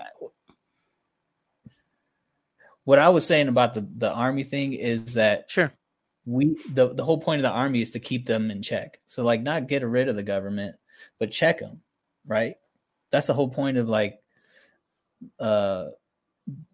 what 2.84 2.98
I 2.98 3.08
was 3.10 3.26
saying 3.26 3.48
about 3.48 3.74
the 3.74 3.86
the 3.96 4.12
army 4.12 4.42
thing 4.42 4.72
is 4.72 5.14
that 5.14 5.50
sure 5.50 5.72
we 6.26 6.56
the 6.72 6.92
the 6.92 7.04
whole 7.04 7.20
point 7.20 7.38
of 7.38 7.44
the 7.44 7.50
army 7.50 7.80
is 7.80 7.92
to 7.92 8.00
keep 8.00 8.26
them 8.26 8.50
in 8.50 8.60
check. 8.60 8.98
So 9.06 9.22
like 9.22 9.42
not 9.42 9.68
get 9.68 9.86
rid 9.86 10.08
of 10.08 10.16
the 10.16 10.22
government, 10.22 10.76
but 11.18 11.30
check 11.30 11.60
them, 11.60 11.80
right? 12.26 12.56
That's 13.10 13.28
the 13.28 13.34
whole 13.34 13.48
point 13.48 13.78
of 13.78 13.88
like 13.88 14.20
uh 15.38 15.86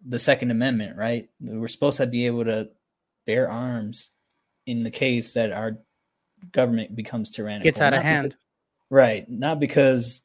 the 0.05 0.19
second 0.19 0.51
amendment, 0.51 0.97
right? 0.97 1.29
We're 1.41 1.69
supposed 1.69 1.99
to 1.99 2.07
be 2.07 2.27
able 2.27 2.45
to 2.45 2.71
bear 3.27 3.49
arms 3.49 4.11
in 4.67 4.85
the 4.85 4.91
case 4.91 5.35
that 5.35 5.53
our 5.53 5.79
government 6.51 6.97
becomes 6.97 7.31
tyrannical. 7.31 7.65
Gets 7.65 7.81
out 7.81 7.95
of 7.95 8.03
hand. 8.03 8.31
Because, 8.31 8.41
right. 8.91 9.29
Not 9.29 9.61
because 9.61 10.23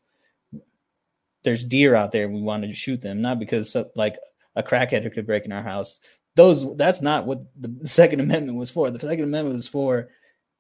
there's 1.44 1.64
deer 1.64 1.96
out 1.96 2.12
there 2.12 2.26
and 2.26 2.34
we 2.34 2.42
want 2.42 2.64
to 2.64 2.74
shoot 2.74 3.02
them, 3.02 3.22
not 3.22 3.40
because 3.40 3.76
like 3.96 4.18
a 4.56 4.64
crackhead 4.64 5.12
could 5.14 5.28
break 5.28 5.46
in 5.46 5.52
our 5.52 5.64
house. 5.64 6.00
Those 6.38 6.78
that's 6.78 7.02
not 7.02 7.26
what 7.26 7.42
the 7.60 7.76
Second 7.88 8.22
Amendment 8.22 8.58
was 8.58 8.70
for. 8.70 8.92
The 8.92 9.00
Second 9.00 9.24
Amendment 9.26 9.56
was 9.56 9.68
for, 9.68 10.10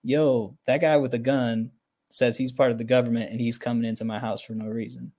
yo, 0.03 0.57
that 0.65 0.81
guy 0.81 0.97
with 0.97 1.13
a 1.13 1.19
gun 1.19 1.71
says 2.09 2.37
he's 2.37 2.51
part 2.51 2.71
of 2.71 2.79
the 2.79 2.83
government 2.83 3.29
and 3.29 3.39
he's 3.39 3.57
coming 3.57 3.85
into 3.85 4.03
my 4.03 4.17
house 4.17 4.41
for 4.41 4.53
no 4.53 4.65
reason. 4.65 5.11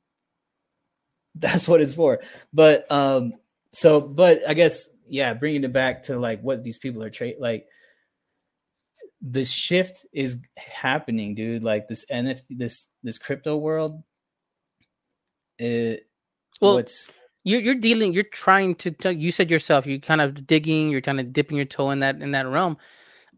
That's 1.35 1.69
what 1.69 1.81
it's 1.81 1.95
for. 1.95 2.19
But 2.53 2.91
um, 2.91 3.35
so 3.71 4.01
but 4.01 4.41
I 4.49 4.55
guess 4.55 4.89
yeah, 5.07 5.33
bringing 5.35 5.63
it 5.63 5.73
back 5.73 6.03
to 6.05 6.19
like 6.19 6.41
what 6.43 6.65
these 6.65 6.79
people 6.79 7.05
are 7.05 7.11
tra- 7.11 7.39
like 7.39 7.67
the 9.21 9.45
shift 9.45 10.07
is 10.13 10.43
happening, 10.57 11.37
dude. 11.37 11.63
Like 11.63 11.87
this 11.87 12.05
NFT, 12.11 12.47
this 12.51 12.89
this 13.05 13.19
crypto 13.19 13.57
world. 13.57 14.03
It 15.59 16.09
well, 16.61 16.75
what's 16.75 17.13
you're 17.45 17.61
you're 17.61 17.75
dealing. 17.75 18.13
You're 18.15 18.25
trying 18.25 18.75
to. 18.77 18.91
Tell, 18.91 19.13
you 19.13 19.31
said 19.31 19.51
yourself. 19.51 19.87
You 19.87 20.01
kind 20.01 20.21
of 20.21 20.47
digging. 20.47 20.91
You're 20.91 21.01
kind 21.01 21.21
of 21.21 21.33
dipping 21.33 21.57
your 21.57 21.67
toe 21.67 21.91
in 21.91 22.01
that 22.01 22.21
in 22.21 22.33
that 22.33 22.47
realm. 22.47 22.77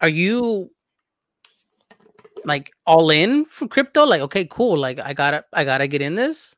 Are 0.00 0.08
you 0.08 0.70
like 2.44 2.72
all 2.86 3.10
in 3.10 3.44
for 3.44 3.68
crypto? 3.68 4.04
Like, 4.04 4.22
okay, 4.22 4.46
cool. 4.50 4.78
Like, 4.78 4.98
I 4.98 5.12
gotta 5.12 5.44
I 5.52 5.64
gotta 5.64 5.86
get 5.86 6.02
in 6.02 6.14
this. 6.14 6.56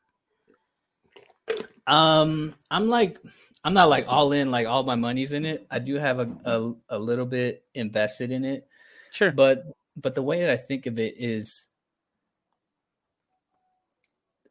Um, 1.85 2.55
I'm 2.71 2.87
like 2.87 3.19
I'm 3.63 3.73
not 3.73 3.89
like 3.89 4.05
all 4.07 4.31
in, 4.33 4.51
like 4.51 4.67
all 4.67 4.83
my 4.83 4.95
money's 4.95 5.31
in 5.31 5.45
it. 5.45 5.65
I 5.71 5.79
do 5.79 5.95
have 5.95 6.19
a, 6.19 6.29
a, 6.45 6.73
a 6.89 6.99
little 6.99 7.25
bit 7.25 7.63
invested 7.73 8.31
in 8.31 8.43
it. 8.43 8.67
Sure. 9.11 9.31
But 9.31 9.65
but 9.95 10.15
the 10.15 10.23
way 10.23 10.41
that 10.41 10.49
I 10.49 10.57
think 10.57 10.85
of 10.85 10.99
it 10.99 11.15
is 11.17 11.69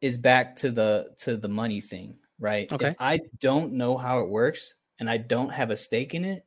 is 0.01 0.17
back 0.17 0.55
to 0.57 0.71
the 0.71 1.11
to 1.19 1.37
the 1.37 1.47
money 1.47 1.79
thing, 1.79 2.15
right? 2.43 2.71
Okay. 2.71 2.89
If 2.89 2.95
I 2.99 3.21
don't 3.39 3.73
know 3.73 3.97
how 3.97 4.19
it 4.19 4.29
works 4.29 4.75
and 4.99 5.09
I 5.09 5.15
don't 5.15 5.53
have 5.53 5.71
a 5.71 5.77
stake 5.77 6.13
in 6.13 6.25
it, 6.25 6.45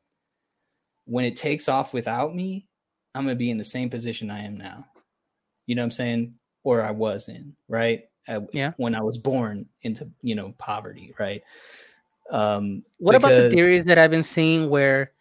when 1.07 1.25
it 1.25 1.37
takes 1.37 1.69
off 1.71 1.95
without 1.95 2.35
me, 2.35 2.67
I'm 3.15 3.25
gonna 3.25 3.35
be 3.35 3.51
in 3.51 3.57
the 3.57 3.65
same 3.65 3.89
position 3.89 4.31
I 4.31 4.45
am 4.45 4.59
now. 4.59 4.85
You 5.65 5.75
know 5.75 5.83
what 5.83 5.87
I'm 5.87 5.91
saying? 5.93 6.35
Or 6.65 6.83
I 6.83 6.91
was 6.91 7.29
in, 7.29 7.57
right? 7.67 8.03
yeah. 8.53 8.73
When 8.77 8.95
I 8.95 9.01
was 9.01 9.19
born 9.19 9.67
into, 9.83 10.11
you 10.21 10.35
know, 10.35 10.53
poverty, 10.59 11.15
right? 11.19 11.43
Um, 12.31 12.83
what 12.99 13.13
because... 13.13 13.31
about 13.31 13.43
the 13.43 13.51
theories 13.51 13.87
that 13.87 13.99
I've 13.99 14.11
been 14.11 14.23
seeing 14.23 14.69
where 14.69 15.13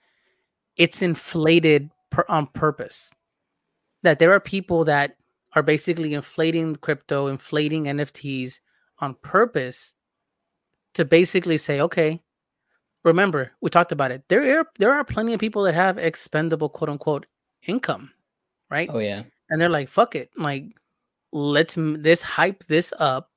it's 0.76 1.02
inflated 1.02 1.90
per, 2.10 2.26
on 2.28 2.48
purpose. 2.48 3.12
That 4.04 4.20
there 4.20 4.34
are 4.34 4.40
people 4.40 4.86
that 4.86 5.16
are 5.54 5.64
basically 5.64 6.16
inflating 6.16 6.76
crypto, 6.76 7.28
inflating 7.28 7.86
NFTs 7.86 8.60
on 9.00 9.16
purpose 9.22 9.96
to 10.96 11.06
basically 11.06 11.58
say, 11.58 11.80
okay, 11.82 12.22
remember 13.04 13.52
we 13.62 13.70
talked 13.70 13.92
about 13.92 14.12
it. 14.12 14.24
There 14.28 14.60
are 14.60 14.68
there 14.80 14.94
are 14.94 15.04
plenty 15.04 15.34
of 15.34 15.40
people 15.40 15.64
that 15.64 15.76
have 15.76 15.98
expendable 15.98 16.70
quote 16.70 16.90
unquote 16.90 17.26
income, 17.68 18.12
right? 18.70 18.90
Oh 18.92 19.00
yeah, 19.00 19.24
and 19.50 19.62
they're 19.62 19.70
like, 19.70 19.90
fuck 19.90 20.16
it, 20.16 20.32
like 20.38 20.66
let's 21.32 21.76
this 21.78 22.22
hype 22.22 22.64
this 22.66 22.94
up 22.98 23.30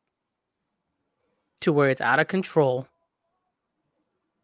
to 1.60 1.72
where 1.72 1.90
it's 1.90 2.00
out 2.00 2.20
of 2.20 2.28
control 2.28 2.86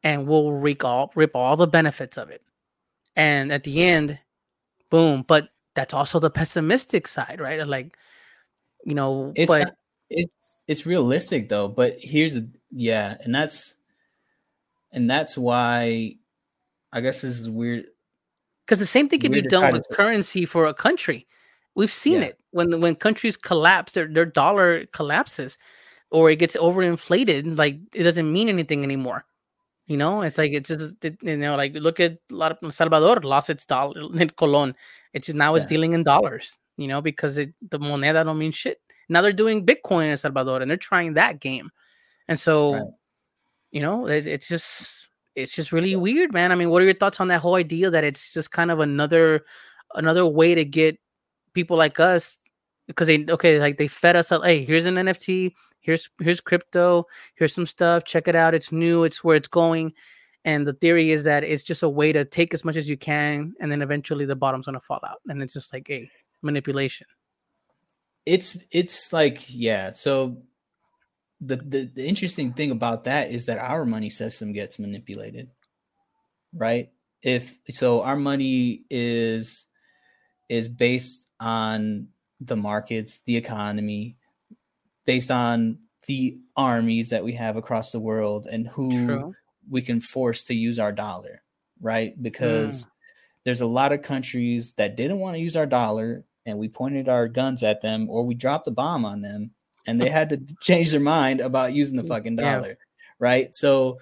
and 0.03 0.27
we'll 0.27 0.53
rip 0.53 0.85
all, 0.85 1.11
rip 1.15 1.35
all 1.35 1.57
the 1.57 1.67
benefits 1.67 2.19
of 2.19 2.31
it. 2.31 2.43
And 3.17 3.53
at 3.53 3.65
the 3.65 3.83
end, 3.85 4.19
boom. 4.91 5.25
But 5.27 5.49
that's 5.75 5.95
also 5.95 6.19
the 6.19 6.31
pessimistic 6.31 7.09
side, 7.09 7.41
right? 7.41 7.67
Like, 7.67 7.97
you 8.85 8.95
know, 8.95 9.33
it's 9.35 9.51
but 9.51 9.65
not, 9.65 9.75
it's 10.11 10.54
it's 10.67 10.87
realistic 10.87 11.49
though. 11.49 11.69
But 11.69 11.97
here's 12.01 12.37
a 12.37 12.47
yeah, 12.71 13.17
and 13.21 13.35
that's 13.35 13.75
and 14.93 15.11
that's 15.11 15.37
why 15.37 16.17
I 16.93 17.01
guess 17.01 17.21
this 17.23 17.39
is 17.39 17.51
weird. 17.51 17.87
Because 18.65 18.79
the 18.79 18.87
same 18.87 19.09
thing 19.09 19.21
can 19.21 19.33
be 19.33 19.43
done 19.43 19.73
with 19.73 19.87
currency 19.93 20.47
for 20.47 20.65
a 20.65 20.73
country. 20.73 21.27
We've 21.75 21.93
seen 21.93 22.23
yeah. 22.23 22.29
it 22.29 22.41
when 22.53 22.81
when 22.81 22.95
countries 22.95 23.37
collapse, 23.37 23.93
their 23.93 24.07
their 24.07 24.25
dollar 24.25 24.87
collapses, 24.87 25.59
or 26.11 26.31
it 26.31 26.39
gets 26.39 26.57
overinflated. 26.57 27.59
Like 27.59 27.81
it 27.93 28.05
doesn't 28.05 28.33
mean 28.33 28.49
anything 28.49 28.85
anymore. 28.85 29.27
You 29.87 29.99
know, 29.99 30.23
it's 30.23 30.39
like 30.39 30.53
it's 30.53 30.69
just 30.69 31.05
it, 31.05 31.19
you 31.21 31.37
know, 31.37 31.57
like 31.57 31.75
look 31.75 32.01
at 32.01 32.13
a 32.31 32.35
lot 32.35 32.57
of 32.63 32.73
Salvador 32.73 33.21
lost 33.21 33.51
its 33.51 33.67
dollar 33.67 34.01
in 34.15 34.31
Colon. 34.31 34.75
It's 35.13 35.27
just 35.27 35.37
now 35.37 35.55
yeah. 35.55 35.57
it's 35.61 35.67
dealing 35.67 35.93
in 35.93 36.05
dollars. 36.05 36.59
You 36.77 36.89
know, 36.89 37.03
because 37.03 37.39
it, 37.39 37.55
the 37.71 37.79
moneda 37.79 38.25
don't 38.25 38.39
mean 38.39 38.51
shit. 38.51 38.81
Now 39.09 39.23
they're 39.23 39.33
doing 39.33 39.67
Bitcoin 39.67 40.05
in 40.05 40.11
El 40.11 40.17
Salvador 40.17 40.61
and 40.61 40.71
they're 40.71 40.77
trying 40.77 41.15
that 41.15 41.41
game, 41.41 41.71
and 42.29 42.39
so 42.39 42.75
right. 42.75 42.83
you 43.71 43.81
know, 43.81 44.07
it, 44.07 44.27
it's 44.27 44.49
just 44.49 45.09
it's 45.35 45.55
just 45.55 45.73
really 45.73 45.97
weird, 45.97 46.33
man. 46.33 46.53
I 46.53 46.55
mean, 46.55 46.71
what 46.71 46.81
are 46.83 46.85
your 46.85 46.95
thoughts 46.95 47.21
on 47.21 47.29
that 47.29 47.41
whole 47.41 47.57
idea 47.57 47.91
that 47.91 48.05
it's 48.05 48.33
just 48.33 48.53
kind 48.53 48.71
of 48.71 48.81
another 48.81 49.45
another 49.95 50.27
way 50.27 50.55
to 50.55 50.65
get 50.65 50.99
people 51.55 51.77
like 51.77 51.99
us? 51.99 52.39
Because 52.87 53.07
they 53.07 53.25
okay 53.29 53.59
like 53.59 53.79
they 53.79 53.89
fed 53.89 54.15
us 54.15 54.29
hey 54.29 54.63
here's 54.63 54.85
an 54.85 54.97
nft 54.97 55.53
here's 55.81 56.11
here's 56.21 56.43
crypto 56.43 57.07
here's 57.35 57.55
some 57.55 57.65
stuff 57.65 58.05
check 58.05 58.29
it 58.29 58.35
out 58.35 58.53
it's 58.53 58.73
new 58.73 59.05
it's 59.05 59.25
where 59.25 59.37
it's 59.37 59.49
going. 59.49 59.93
And 60.47 60.67
the 60.67 60.75
theory 60.75 61.11
is 61.11 61.25
that 61.25 61.43
it's 61.43 61.63
just 61.63 61.83
a 61.83 61.89
way 61.89 62.13
to 62.13 62.27
take 62.27 62.53
as 62.53 62.67
much 62.67 62.77
as 62.77 62.87
you 62.87 62.99
can 62.99 63.55
and 63.61 63.73
then 63.73 63.81
eventually 63.81 64.27
the 64.27 64.37
bottom's 64.37 64.67
going 64.67 64.75
to 64.75 64.81
fall 64.81 65.01
out 65.09 65.21
and 65.29 65.43
it's 65.43 65.55
just 65.55 65.73
like 65.73 65.89
a 65.89 66.01
hey, 66.01 66.11
manipulation 66.43 67.07
it's 68.27 68.57
it's 68.71 69.13
like 69.13 69.43
yeah 69.49 69.91
so 69.91 70.43
the, 71.41 71.57
the 71.57 71.91
the 71.95 72.07
interesting 72.07 72.53
thing 72.53 72.71
about 72.71 73.05
that 73.05 73.31
is 73.31 73.47
that 73.47 73.59
our 73.59 73.85
money 73.85 74.09
system 74.09 74.53
gets 74.53 74.79
manipulated 74.79 75.51
right 76.55 76.91
if 77.23 77.59
so 77.71 78.03
our 78.03 78.17
money 78.17 78.85
is 78.89 79.67
is 80.49 80.69
based 80.69 81.31
on 81.41 82.09
the 82.41 82.57
markets 82.57 83.21
the 83.27 83.37
economy 83.37 84.17
based 85.05 85.31
on 85.31 85.79
the 86.07 86.39
armies 86.57 87.11
that 87.11 87.25
we 87.25 87.35
have 87.35 87.57
across 87.57 87.91
the 87.91 88.01
world 88.01 88.47
and 88.51 88.69
who 88.69 89.07
True. 89.07 89.35
we 89.69 89.83
can 89.83 90.01
force 90.01 90.43
to 90.45 90.55
use 90.55 90.79
our 90.79 90.93
dollar, 90.93 91.43
right? 91.81 92.21
Because 92.21 92.87
mm. 92.87 92.91
there's 93.45 93.61
a 93.61 93.67
lot 93.67 93.93
of 93.93 94.03
countries 94.03 94.75
that 94.75 94.97
didn't 94.97 95.19
want 95.19 95.37
to 95.37 95.41
use 95.41 95.57
our 95.57 95.67
dollar 95.67 96.25
and 96.47 96.59
we 96.59 96.69
pointed 96.69 97.09
our 97.09 97.29
guns 97.29 97.63
at 97.63 97.81
them 97.81 98.09
or 98.11 98.25
we 98.25 98.35
dropped 98.35 98.67
a 98.69 98.71
bomb 98.71 99.05
on 99.05 99.23
them 99.23 99.51
and 99.87 100.01
they 100.01 100.09
had 100.09 100.31
to 100.31 100.43
change 100.61 100.91
their 100.91 101.01
mind 101.01 101.41
about 101.41 101.75
using 101.75 101.97
the 101.97 102.03
mm, 102.03 102.09
fucking 102.09 102.37
dollar, 102.37 102.69
yeah. 102.69 102.75
right? 103.19 103.55
So 103.55 103.99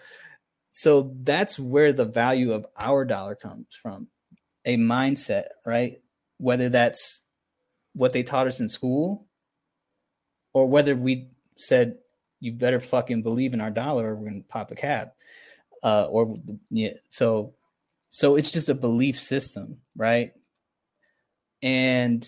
so 0.70 1.14
that's 1.20 1.59
where 1.59 1.93
the 1.93 2.07
value 2.07 2.53
of 2.53 2.66
our 2.80 3.05
dollar 3.05 3.34
comes 3.34 3.66
from. 3.80 4.09
A 4.64 4.76
mindset, 4.76 5.49
right? 5.66 6.01
Whether 6.38 6.70
that's 6.70 7.22
what 7.95 8.12
they 8.12 8.22
taught 8.22 8.47
us 8.47 8.61
in 8.61 8.68
school 8.68 9.26
or 10.55 10.66
whether 10.66 10.97
we 10.97 11.28
said 11.57 11.99
you 12.40 12.53
better 12.53 12.80
fucking 12.80 13.22
believe 13.22 13.55
in 13.55 13.61
our 13.61 13.70
dollar 13.70 14.09
or 14.09 14.16
we're 14.16 14.30
gonna 14.30 14.43
pop 14.49 14.70
a 14.70 14.74
cap. 14.74 15.14
Uh, 15.82 16.05
or 16.07 16.34
yeah, 16.70 16.93
so 17.09 17.55
so 18.09 18.36
it's 18.36 18.51
just 18.51 18.68
a 18.68 18.74
belief 18.74 19.18
system, 19.20 19.78
right? 19.97 20.32
And 21.63 22.27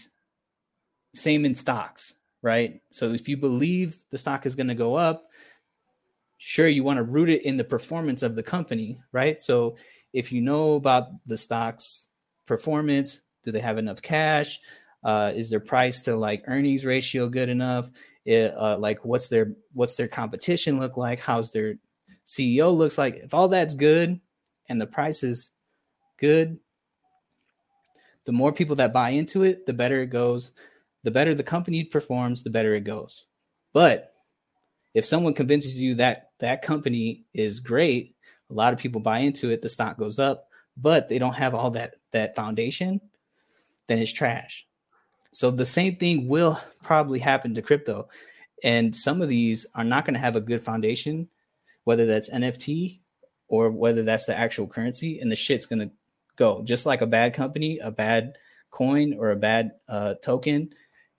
same 1.15 1.45
in 1.45 1.55
stocks, 1.55 2.17
right? 2.43 2.81
So 2.91 3.13
if 3.13 3.29
you 3.29 3.37
believe 3.37 3.97
the 4.11 4.19
stock 4.19 4.47
is 4.47 4.55
going 4.55 4.69
to 4.69 4.75
go 4.75 4.95
up, 4.95 5.31
sure 6.39 6.69
you 6.69 6.85
want 6.85 6.99
to 6.99 7.03
root 7.03 7.31
it 7.31 7.43
in 7.43 7.57
the 7.57 7.65
performance 7.65 8.23
of 8.23 8.37
the 8.37 8.43
company, 8.43 9.01
right? 9.13 9.41
So 9.41 9.77
if 10.13 10.31
you 10.31 10.41
know 10.41 10.75
about 10.75 11.09
the 11.27 11.39
stock's 11.39 12.09
performance, 12.47 13.23
do 13.43 13.51
they 13.51 13.61
have 13.61 13.79
enough 13.79 14.03
cash? 14.03 14.61
Uh, 15.03 15.33
is 15.35 15.51
their 15.51 15.61
price 15.61 16.03
to 16.03 16.17
like 16.17 16.45
earnings 16.47 16.85
ratio 16.85 17.29
good 17.29 17.49
enough? 17.49 17.91
It, 18.25 18.55
uh, 18.57 18.79
like 18.79 19.05
what's 19.05 19.29
their 19.29 19.53
what's 19.73 19.97
their 19.97 20.09
competition 20.09 20.81
look 20.81 20.97
like? 20.97 21.21
How's 21.21 21.53
their 21.53 21.75
CEO 22.27 22.75
looks 22.75 22.97
like? 22.97 23.17
If 23.17 23.35
all 23.35 23.49
that's 23.49 23.75
good 23.75 24.21
and 24.69 24.81
the 24.81 24.87
price 24.87 25.23
is 25.23 25.51
good, 26.19 26.59
the 28.25 28.33
more 28.33 28.53
people 28.53 28.77
that 28.77 28.93
buy 28.93 29.11
into 29.11 29.43
it, 29.43 29.67
the 29.67 29.73
better 29.73 30.01
it 30.01 30.11
goes. 30.11 30.53
The 31.03 31.11
better 31.11 31.35
the 31.35 31.43
company 31.43 31.85
performs, 31.85 32.43
the 32.43 32.51
better 32.51 32.75
it 32.75 32.85
goes. 32.85 33.25
But 33.73 34.15
if 34.95 35.05
someone 35.05 35.35
convinces 35.35 35.81
you 35.81 35.97
that 35.97 36.31
that 36.41 36.63
company 36.63 37.25
is 37.35 37.61
great, 37.61 38.15
a 38.51 38.55
lot 38.55 38.73
of 38.73 38.79
people 38.79 39.01
buy 39.01 39.19
into 39.19 39.51
it, 39.51 39.61
the 39.61 39.69
stock 39.69 39.99
goes 39.99 40.19
up, 40.19 40.49
but 40.77 41.09
they 41.09 41.19
don't 41.19 41.35
have 41.35 41.55
all 41.55 41.71
that 41.73 41.97
that 42.13 42.37
foundation, 42.37 43.01
then 43.89 43.99
it's 43.99 44.13
trash. 44.13 44.67
So 45.33 45.51
the 45.51 45.65
same 45.65 45.97
thing 45.97 46.29
will 46.29 46.61
probably 46.83 47.19
happen 47.19 47.55
to 47.55 47.63
crypto. 47.63 48.09
And 48.63 48.95
some 48.95 49.21
of 49.21 49.29
these 49.29 49.67
are 49.75 49.85
not 49.85 50.05
going 50.05 50.15
to 50.15 50.21
have 50.21 50.37
a 50.37 50.41
good 50.41 50.63
foundation, 50.63 51.29
whether 51.83 52.07
that's 52.07 52.31
NFT 52.31 53.01
or 53.49 53.71
whether 53.71 54.03
that's 54.03 54.27
the 54.27 54.39
actual 54.39 54.67
currency, 54.67 55.19
and 55.19 55.31
the 55.31 55.37
shit's 55.37 55.67
going 55.67 55.81
to 55.81 55.91
go. 56.37 56.63
Just 56.63 56.87
like 56.87 57.01
a 57.01 57.07
bad 57.07 57.35
company, 57.35 57.79
a 57.79 57.91
bad 57.91 58.37
coin, 58.71 59.15
or 59.15 59.31
a 59.31 59.37
bad 59.37 59.73
uh, 59.89 60.15
token 60.23 60.71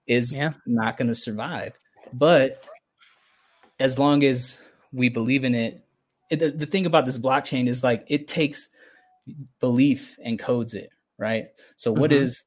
is 0.07 0.33
yeah. 0.33 0.53
not 0.65 0.97
going 0.97 1.07
to 1.07 1.15
survive. 1.15 1.79
But 2.13 2.61
as 3.79 3.97
long 3.99 4.23
as 4.23 4.61
we 4.91 5.09
believe 5.09 5.43
in 5.43 5.55
it, 5.55 5.83
it 6.29 6.39
the, 6.39 6.51
the 6.51 6.65
thing 6.65 6.85
about 6.85 7.05
this 7.05 7.19
blockchain 7.19 7.67
is 7.67 7.83
like 7.83 8.05
it 8.07 8.27
takes 8.27 8.69
belief 9.59 10.17
and 10.23 10.39
codes 10.39 10.73
it, 10.73 10.91
right? 11.17 11.47
So 11.77 11.91
what 11.91 12.11
mm-hmm. 12.11 12.23
is 12.23 12.43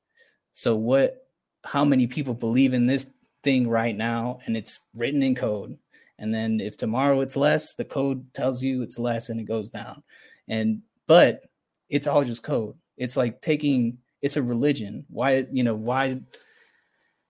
so 0.53 0.75
what 0.75 1.27
how 1.64 1.85
many 1.85 2.07
people 2.07 2.35
believe 2.35 2.75
in 2.75 2.87
this 2.87 3.12
thing 3.43 3.69
right 3.69 3.97
now 3.97 4.41
and 4.47 4.57
it's 4.57 4.81
written 4.95 5.23
in 5.23 5.35
code 5.35 5.79
and 6.19 6.35
then 6.35 6.61
if 6.61 6.77
tomorrow 6.77 7.21
it's 7.21 7.37
less 7.37 7.75
the 7.75 7.85
code 7.85 8.33
tells 8.35 8.62
you 8.62 8.83
it's 8.83 8.99
less 8.99 9.29
and 9.29 9.39
it 9.39 9.45
goes 9.45 9.71
down 9.71 10.03
and 10.49 10.83
but 11.07 11.43
it's 11.89 12.07
all 12.07 12.24
just 12.24 12.43
code. 12.43 12.74
It's 12.97 13.16
like 13.16 13.41
taking 13.41 13.99
it's 14.22 14.36
a 14.36 14.43
religion. 14.43 15.05
Why 15.09 15.47
you 15.51 15.62
know 15.62 15.74
why 15.74 16.20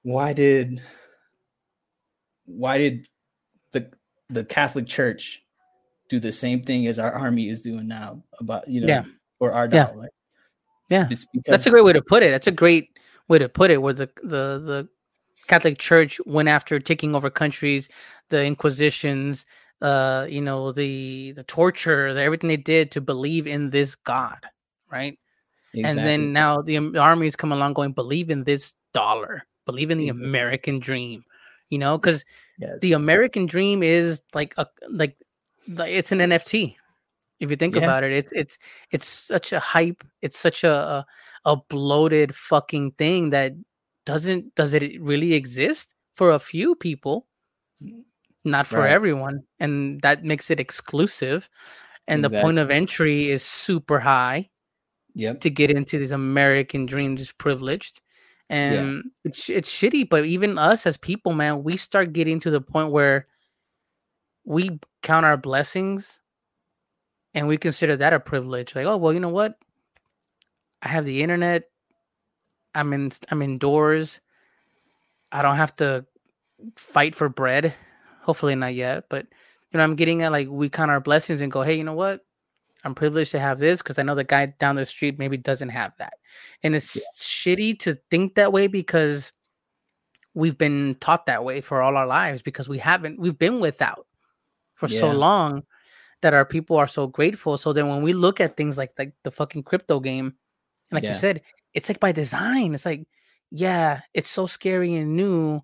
why 0.02 0.32
did 0.32 0.80
why 2.46 2.78
did 2.78 3.06
the 3.72 3.90
the 4.28 4.44
catholic 4.44 4.86
church 4.86 5.42
do 6.08 6.18
the 6.18 6.32
same 6.32 6.62
thing 6.62 6.86
as 6.86 6.98
our 6.98 7.12
army 7.12 7.48
is 7.48 7.60
doing 7.60 7.86
now 7.86 8.22
about 8.40 8.68
you 8.68 8.80
know 8.80 8.86
yeah. 8.86 9.04
or 9.38 9.52
our 9.52 9.68
dollar? 9.68 10.08
Yeah, 10.88 11.08
yeah. 11.10 11.40
that's 11.46 11.66
a 11.66 11.70
great 11.70 11.84
way 11.84 11.92
to 11.92 12.02
put 12.02 12.22
it. 12.22 12.30
That's 12.30 12.46
a 12.46 12.52
great 12.52 12.98
way 13.28 13.38
to 13.38 13.48
put 13.48 13.70
it, 13.70 13.82
where 13.82 13.92
the 13.92 14.08
the 14.22 14.58
the 14.58 14.88
Catholic 15.46 15.78
Church 15.78 16.20
went 16.26 16.48
after 16.48 16.78
taking 16.78 17.14
over 17.14 17.30
countries, 17.30 17.88
the 18.28 18.42
Inquisitions, 18.44 19.44
uh, 19.80 20.26
you 20.28 20.40
know, 20.40 20.72
the 20.72 21.32
the 21.32 21.44
torture, 21.44 22.14
the, 22.14 22.22
everything 22.22 22.48
they 22.48 22.56
did 22.56 22.90
to 22.92 23.00
believe 23.00 23.46
in 23.46 23.70
this 23.70 23.94
God, 23.94 24.38
right? 24.90 25.18
Exactly. 25.74 26.00
And 26.00 26.08
then 26.08 26.32
now 26.32 26.62
the, 26.62 26.98
armies 26.98 27.36
come 27.36 27.52
along, 27.52 27.74
going 27.74 27.92
believe 27.92 28.30
in 28.30 28.44
this 28.44 28.74
dollar, 28.94 29.46
believe 29.66 29.90
in 29.90 29.98
the 29.98 30.08
exactly. 30.08 30.28
American 30.28 30.78
dream, 30.78 31.24
you 31.68 31.78
know, 31.78 31.98
because 31.98 32.24
yes. 32.58 32.78
the 32.80 32.94
American 32.94 33.46
dream 33.46 33.82
is 33.82 34.22
like 34.34 34.54
a 34.56 34.66
like 34.88 35.16
it's 35.68 36.12
an 36.12 36.18
NFT, 36.18 36.76
if 37.40 37.50
you 37.50 37.56
think 37.56 37.76
yeah. 37.76 37.82
about 37.82 38.04
it, 38.04 38.12
it's 38.12 38.32
it's 38.32 38.58
it's 38.90 39.06
such 39.06 39.52
a 39.52 39.60
hype. 39.60 40.02
It's 40.22 40.38
such 40.38 40.64
a 40.64 41.06
a 41.44 41.56
bloated 41.56 42.34
fucking 42.34 42.92
thing 42.92 43.30
that 43.30 43.52
doesn't 44.04 44.54
does 44.54 44.74
it 44.74 45.00
really 45.00 45.34
exist 45.34 45.94
for 46.14 46.32
a 46.32 46.38
few 46.38 46.74
people, 46.74 47.26
not 48.44 48.66
for 48.66 48.80
right. 48.80 48.92
everyone, 48.92 49.42
and 49.60 50.00
that 50.02 50.24
makes 50.24 50.50
it 50.50 50.60
exclusive. 50.60 51.48
And 52.06 52.24
exactly. 52.24 52.38
the 52.38 52.42
point 52.42 52.58
of 52.58 52.70
entry 52.70 53.30
is 53.30 53.42
super 53.42 54.00
high. 54.00 54.48
yep. 55.14 55.40
to 55.40 55.50
get 55.50 55.70
into 55.70 55.98
these 55.98 56.12
American 56.12 56.86
dreams 56.86 57.20
is 57.20 57.32
privileged. 57.32 58.00
And 58.48 59.04
yeah. 59.04 59.30
it's 59.30 59.50
it's 59.50 59.70
shitty, 59.70 60.08
but 60.08 60.24
even 60.24 60.56
us 60.56 60.86
as 60.86 60.96
people, 60.96 61.34
man, 61.34 61.62
we 61.62 61.76
start 61.76 62.14
getting 62.14 62.40
to 62.40 62.50
the 62.50 62.62
point 62.62 62.92
where 62.92 63.26
we 64.44 64.78
count 65.02 65.26
our 65.26 65.36
blessings 65.36 66.22
and 67.34 67.46
we 67.46 67.58
consider 67.58 67.96
that 67.96 68.14
a 68.14 68.20
privilege. 68.20 68.74
Like, 68.74 68.86
oh 68.86 68.96
well, 68.96 69.12
you 69.12 69.20
know 69.20 69.28
what? 69.28 69.58
I 70.80 70.88
have 70.88 71.04
the 71.04 71.22
internet. 71.22 71.64
I'm 72.74 72.92
in 72.94 73.10
I'm 73.30 73.42
indoors. 73.42 74.22
I 75.30 75.42
don't 75.42 75.56
have 75.56 75.76
to 75.76 76.06
fight 76.76 77.14
for 77.14 77.28
bread. 77.28 77.74
Hopefully 78.28 78.54
not 78.54 78.74
yet, 78.74 79.04
but 79.08 79.26
you 79.72 79.78
know, 79.78 79.82
I'm 79.84 79.96
getting 79.96 80.20
at 80.20 80.32
like 80.32 80.48
we 80.50 80.68
count 80.68 80.90
our 80.90 81.00
blessings 81.00 81.40
and 81.40 81.50
go, 81.50 81.62
hey, 81.62 81.78
you 81.78 81.82
know 81.82 81.94
what? 81.94 82.20
I'm 82.84 82.94
privileged 82.94 83.30
to 83.30 83.40
have 83.40 83.58
this 83.58 83.80
because 83.80 83.98
I 83.98 84.02
know 84.02 84.14
the 84.14 84.22
guy 84.22 84.52
down 84.58 84.76
the 84.76 84.84
street 84.84 85.18
maybe 85.18 85.38
doesn't 85.38 85.70
have 85.70 85.92
that. 85.96 86.12
And 86.62 86.74
it's 86.74 86.94
yeah. 86.94 87.54
shitty 87.54 87.78
to 87.78 87.98
think 88.10 88.34
that 88.34 88.52
way 88.52 88.66
because 88.66 89.32
we've 90.34 90.58
been 90.58 90.98
taught 91.00 91.24
that 91.24 91.42
way 91.42 91.62
for 91.62 91.80
all 91.80 91.96
our 91.96 92.06
lives 92.06 92.42
because 92.42 92.68
we 92.68 92.76
haven't 92.76 93.18
we've 93.18 93.38
been 93.38 93.60
without 93.60 94.06
for 94.74 94.90
yeah. 94.90 95.00
so 95.00 95.10
long 95.10 95.64
that 96.20 96.34
our 96.34 96.44
people 96.44 96.76
are 96.76 96.86
so 96.86 97.06
grateful. 97.06 97.56
So 97.56 97.72
then 97.72 97.88
when 97.88 98.02
we 98.02 98.12
look 98.12 98.42
at 98.42 98.58
things 98.58 98.76
like 98.76 98.92
like 98.98 99.14
the 99.24 99.30
fucking 99.30 99.62
crypto 99.62 100.00
game, 100.00 100.34
like 100.92 101.02
yeah. 101.02 101.12
you 101.12 101.16
said, 101.16 101.40
it's 101.72 101.88
like 101.88 101.98
by 101.98 102.12
design. 102.12 102.74
It's 102.74 102.84
like, 102.84 103.06
yeah, 103.50 104.02
it's 104.12 104.28
so 104.28 104.44
scary 104.44 104.94
and 104.96 105.16
new. 105.16 105.62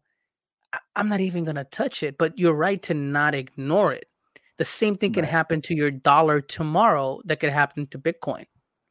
I'm 0.96 1.08
not 1.08 1.20
even 1.20 1.44
gonna 1.44 1.64
touch 1.64 2.02
it. 2.02 2.18
But 2.18 2.38
you're 2.38 2.54
right 2.54 2.82
to 2.84 2.94
not 2.94 3.34
ignore 3.34 3.92
it. 3.92 4.08
The 4.56 4.64
same 4.64 4.96
thing 4.96 5.12
can 5.12 5.24
happen 5.24 5.60
to 5.62 5.74
your 5.74 5.90
dollar 5.90 6.40
tomorrow 6.40 7.20
that 7.24 7.40
could 7.40 7.50
happen 7.50 7.88
to 7.88 7.98
Bitcoin 7.98 8.46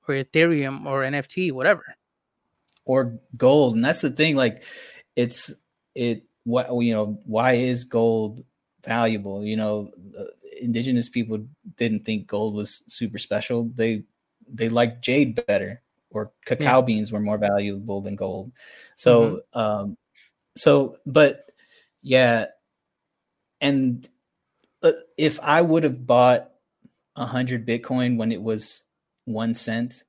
or 0.08 0.16
Ethereum 0.16 0.86
or 0.86 1.04
NFT, 1.04 1.52
whatever. 1.52 1.96
Or 2.86 3.18
gold. 3.38 3.76
And 3.76 3.86
that's 3.86 4.02
the 4.02 4.10
thing, 4.10 4.36
like 4.36 4.64
it's 5.16 5.54
it 5.96 6.24
what 6.44 6.70
you 6.82 6.94
know, 6.94 7.20
why 7.26 7.54
is 7.54 7.86
gold 7.86 8.44
valuable? 8.84 9.46
You 9.46 9.56
know, 9.56 9.92
uh, 10.18 10.24
indigenous 10.62 11.10
people 11.10 11.46
didn't 11.78 12.06
think 12.06 12.28
gold 12.28 12.56
was 12.56 12.84
super 12.88 13.18
special. 13.18 13.70
They 13.74 14.04
they 14.48 14.70
liked 14.70 15.04
jade 15.04 15.46
better 15.46 15.82
or 16.10 16.32
cacao 16.46 16.80
yeah. 16.80 16.82
beans 16.82 17.12
were 17.12 17.20
more 17.20 17.38
valuable 17.38 18.02
than 18.02 18.16
gold. 18.16 18.52
So 18.96 19.42
mm-hmm. 19.56 19.60
um 19.60 19.98
so 20.56 20.98
but 21.06 21.50
yeah. 22.04 22.46
And 23.62 24.08
uh, 24.84 24.92
if 25.18 25.40
I 25.42 25.62
would 25.62 25.84
have 25.84 26.06
bought 26.06 26.52
a 27.16 27.26
hundred 27.26 27.66
Bitcoin 27.66 28.18
when 28.18 28.32
it 28.32 28.42
was 28.42 28.84
one 29.26 29.54
cent, 29.54 30.04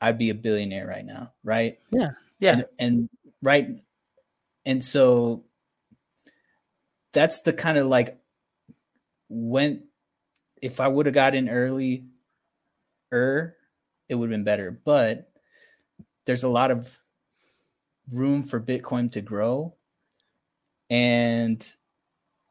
I'd 0.00 0.18
be 0.18 0.30
a 0.30 0.34
billionaire 0.34 0.86
right 0.86 1.04
now, 1.04 1.32
right? 1.42 1.78
Yeah, 1.90 2.10
yeah, 2.40 2.52
and, 2.52 2.66
and 2.78 3.08
right, 3.42 3.68
and 4.64 4.82
so 4.82 5.44
that's 7.12 7.40
the 7.40 7.52
kind 7.52 7.78
of 7.78 7.86
like 7.86 8.18
when 9.28 9.84
if 10.60 10.80
I 10.80 10.88
would 10.88 11.06
have 11.06 11.14
got 11.14 11.34
in 11.34 11.48
early, 11.48 12.04
er, 13.12 13.56
it 14.08 14.14
would 14.14 14.30
have 14.30 14.34
been 14.34 14.44
better. 14.44 14.70
But 14.70 15.30
there's 16.24 16.42
a 16.42 16.48
lot 16.48 16.70
of 16.70 16.98
room 18.10 18.42
for 18.42 18.60
Bitcoin 18.60 19.12
to 19.12 19.20
grow, 19.20 19.74
and 20.90 21.66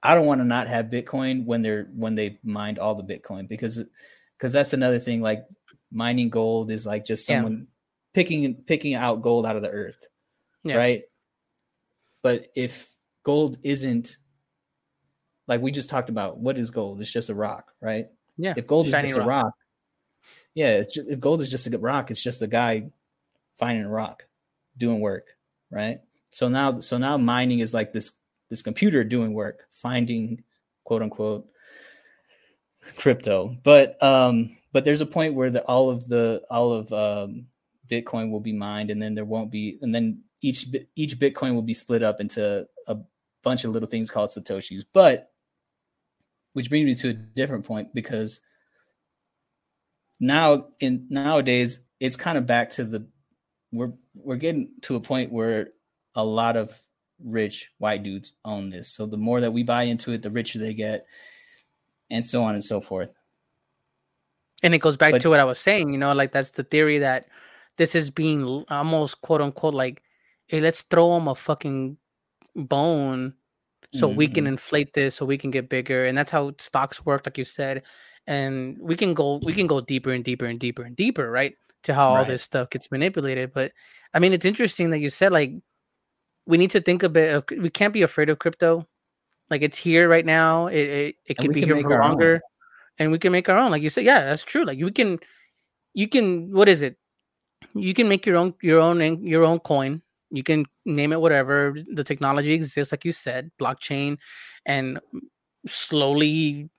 I 0.01 0.15
don't 0.15 0.25
want 0.25 0.41
to 0.41 0.45
not 0.45 0.67
have 0.67 0.87
Bitcoin 0.87 1.45
when 1.45 1.61
they're 1.61 1.89
when 1.95 2.15
they 2.15 2.39
mined 2.43 2.79
all 2.79 2.95
the 2.95 3.03
Bitcoin 3.03 3.47
because 3.47 3.81
because 4.37 4.53
that's 4.53 4.73
another 4.73 4.99
thing. 4.99 5.21
Like 5.21 5.45
mining 5.91 6.29
gold 6.29 6.71
is 6.71 6.85
like 6.85 7.05
just 7.05 7.25
someone 7.25 7.53
yeah. 7.53 7.65
picking 8.13 8.55
picking 8.55 8.95
out 8.95 9.21
gold 9.21 9.45
out 9.45 9.55
of 9.55 9.61
the 9.61 9.69
earth, 9.69 10.07
yeah. 10.63 10.75
right? 10.75 11.03
But 12.21 12.47
if 12.55 12.91
gold 13.23 13.57
isn't 13.63 14.17
like 15.47 15.61
we 15.61 15.71
just 15.71 15.89
talked 15.89 16.09
about, 16.09 16.37
what 16.37 16.57
is 16.57 16.69
gold? 16.69 16.99
It's 17.01 17.11
just 17.11 17.29
a 17.29 17.35
rock, 17.35 17.71
right? 17.81 18.07
Yeah. 18.37 18.53
If 18.57 18.67
gold 18.67 18.87
Shiny 18.87 19.05
is 19.05 19.15
just 19.15 19.19
rock. 19.19 19.27
a 19.27 19.45
rock, 19.45 19.53
yeah. 20.53 20.81
Just, 20.81 21.07
if 21.07 21.19
gold 21.19 21.41
is 21.41 21.51
just 21.51 21.67
a 21.67 21.77
rock, 21.77 22.11
it's 22.11 22.23
just 22.23 22.41
a 22.41 22.47
guy 22.47 22.89
finding 23.55 23.85
a 23.85 23.89
rock, 23.89 24.25
doing 24.77 24.99
work, 24.99 25.27
right? 25.69 25.99
So 26.31 26.49
now, 26.49 26.79
so 26.79 26.97
now 26.97 27.17
mining 27.17 27.59
is 27.59 27.73
like 27.73 27.93
this 27.93 28.13
this 28.53 28.61
computer 28.61 29.03
doing 29.03 29.33
work, 29.33 29.65
finding 29.71 30.43
quote 30.83 31.01
unquote 31.01 31.47
crypto. 32.97 33.55
But 33.63 34.01
um, 34.03 34.55
but 34.71 34.85
there's 34.85 35.01
a 35.01 35.07
point 35.07 35.33
where 35.33 35.49
the 35.49 35.63
all 35.63 35.89
of 35.89 36.07
the 36.07 36.43
all 36.51 36.71
of 36.71 36.93
um, 36.93 37.47
Bitcoin 37.89 38.29
will 38.29 38.41
be 38.41 38.53
mined, 38.53 38.91
and 38.91 39.01
then 39.01 39.15
there 39.15 39.25
won't 39.25 39.49
be, 39.49 39.79
and 39.81 39.93
then 39.93 40.21
each 40.43 40.67
each 40.95 41.17
Bitcoin 41.17 41.55
will 41.55 41.63
be 41.63 41.73
split 41.73 42.03
up 42.03 42.21
into 42.21 42.67
a 42.85 42.97
bunch 43.41 43.63
of 43.63 43.71
little 43.71 43.89
things 43.89 44.11
called 44.11 44.29
satoshis. 44.29 44.85
But 44.93 45.31
which 46.53 46.69
brings 46.69 46.85
me 46.85 46.93
to 46.93 47.09
a 47.09 47.13
different 47.13 47.65
point 47.65 47.91
because 47.95 48.39
now 50.19 50.67
in 50.79 51.07
nowadays 51.09 51.81
it's 51.99 52.15
kind 52.15 52.37
of 52.37 52.45
back 52.45 52.69
to 52.69 52.83
the 52.83 53.07
we're 53.71 53.93
we're 54.13 54.35
getting 54.35 54.73
to 54.83 54.95
a 54.95 55.01
point 55.01 55.31
where 55.31 55.69
a 56.13 56.23
lot 56.23 56.55
of 56.55 56.79
rich 57.23 57.71
white 57.77 58.03
dudes 58.03 58.33
own 58.45 58.69
this. 58.69 58.89
So 58.89 59.05
the 59.05 59.17
more 59.17 59.41
that 59.41 59.51
we 59.51 59.63
buy 59.63 59.83
into 59.83 60.11
it, 60.11 60.21
the 60.21 60.29
richer 60.29 60.59
they 60.59 60.73
get, 60.73 61.05
and 62.09 62.25
so 62.25 62.43
on 62.43 62.53
and 62.53 62.63
so 62.63 62.81
forth. 62.81 63.13
And 64.61 64.73
it 64.73 64.79
goes 64.79 64.97
back 64.97 65.11
but, 65.11 65.21
to 65.21 65.29
what 65.29 65.39
I 65.39 65.43
was 65.43 65.59
saying, 65.59 65.91
you 65.91 65.99
know, 65.99 66.13
like 66.13 66.31
that's 66.31 66.51
the 66.51 66.63
theory 66.63 66.99
that 66.99 67.27
this 67.77 67.95
is 67.95 68.09
being 68.09 68.65
almost 68.69 69.21
quote 69.21 69.41
unquote 69.41 69.73
like, 69.73 70.01
hey, 70.47 70.59
let's 70.59 70.83
throw 70.83 71.13
them 71.13 71.27
a 71.27 71.35
fucking 71.35 71.97
bone 72.55 73.33
so 73.93 74.07
mm-hmm. 74.07 74.17
we 74.17 74.27
can 74.27 74.45
mm-hmm. 74.45 74.53
inflate 74.53 74.93
this 74.93 75.15
so 75.15 75.25
we 75.25 75.37
can 75.37 75.51
get 75.51 75.69
bigger. 75.69 76.05
And 76.05 76.17
that's 76.17 76.31
how 76.31 76.53
stocks 76.57 77.05
work, 77.05 77.25
like 77.25 77.37
you 77.37 77.43
said. 77.43 77.83
And 78.25 78.77
we 78.79 78.95
can 78.95 79.13
go 79.13 79.39
we 79.43 79.53
can 79.53 79.67
go 79.67 79.81
deeper 79.81 80.11
and 80.11 80.23
deeper 80.23 80.45
and 80.45 80.59
deeper 80.59 80.83
and 80.83 80.95
deeper, 80.95 81.29
right? 81.29 81.55
To 81.83 81.93
how 81.93 82.13
right. 82.13 82.19
all 82.19 82.25
this 82.25 82.41
stuff 82.41 82.69
gets 82.69 82.89
manipulated. 82.89 83.53
But 83.53 83.73
I 84.13 84.19
mean 84.19 84.31
it's 84.31 84.45
interesting 84.45 84.91
that 84.91 84.99
you 84.99 85.09
said 85.09 85.33
like 85.33 85.51
we 86.45 86.57
need 86.57 86.71
to 86.71 86.81
think 86.81 87.03
a 87.03 87.09
bit 87.09 87.33
of 87.35 87.43
we 87.57 87.69
can't 87.69 87.93
be 87.93 88.01
afraid 88.01 88.29
of 88.29 88.39
crypto. 88.39 88.87
Like 89.49 89.61
it's 89.61 89.77
here 89.77 90.09
right 90.09 90.25
now. 90.25 90.67
It 90.67 90.89
it, 90.89 91.15
it 91.25 91.37
could 91.37 91.53
be 91.53 91.61
here 91.63 91.79
for 91.81 91.99
longer. 92.01 92.35
Own. 92.35 92.41
And 92.99 93.11
we 93.11 93.17
can 93.17 93.31
make 93.31 93.49
our 93.49 93.57
own. 93.57 93.71
Like 93.71 93.81
you 93.81 93.89
said, 93.89 94.03
yeah, 94.03 94.23
that's 94.25 94.43
true. 94.43 94.65
Like 94.65 94.77
you 94.77 94.91
can 94.91 95.19
you 95.93 96.07
can 96.07 96.51
what 96.51 96.69
is 96.69 96.81
it? 96.81 96.97
You 97.73 97.93
can 97.93 98.07
make 98.07 98.25
your 98.25 98.37
own 98.37 98.53
your 98.61 98.79
own 98.79 99.25
your 99.25 99.43
own 99.43 99.59
coin. 99.59 100.01
You 100.31 100.43
can 100.43 100.65
name 100.85 101.13
it 101.13 101.21
whatever. 101.21 101.75
The 101.93 102.03
technology 102.03 102.53
exists, 102.53 102.91
like 102.91 103.05
you 103.05 103.11
said, 103.11 103.51
blockchain, 103.59 104.17
and 104.65 104.99
slowly 105.65 106.69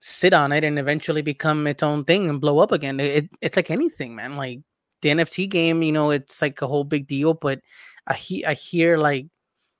sit 0.00 0.32
on 0.32 0.52
it 0.52 0.62
and 0.62 0.78
eventually 0.78 1.22
become 1.22 1.66
its 1.66 1.82
own 1.82 2.04
thing 2.04 2.28
and 2.28 2.40
blow 2.40 2.58
up 2.58 2.70
again. 2.70 3.00
It, 3.00 3.30
it's 3.40 3.56
like 3.56 3.70
anything, 3.70 4.14
man. 4.14 4.36
Like 4.36 4.60
the 5.02 5.08
NFT 5.10 5.48
game, 5.48 5.82
you 5.82 5.92
know, 5.92 6.10
it's 6.10 6.42
like 6.42 6.60
a 6.62 6.66
whole 6.66 6.84
big 6.84 7.06
deal, 7.06 7.34
but 7.34 7.60
I 8.08 8.14
he 8.14 8.44
I 8.44 8.54
hear 8.54 8.96
like 8.96 9.26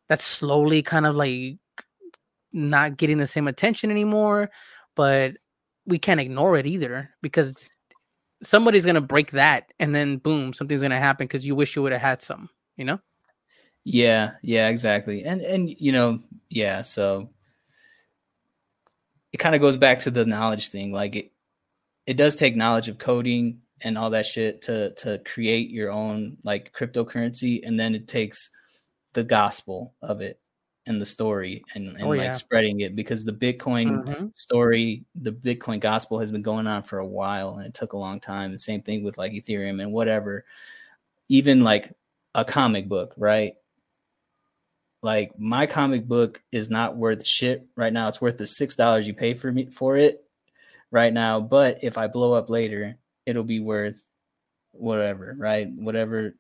that's 0.09 0.25
slowly 0.25 0.83
kind 0.83 1.07
of 1.07 1.17
like 1.17 1.59
not 2.53 2.97
getting 2.97 3.19
the 3.19 3.27
same 3.27 3.49
attention 3.49 3.91
anymore, 3.91 4.51
but 4.95 5.37
we 5.87 5.99
can't 5.99 6.21
ignore 6.21 6.57
it 6.57 6.67
either 6.67 7.11
because 7.23 7.73
somebody's 8.43 8.87
gonna 8.87 9.01
break 9.01 9.33
that 9.33 9.73
and 9.81 9.95
then 9.95 10.19
boom, 10.19 10.53
something's 10.53 10.83
gonna 10.83 10.99
happen 10.99 11.27
because 11.27 11.47
you 11.47 11.55
wish 11.55 11.75
you 11.75 11.83
would 11.83 11.93
have 11.93 12.01
had 12.01 12.23
some, 12.23 12.49
you 12.77 12.85
know? 12.85 13.01
Yeah, 13.85 14.33
yeah, 14.43 14.69
exactly. 14.69 15.25
And 15.25 15.41
and 15.41 15.75
you 15.79 15.93
know, 15.93 16.19
yeah, 16.51 16.83
so 16.83 17.31
it 19.33 19.39
kind 19.39 19.55
of 19.55 19.61
goes 19.61 19.77
back 19.77 20.01
to 20.01 20.11
the 20.11 20.27
knowledge 20.27 20.69
thing. 20.69 20.93
Like 20.93 21.17
it 21.17 21.33
it 22.07 22.17
does 22.17 22.37
take 22.37 22.57
knowledge 22.57 22.89
of 22.89 22.99
coding 22.99 23.63
and 23.83 23.97
all 23.97 24.11
that 24.11 24.27
shit 24.27 24.63
to 24.63 24.93
to 24.95 25.19
create 25.25 25.71
your 25.71 25.91
own 25.91 26.37
like 26.45 26.73
cryptocurrency 26.73 27.61
and 27.65 27.79
then 27.79 27.95
it 27.95 28.09
takes 28.09 28.51
the 29.13 29.25
gospel 29.25 29.95
of 30.03 30.21
it 30.21 30.41
and 30.89 31.01
the 31.01 31.07
story 31.07 31.63
and, 31.75 31.89
and 31.89 32.03
oh, 32.03 32.09
like 32.09 32.21
yeah. 32.21 32.33
spreading 32.33 32.81
it 32.81 32.97
because 32.97 33.25
the 33.25 33.33
bitcoin 33.33 34.05
mm-hmm. 34.05 34.27
story 34.35 35.05
the 35.15 35.31
bitcoin 35.31 35.79
gospel 35.81 36.19
has 36.19 36.33
been 36.33 36.43
going 36.43 36.67
on 36.67 36.83
for 36.83 36.99
a 36.99 37.07
while 37.07 37.57
and 37.57 37.67
it 37.67 37.75
took 37.75 37.93
a 37.93 37.99
long 37.99 38.19
time. 38.19 38.53
The 38.53 38.59
same 38.59 38.81
thing 38.83 39.05
with 39.05 39.19
like 39.19 39.33
ethereum 39.33 39.83
and 39.83 39.93
whatever. 39.93 40.45
Even 41.29 41.63
like 41.63 41.93
a 42.35 42.45
comic 42.45 42.89
book 42.89 43.15
right? 43.17 43.55
Like 45.03 45.39
my 45.39 45.67
comic 45.67 46.09
book 46.09 46.43
is 46.51 46.71
not 46.71 46.97
worth 46.97 47.25
shit 47.25 47.69
right 47.77 47.93
now. 47.93 48.09
It's 48.09 48.21
worth 48.21 48.39
the 48.39 48.47
six 48.47 48.75
dollars 48.75 49.07
you 49.07 49.15
pay 49.15 49.35
for 49.35 49.53
me 49.53 49.67
for 49.71 49.97
it 49.97 50.25
right 50.91 51.13
now. 51.13 51.41
But 51.41 51.85
if 51.85 51.99
i 51.99 52.07
blow 52.07 52.33
up 52.33 52.49
later 52.49 52.97
it'll 53.29 53.45
be 53.45 53.61
worth 53.61 54.03
whatever, 54.73 55.35
right? 55.39 55.69
Whatever 55.71 56.35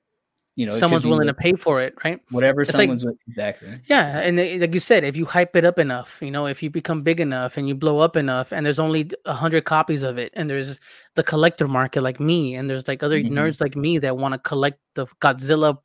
you 0.58 0.66
know 0.66 0.72
someone's 0.72 1.06
willing 1.06 1.28
to 1.28 1.34
pay 1.34 1.52
for 1.52 1.80
it 1.80 1.94
right 2.04 2.20
whatever 2.30 2.62
it's 2.62 2.72
someone's 2.72 3.04
like, 3.04 3.14
exactly 3.28 3.68
yeah 3.88 4.18
and 4.18 4.36
they, 4.36 4.58
like 4.58 4.74
you 4.74 4.80
said 4.80 5.04
if 5.04 5.16
you 5.16 5.24
hype 5.24 5.54
it 5.54 5.64
up 5.64 5.78
enough 5.78 6.18
you 6.20 6.32
know 6.32 6.46
if 6.46 6.64
you 6.64 6.68
become 6.68 7.02
big 7.02 7.20
enough 7.20 7.56
and 7.56 7.68
you 7.68 7.76
blow 7.76 8.00
up 8.00 8.16
enough 8.16 8.50
and 8.50 8.66
there's 8.66 8.80
only 8.80 9.08
a 9.24 9.32
hundred 9.32 9.64
copies 9.64 10.02
of 10.02 10.18
it 10.18 10.32
and 10.34 10.50
there's 10.50 10.80
the 11.14 11.22
collector 11.22 11.68
market 11.68 12.02
like 12.02 12.18
me 12.18 12.56
and 12.56 12.68
there's 12.68 12.88
like 12.88 13.04
other 13.04 13.20
mm-hmm. 13.20 13.38
nerds 13.38 13.60
like 13.60 13.76
me 13.76 13.98
that 13.98 14.16
want 14.16 14.34
to 14.34 14.38
collect 14.38 14.80
the 14.96 15.06
godzilla 15.20 15.78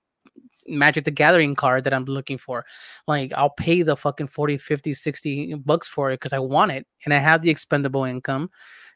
magic 0.66 1.04
the 1.04 1.12
gathering 1.12 1.54
card 1.54 1.84
that 1.84 1.94
i'm 1.94 2.06
looking 2.06 2.40
for 2.40 2.66
like 3.06 3.32
i'll 3.34 3.52
pay 3.52 3.84
the 3.84 3.96
fucking 3.96 4.28
40 4.28 4.58
50 4.58 4.96
60 4.96 5.54
bucks 5.54 5.88
for 5.88 6.10
it 6.10 6.16
because 6.16 6.34
i 6.34 6.40
want 6.40 6.72
it 6.72 6.88
and 7.06 7.14
i 7.14 7.20
have 7.20 7.44
the 7.44 7.52
expendable 7.52 8.06
income 8.06 8.50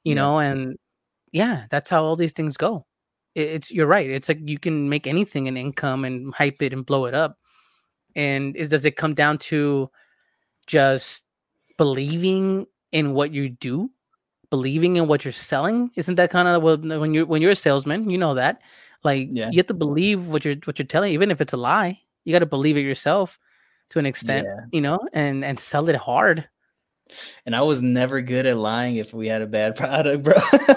you 0.03 0.15
yeah. 0.15 0.21
know 0.21 0.39
and 0.39 0.75
yeah 1.31 1.65
that's 1.69 1.89
how 1.89 2.03
all 2.03 2.15
these 2.15 2.33
things 2.33 2.57
go 2.57 2.85
it's 3.37 3.71
you're 3.71 3.87
right. 3.87 4.09
It's 4.09 4.27
like 4.27 4.39
you 4.43 4.57
can 4.57 4.89
make 4.89 5.05
anything 5.05 5.47
an 5.47 5.57
income 5.57 6.05
and 6.05 6.33
hype 6.33 6.61
it 6.61 6.73
and 6.73 6.85
blow 6.85 7.05
it 7.05 7.13
up. 7.13 7.37
And 8.15 8.55
is 8.55 8.69
does 8.69 8.83
it 8.83 8.97
come 8.97 9.13
down 9.13 9.37
to 9.49 9.91
just 10.65 11.25
believing 11.77 12.65
in 12.91 13.13
what 13.13 13.31
you 13.31 13.49
do, 13.49 13.91
believing 14.49 14.95
in 14.95 15.07
what 15.07 15.23
you're 15.23 15.31
selling? 15.31 15.91
Isn't 15.95 16.15
that 16.15 16.31
kind 16.31 16.47
of 16.47 16.63
when 16.63 17.13
you're 17.13 17.27
when 17.27 17.43
you're 17.43 17.51
a 17.51 17.55
salesman, 17.55 18.09
you 18.09 18.17
know 18.17 18.33
that. 18.33 18.59
Like 19.03 19.29
yeah. 19.31 19.51
you 19.51 19.57
have 19.57 19.67
to 19.67 19.75
believe 19.75 20.25
what 20.27 20.43
you're 20.43 20.55
what 20.65 20.79
you're 20.79 20.87
telling, 20.87 21.13
even 21.13 21.29
if 21.29 21.39
it's 21.39 21.53
a 21.53 21.57
lie. 21.57 22.01
You 22.25 22.33
got 22.33 22.39
to 22.39 22.47
believe 22.47 22.75
it 22.75 22.81
yourself 22.81 23.39
to 23.91 23.99
an 23.99 24.07
extent, 24.07 24.47
yeah. 24.47 24.65
you 24.71 24.81
know, 24.81 24.99
and 25.13 25.45
and 25.45 25.59
sell 25.59 25.89
it 25.89 25.95
hard. 25.95 26.49
And 27.45 27.55
I 27.55 27.61
was 27.61 27.81
never 27.81 28.21
good 28.21 28.45
at 28.45 28.57
lying 28.57 28.97
if 28.97 29.13
we 29.13 29.27
had 29.27 29.41
a 29.41 29.47
bad 29.47 29.75
product, 29.77 30.23
bro. 30.23 30.35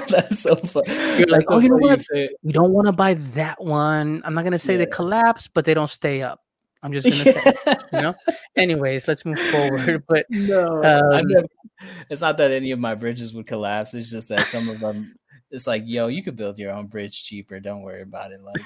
That's 0.08 0.40
so 0.40 0.56
funny. 0.56 1.18
You're 1.18 1.28
like, 1.28 1.46
oh, 1.48 1.58
you 1.58 1.68
know 1.68 1.76
what? 1.76 2.00
You 2.14 2.52
don't 2.52 2.72
want 2.72 2.86
to 2.86 2.92
buy 2.92 3.14
that 3.14 3.62
one. 3.62 4.22
I'm 4.24 4.34
not 4.34 4.44
gonna 4.44 4.58
say 4.58 4.74
yeah. 4.74 4.80
they 4.80 4.86
collapse, 4.86 5.48
but 5.48 5.64
they 5.64 5.74
don't 5.74 5.90
stay 5.90 6.22
up. 6.22 6.40
I'm 6.82 6.92
just 6.92 7.06
gonna 7.06 7.38
say, 7.52 7.74
you 7.92 8.00
know. 8.00 8.14
Anyways, 8.56 9.06
let's 9.06 9.24
move 9.24 9.38
forward. 9.38 10.02
But 10.08 10.26
no, 10.30 10.82
um, 10.82 11.28
never, 11.28 11.46
it's 12.08 12.20
not 12.20 12.38
that 12.38 12.50
any 12.50 12.70
of 12.70 12.78
my 12.78 12.94
bridges 12.94 13.34
would 13.34 13.46
collapse. 13.46 13.94
It's 13.94 14.10
just 14.10 14.28
that 14.30 14.46
some 14.46 14.68
of 14.68 14.80
them. 14.80 15.14
It's 15.50 15.66
like, 15.66 15.82
yo, 15.86 16.06
you 16.06 16.22
could 16.22 16.36
build 16.36 16.58
your 16.58 16.72
own 16.72 16.86
bridge 16.86 17.24
cheaper. 17.24 17.58
Don't 17.60 17.82
worry 17.82 18.02
about 18.02 18.30
it. 18.30 18.40
Like, 18.40 18.62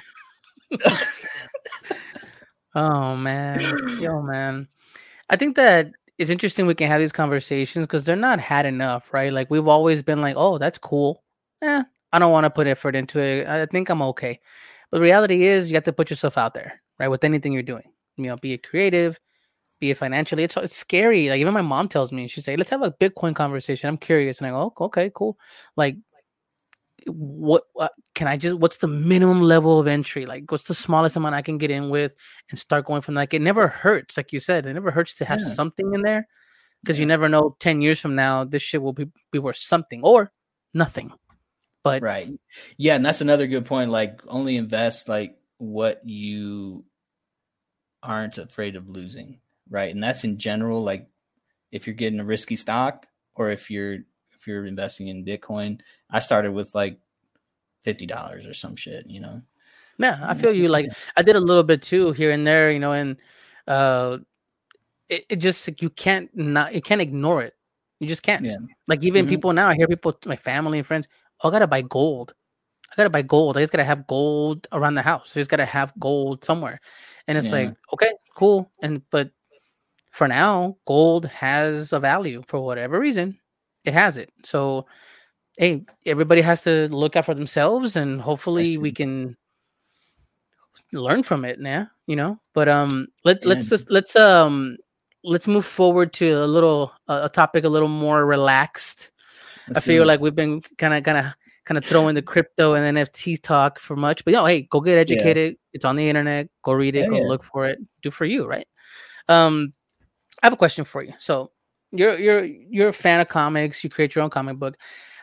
oh 2.75 3.17
man, 3.17 3.61
yo, 4.01 4.23
man. 4.23 4.69
I 5.31 5.37
think 5.37 5.57
that 5.57 5.93
it's 6.19 6.31
interesting 6.31 6.67
we 6.67 6.75
can 6.75 6.89
have 6.89 7.01
these 7.01 7.13
conversations 7.13 7.87
because 7.87 8.05
they're 8.05 8.17
not 8.17 8.39
had 8.39 8.67
enough, 8.67 9.13
right? 9.13 9.33
Like 9.33 9.51
we've 9.51 9.67
always 9.67 10.03
been 10.03 10.21
like, 10.21 10.37
oh, 10.37 10.59
that's 10.59 10.79
cool. 10.79 11.23
Eh, 11.63 11.83
I 12.13 12.19
don't 12.19 12.33
want 12.33 12.45
to 12.45 12.51
put 12.51 12.67
effort 12.67 12.95
into 12.95 13.19
it. 13.21 13.49
I 13.49 13.67
think 13.67 13.89
I'm 13.89 14.03
okay. 14.03 14.41
But 14.91 14.99
the 14.99 15.03
reality 15.03 15.45
is 15.45 15.71
you 15.71 15.75
have 15.75 15.85
to 15.85 15.93
put 15.93 16.11
yourself 16.11 16.39
out 16.39 16.55
there, 16.55 16.81
right? 16.99 17.09
With 17.09 17.25
anything 17.25 17.53
you're 17.53 17.63
doing. 17.63 17.91
You 18.17 18.27
know, 18.27 18.37
be 18.37 18.53
it 18.53 18.63
creative, 18.69 19.19
be 19.81 19.91
it 19.91 19.97
financially. 19.99 20.45
It's 20.45 20.57
it's 20.57 20.77
scary. 20.77 21.29
Like 21.29 21.41
even 21.41 21.53
my 21.53 21.63
mom 21.63 21.89
tells 21.89 22.13
me, 22.13 22.29
she 22.29 22.41
say, 22.41 22.57
let's 22.57 22.71
have 22.71 22.83
a 22.83 22.93
Bitcoin 22.93 23.35
conversation. 23.35 23.89
I'm 23.89 23.97
curious. 23.99 24.39
And 24.39 24.47
I 24.47 24.51
go, 24.51 24.73
oh, 24.79 24.85
okay, 24.87 25.11
cool. 25.15 25.37
Like 25.77 25.97
what, 27.07 27.65
what, 27.73 27.93
can 28.15 28.29
I 28.29 28.37
just 28.37 28.57
what's 28.59 28.79
the 28.79 28.87
minimum 28.89 29.41
level 29.41 29.79
of 29.81 29.87
entry? 29.87 30.27
Like 30.27 30.51
what's 30.51 30.69
the 30.69 30.75
smallest 30.75 31.17
amount 31.17 31.35
I 31.35 31.43
can 31.43 31.59
get 31.59 31.71
in 31.71 31.91
with 31.91 32.15
and 32.51 32.59
start 32.59 32.87
going 32.87 33.03
from 33.03 33.15
like 33.15 33.35
it 33.35 33.43
never 33.43 33.69
hurts, 33.69 34.17
like 34.17 34.33
you 34.33 34.41
said, 34.41 34.67
it 34.67 34.75
never 34.75 34.91
hurts 34.91 35.15
to 35.15 35.25
have 35.25 35.41
yeah. 35.41 35.47
something 35.47 35.95
in 35.95 36.03
there 36.03 36.27
because 36.83 36.99
yeah. 36.99 37.03
you 37.03 37.07
never 37.07 37.29
know 37.29 37.57
10 37.61 37.81
years 37.81 38.01
from 38.01 38.15
now 38.15 38.45
this 38.45 38.63
shit 38.63 38.83
will 38.83 38.93
be, 38.93 39.07
be 39.33 39.39
worth 39.39 39.57
something 39.57 40.03
or 40.03 40.33
nothing. 40.73 41.13
But 41.83 42.03
right. 42.03 42.31
Yeah, 42.79 42.95
and 42.95 43.05
that's 43.05 43.21
another 43.21 43.47
good 43.47 43.67
point. 43.67 43.91
Like 43.91 44.23
only 44.27 44.57
invest 44.57 45.09
like 45.09 45.37
what 45.59 46.01
you 46.05 46.85
aren't 48.03 48.39
afraid 48.39 48.77
of 48.77 48.89
losing. 48.89 49.41
Right. 49.69 49.95
And 49.95 50.03
that's 50.03 50.25
in 50.25 50.39
general, 50.39 50.83
like 50.83 51.09
if 51.73 51.87
you're 51.87 51.95
getting 51.95 52.21
a 52.21 52.25
risky 52.25 52.57
stock 52.57 53.07
or 53.35 53.51
if 53.51 53.71
you're 53.71 53.99
if 54.45 54.49
you're 54.49 54.67
investing 54.67 55.09
in 55.09 55.25
Bitcoin. 55.25 55.81
I 56.11 56.19
started 56.19 56.53
with 56.53 56.75
like 56.75 56.99
fifty 57.83 58.07
dollars 58.07 58.47
or 58.47 58.53
some 58.53 58.77
shit, 58.77 59.07
you 59.07 59.21
know. 59.21 59.41
Yeah, 59.99 60.19
I 60.23 60.35
feel 60.35 60.53
you. 60.53 60.69
Like 60.69 60.87
I 61.17 61.23
did 61.23 61.37
a 61.37 61.41
little 61.41 61.63
bit 61.63 61.81
too 61.81 62.13
here 62.13 62.31
and 62.31 62.47
there, 62.47 62.71
you 62.71 62.79
know, 62.79 62.93
and 62.93 63.21
uh, 63.67 64.19
it, 65.09 65.25
it 65.31 65.37
just 65.37 65.81
you 65.81 65.89
can't 65.89 66.29
not 66.37 66.75
you 66.75 66.83
can't 66.83 67.01
ignore 67.01 67.43
it. 67.43 67.55
You 68.01 68.07
just 68.09 68.23
can't. 68.23 68.45
Yeah. 68.45 68.59
Like 68.87 69.03
even 69.03 69.25
mm-hmm. 69.25 69.31
people 69.31 69.53
now, 69.55 69.69
I 69.69 69.77
hear 69.77 69.87
people, 69.87 70.15
my 70.27 70.37
family 70.37 70.79
and 70.79 70.87
friends, 70.87 71.09
oh, 71.43 71.49
I 71.49 71.53
gotta 71.53 71.67
buy 71.67 71.81
gold. 71.83 72.35
I 72.93 72.97
gotta 72.97 73.11
buy 73.11 73.23
gold. 73.23 73.57
I 73.57 73.61
just 73.61 73.73
gotta 73.73 73.85
have 73.85 74.07
gold 74.07 74.67
around 74.73 74.95
the 74.95 75.03
house. 75.03 75.37
I 75.37 75.41
just 75.41 75.51
gotta 75.51 75.65
have 75.65 75.95
gold 75.99 76.45
somewhere. 76.45 76.81
And 77.27 77.39
it's 77.39 77.47
yeah. 77.47 77.53
like, 77.53 77.75
okay, 77.95 78.13
cool. 78.37 78.71
And 78.83 79.01
but 79.11 79.31
for 80.11 80.29
now, 80.29 80.77
gold 80.87 81.25
has 81.27 81.95
a 81.95 81.99
value 81.99 82.43
for 82.47 82.61
whatever 82.61 82.99
reason 82.99 83.39
it 83.85 83.95
has 83.95 84.17
it. 84.17 84.31
So, 84.43 84.87
hey, 85.59 85.85
everybody 86.07 86.41
has 86.41 86.63
to 86.65 86.89
look 86.89 87.17
out 87.17 87.27
for 87.27 87.35
themselves, 87.35 87.97
and 87.97 88.21
hopefully 88.21 88.79
we 88.79 88.93
can 88.93 89.37
learn 90.93 91.23
from 91.23 91.45
it. 91.45 91.59
Yeah, 91.61 91.87
you 92.07 92.17
know. 92.17 92.39
But 92.55 92.69
um, 92.69 93.09
let 93.25 93.45
let's 93.45 93.69
just 93.69 93.91
let's 93.91 94.17
um 94.17 94.77
let's 95.23 95.49
move 95.49 95.65
forward 95.65 96.13
to 96.15 96.45
a 96.45 96.47
little 96.47 96.93
uh, 97.09 97.21
a 97.25 97.29
topic 97.29 97.65
a 97.65 97.69
little 97.69 97.89
more 97.89 98.25
relaxed. 98.25 99.11
Let's 99.69 99.79
I 99.79 99.81
feel 99.81 100.07
like 100.07 100.21
we've 100.21 100.35
been 100.35 100.63
kind 100.79 100.95
of 100.95 101.03
kind 101.03 101.19
of 101.19 101.35
kind 101.65 101.79
of 101.79 101.85
throwing 101.85 102.15
the 102.15 102.23
crypto 102.23 102.75
and 102.75 102.97
NFT 102.97 103.43
talk 103.43 103.79
for 103.79 103.97
much, 103.97 104.25
but 104.25 104.33
you 104.33 104.39
know, 104.39 104.45
hey, 104.45 104.63
go 104.63 104.81
get 104.81 104.99
educated. 104.99 105.53
Yeah. 105.53 105.59
It's 105.73 105.85
on 105.85 105.97
the 105.97 106.09
internet. 106.09 106.49
Go 106.63 106.73
read 106.73 106.95
it. 106.95 107.01
Yeah, 107.01 107.09
go 107.09 107.17
yeah. 107.17 107.27
look 107.27 107.43
for 107.43 107.67
it. 107.67 107.79
Do 108.03 108.11
for 108.11 108.27
you, 108.27 108.47
right? 108.47 108.67
Um, 109.29 109.73
I 110.43 110.47
have 110.47 110.53
a 110.53 110.59
question 110.59 110.85
for 110.85 111.03
you. 111.03 111.15
So 111.19 111.53
you're 111.97 112.19
you're 112.19 112.45
you're 112.45 112.89
a 112.89 112.93
fan 112.93 113.21
of 113.21 113.29
comics. 113.29 113.83
You 113.85 113.91
create 113.91 114.15
your 114.15 114.25
own 114.25 114.31
comic 114.31 114.57
book. 114.57 114.77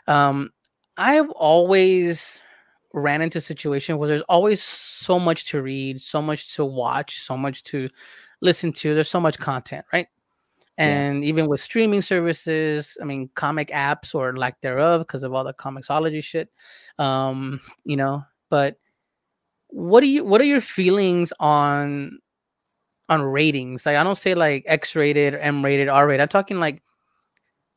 Um, 0.07 0.51
I 0.97 1.13
have 1.13 1.30
always 1.32 2.39
ran 2.93 3.22
into 3.22 3.38
a 3.38 3.41
situation 3.41 3.97
where 3.97 4.07
there's 4.07 4.22
always 4.24 4.61
so 4.61 5.19
much 5.19 5.45
to 5.49 5.61
read, 5.61 6.01
so 6.01 6.22
much 6.22 6.55
to 6.55 6.65
watch, 6.65 7.19
so 7.19 7.38
much 7.38 7.63
to 7.63 7.89
listen 8.41 8.74
to. 8.74 8.93
There's 8.93 9.09
so 9.09 9.22
much 9.22 9.38
content, 9.38 9.86
right? 9.93 10.07
And 10.78 11.24
yeah. 11.24 11.30
even 11.30 11.47
with 11.47 11.61
streaming 11.61 12.01
services, 12.01 12.97
I 13.01 13.05
mean, 13.05 13.30
comic 13.36 13.69
apps 13.69 14.15
or 14.15 14.36
lack 14.36 14.61
thereof, 14.61 15.01
because 15.01 15.24
of 15.24 15.34
all 15.34 15.43
the 15.43 15.53
comiXology 15.53 16.24
shit, 16.24 16.49
um, 16.97 17.59
you 17.84 17.97
know. 17.97 18.24
But 18.49 18.78
what 19.67 20.01
do 20.01 20.09
you? 20.09 20.26
What 20.26 20.41
are 20.41 20.45
your 20.45 20.61
feelings 20.61 21.32
on 21.39 22.19
on 23.12 23.22
ratings. 23.22 23.86
Like 23.86 23.97
I 23.97 24.03
don't 24.03 24.18
say 24.18 24.34
like 24.34 24.64
X 24.66 24.95
rated, 24.95 25.36
M 25.36 25.64
rated, 25.64 25.89
R 25.89 26.07
rated. 26.07 26.22
I'm 26.22 26.30
talking 26.30 26.59
like 26.59 26.82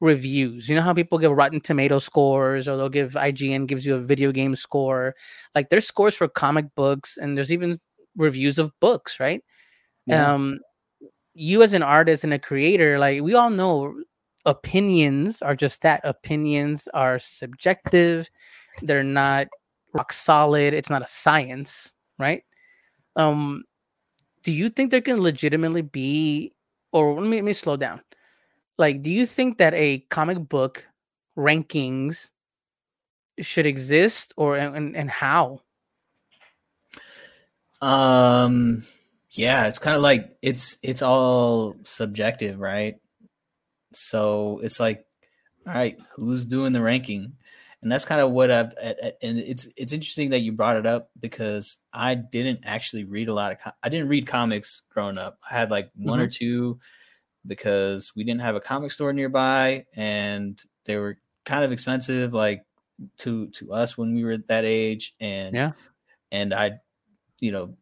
reviews. 0.00 0.68
You 0.68 0.76
know 0.76 0.82
how 0.82 0.94
people 0.94 1.18
give 1.18 1.32
Rotten 1.32 1.60
Tomato 1.60 1.98
scores 1.98 2.68
or 2.68 2.76
they'll 2.76 2.88
give 2.88 3.14
IGN 3.14 3.66
gives 3.66 3.84
you 3.84 3.96
a 3.96 4.00
video 4.00 4.30
game 4.30 4.54
score. 4.54 5.16
Like 5.54 5.70
there's 5.70 5.88
scores 5.88 6.14
for 6.14 6.28
comic 6.28 6.66
books 6.76 7.16
and 7.16 7.36
there's 7.36 7.52
even 7.52 7.78
reviews 8.16 8.60
of 8.60 8.70
books, 8.78 9.18
right? 9.18 9.42
Yeah. 10.06 10.32
Um 10.32 10.60
you 11.34 11.64
as 11.64 11.74
an 11.74 11.82
artist 11.82 12.22
and 12.22 12.32
a 12.32 12.38
creator, 12.38 12.96
like 13.00 13.20
we 13.20 13.34
all 13.34 13.50
know 13.50 13.92
opinions 14.46 15.42
are 15.42 15.56
just 15.56 15.82
that. 15.82 16.00
Opinions 16.04 16.86
are 16.94 17.18
subjective. 17.18 18.30
They're 18.82 19.02
not 19.02 19.48
rock 19.94 20.12
solid. 20.12 20.74
It's 20.74 20.90
not 20.90 21.02
a 21.02 21.08
science, 21.08 21.92
right? 22.20 22.44
Um 23.16 23.64
do 24.44 24.52
you 24.52 24.68
think 24.68 24.90
there 24.90 25.00
can 25.00 25.20
legitimately 25.20 25.82
be, 25.82 26.52
or 26.92 27.14
let 27.14 27.24
me, 27.24 27.36
let 27.38 27.44
me 27.44 27.52
slow 27.52 27.76
down. 27.76 28.00
Like, 28.78 29.02
do 29.02 29.10
you 29.10 29.26
think 29.26 29.58
that 29.58 29.74
a 29.74 29.98
comic 30.10 30.38
book 30.48 30.86
rankings 31.36 32.30
should 33.40 33.66
exist, 33.66 34.32
or 34.36 34.56
and, 34.56 34.96
and 34.96 35.10
how? 35.10 35.60
Um, 37.80 38.84
yeah, 39.30 39.66
it's 39.66 39.78
kind 39.78 39.96
of 39.96 40.02
like 40.02 40.36
it's 40.42 40.76
it's 40.82 41.02
all 41.02 41.76
subjective, 41.82 42.58
right? 42.58 42.96
So 43.92 44.60
it's 44.62 44.78
like, 44.80 45.06
all 45.66 45.74
right, 45.74 45.98
who's 46.16 46.46
doing 46.46 46.72
the 46.72 46.82
ranking? 46.82 47.34
And 47.84 47.92
that's 47.92 48.06
kind 48.06 48.22
of 48.22 48.30
what 48.30 48.50
I've 48.50 48.72
and 49.22 49.38
it's 49.38 49.68
it's 49.76 49.92
interesting 49.92 50.30
that 50.30 50.40
you 50.40 50.52
brought 50.52 50.78
it 50.78 50.86
up 50.86 51.10
because 51.20 51.76
I 51.92 52.14
didn't 52.14 52.60
actually 52.64 53.04
read 53.04 53.28
a 53.28 53.34
lot 53.34 53.52
of 53.52 53.58
I 53.82 53.90
didn't 53.90 54.08
read 54.08 54.26
comics 54.26 54.82
growing 54.88 55.18
up. 55.18 55.38
I 55.48 55.54
had 55.54 55.70
like 55.70 55.90
one 55.94 56.18
mm-hmm. 56.18 56.24
or 56.24 56.30
two 56.30 56.78
because 57.46 58.12
we 58.16 58.24
didn't 58.24 58.40
have 58.40 58.56
a 58.56 58.60
comic 58.60 58.90
store 58.90 59.12
nearby 59.12 59.84
and 59.94 60.58
they 60.86 60.96
were 60.96 61.18
kind 61.44 61.62
of 61.62 61.72
expensive 61.72 62.32
like 62.32 62.64
to 63.18 63.48
to 63.48 63.70
us 63.74 63.98
when 63.98 64.14
we 64.14 64.24
were 64.24 64.38
that 64.38 64.64
age 64.64 65.14
and 65.20 65.54
yeah 65.54 65.72
and 66.32 66.54
I 66.54 66.80
you 67.40 67.52
know 67.52 67.76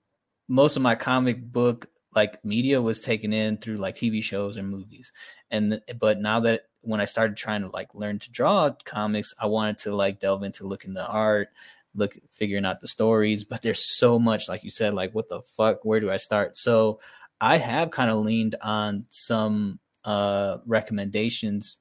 most 0.49 0.75
of 0.75 0.83
my 0.83 0.97
comic 0.97 1.41
book 1.41 1.87
like 2.13 2.45
media 2.45 2.83
was 2.83 3.03
taken 3.03 3.33
in 3.33 3.57
through 3.57 3.77
like 3.77 3.95
TV 3.95 4.21
shows 4.21 4.57
and 4.57 4.69
movies 4.69 5.13
and 5.49 5.81
but 6.01 6.21
now 6.21 6.41
that 6.41 6.63
when 6.83 7.01
I 7.01 7.05
started 7.07 7.37
trying 7.37 7.63
to 7.63 7.69
like 7.69 7.95
learn 7.95 8.19
to 8.21 8.31
draw 8.31 8.71
comics, 8.85 9.35
I 9.39 9.47
wanted 9.47 9.79
to 9.79 9.95
like 9.95 10.21
delve 10.21 10.43
into 10.43 10.67
looking 10.67 10.95
the 10.95 11.07
art, 11.07 11.49
look 11.95 12.17
figuring 12.31 12.65
out 12.65 12.81
the 12.81 12.89
stories 12.89 13.45
but 13.45 13.63
there's 13.63 13.85
so 13.85 14.19
much 14.19 14.49
like 14.49 14.65
you 14.65 14.71
said 14.71 14.95
like 14.95 15.15
what 15.15 15.29
the 15.29 15.43
fuck 15.43 15.85
where 15.85 16.01
do 16.01 16.11
i 16.11 16.17
start? 16.17 16.57
So 16.57 17.01
i 17.41 17.59
have 17.59 17.91
kind 17.91 18.11
of 18.11 18.25
leaned 18.25 18.57
on 18.63 19.05
some 19.09 19.79
uh 20.05 20.59
recommendations 20.67 21.77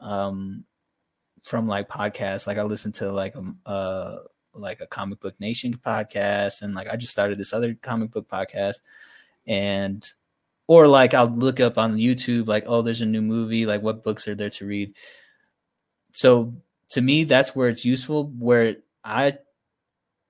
um 0.00 0.64
from 1.42 1.68
like 1.68 1.88
podcasts. 1.88 2.46
Like 2.46 2.58
i 2.58 2.62
listened 2.62 2.94
to 2.96 3.12
like 3.12 3.34
a 3.34 3.38
um, 3.38 3.58
uh 3.66 4.16
like 4.54 4.80
a 4.80 4.86
comic 4.86 5.20
book 5.20 5.38
nation 5.38 5.74
podcast 5.74 6.62
and 6.62 6.74
like 6.74 6.88
i 6.88 6.96
just 6.96 7.12
started 7.12 7.36
this 7.36 7.52
other 7.52 7.74
comic 7.82 8.10
book 8.10 8.26
podcast 8.26 8.76
and 9.46 10.12
or 10.68 10.86
like 10.88 11.14
i'll 11.14 11.26
look 11.26 11.60
up 11.60 11.78
on 11.78 11.96
youtube 11.96 12.46
like 12.46 12.64
oh 12.66 12.82
there's 12.82 13.00
a 13.00 13.06
new 13.06 13.22
movie 13.22 13.66
like 13.66 13.82
what 13.82 14.02
books 14.02 14.26
are 14.28 14.34
there 14.34 14.50
to 14.50 14.66
read 14.66 14.94
so 16.12 16.54
to 16.88 17.00
me 17.00 17.24
that's 17.24 17.54
where 17.54 17.68
it's 17.68 17.84
useful 17.84 18.32
where 18.38 18.76
i 19.04 19.36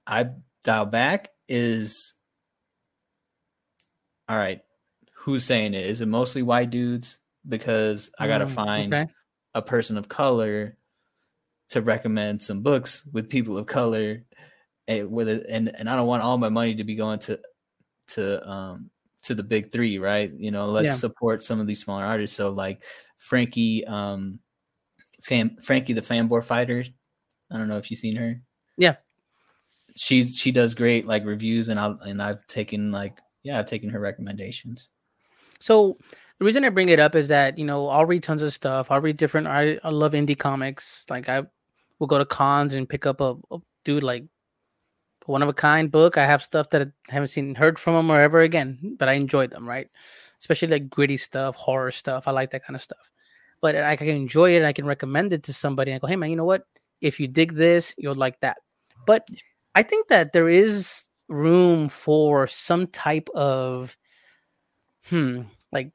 I 0.07 0.31
dial 0.63 0.87
back 0.87 1.31
is 1.49 2.15
all 4.29 4.37
right. 4.37 4.61
Who's 5.19 5.45
saying 5.45 5.75
it? 5.75 5.87
Is 5.87 6.01
it 6.01 6.07
mostly 6.07 6.43
white 6.43 6.71
dudes? 6.71 7.21
Because 7.49 8.11
I 8.19 8.29
gotta 8.29 8.47
mm, 8.47 8.51
find 8.51 8.95
okay. 8.95 9.07
a 9.55 9.63
person 9.63 9.97
of 9.99 10.09
color 10.09 10.77
to 11.71 11.81
recommend 11.81 12.43
some 12.43 12.63
books 12.63 13.09
with 13.13 13.31
people 13.31 13.59
of 13.59 13.67
color, 13.67 14.25
and 14.87 15.11
with 15.11 15.29
it, 15.29 15.47
and 15.49 15.69
and 15.69 15.91
I 15.91 15.97
don't 15.97 16.07
want 16.07 16.23
all 16.23 16.39
my 16.39 16.49
money 16.49 16.77
to 16.77 16.85
be 16.85 16.95
going 16.95 17.19
to 17.21 17.41
to 18.09 18.49
um 18.49 18.91
to 19.27 19.35
the 19.35 19.43
big 19.43 19.73
three, 19.73 19.99
right? 19.99 20.33
You 20.37 20.51
know, 20.51 20.67
let's 20.67 20.87
yeah. 20.87 20.95
support 20.95 21.43
some 21.43 21.61
of 21.61 21.67
these 21.67 21.83
smaller 21.83 22.05
artists. 22.05 22.37
So 22.37 22.51
like 22.51 22.85
Frankie, 23.17 23.87
um, 23.87 24.41
Fam, 25.23 25.57
Frankie 25.63 25.93
the 25.93 26.01
Fanboy 26.01 26.45
Fighter. 26.45 26.85
I 27.51 27.59
don't 27.59 27.69
know 27.69 27.79
if 27.79 27.91
you've 27.91 28.01
seen 28.01 28.17
her. 28.17 28.41
Yeah 28.77 28.97
she's 29.97 30.37
she 30.37 30.53
does 30.53 30.75
great 30.75 31.07
like 31.07 31.25
reviews 31.25 31.69
and 31.69 31.81
I 31.81 31.95
and 32.05 32.23
I've 32.23 32.47
taken 32.47 32.93
like 32.93 33.19
yeah 33.43 33.59
I've 33.59 33.67
taken 33.67 33.91
her 33.91 33.99
recommendations. 33.99 34.91
So 35.59 35.97
the 36.39 36.45
reason 36.45 36.65
I 36.65 36.69
bring 36.69 36.91
it 36.91 37.01
up 37.01 37.15
is 37.15 37.29
that 37.29 37.59
you 37.59 37.65
know 37.65 37.89
I'll 37.89 38.05
read 38.05 38.23
tons 38.23 38.43
of 38.43 38.53
stuff. 38.53 38.91
I'll 38.91 39.01
read 39.01 39.17
different. 39.17 39.47
I, 39.47 39.79
I 39.83 39.89
love 39.89 40.13
indie 40.13 40.39
comics. 40.39 41.07
Like 41.09 41.29
I 41.29 41.45
will 41.99 42.07
go 42.07 42.19
to 42.19 42.27
cons 42.27 42.75
and 42.75 42.89
pick 42.89 43.07
up 43.07 43.21
a, 43.21 43.37
a 43.51 43.59
dude 43.85 44.03
like 44.03 44.25
one 45.27 45.43
of 45.43 45.49
a 45.49 45.55
kind 45.55 45.91
book. 45.91 46.19
I 46.19 46.27
have 46.27 46.43
stuff 46.43 46.71
that 46.71 46.83
I 46.83 47.13
haven't 47.13 47.29
seen 47.29 47.55
heard 47.55 47.79
from 47.79 47.95
them 47.95 48.11
or 48.11 48.21
ever 48.21 48.41
again, 48.41 48.97
but 48.99 49.09
I 49.09 49.15
enjoyed 49.15 49.51
them. 49.51 49.69
Right, 49.69 49.89
especially 50.41 50.69
like 50.69 50.91
gritty 50.91 51.17
stuff, 51.17 51.57
horror 51.57 51.91
stuff. 51.91 52.29
I 52.29 52.33
like 52.33 52.51
that 52.51 52.65
kind 52.65 52.77
of 52.77 52.83
stuff. 52.83 53.11
But 53.61 53.77
I 53.77 53.97
can 53.97 54.09
enjoy 54.09 54.55
it. 54.55 54.59
and 54.59 54.67
I 54.67 54.73
can 54.73 54.87
recommend 54.87 55.33
it 55.33 55.43
to 55.45 55.53
somebody. 55.53 55.91
And 55.91 55.97
I 55.97 55.99
go, 56.01 56.07
hey 56.07 56.17
man, 56.17 56.31
you 56.31 56.37
know 56.37 56.45
what? 56.45 56.67
If 57.01 57.21
you 57.21 57.29
dig 57.29 57.55
this, 57.55 57.95
you'll 57.99 58.15
like 58.15 58.41
that. 58.41 58.59
But 59.07 59.27
I 59.75 59.83
think 59.83 60.09
that 60.09 60.33
there 60.33 60.49
is 60.49 61.09
room 61.29 61.89
for 61.89 62.47
some 62.47 62.87
type 62.87 63.29
of 63.35 63.97
hmm 65.09 65.43
like 65.73 65.93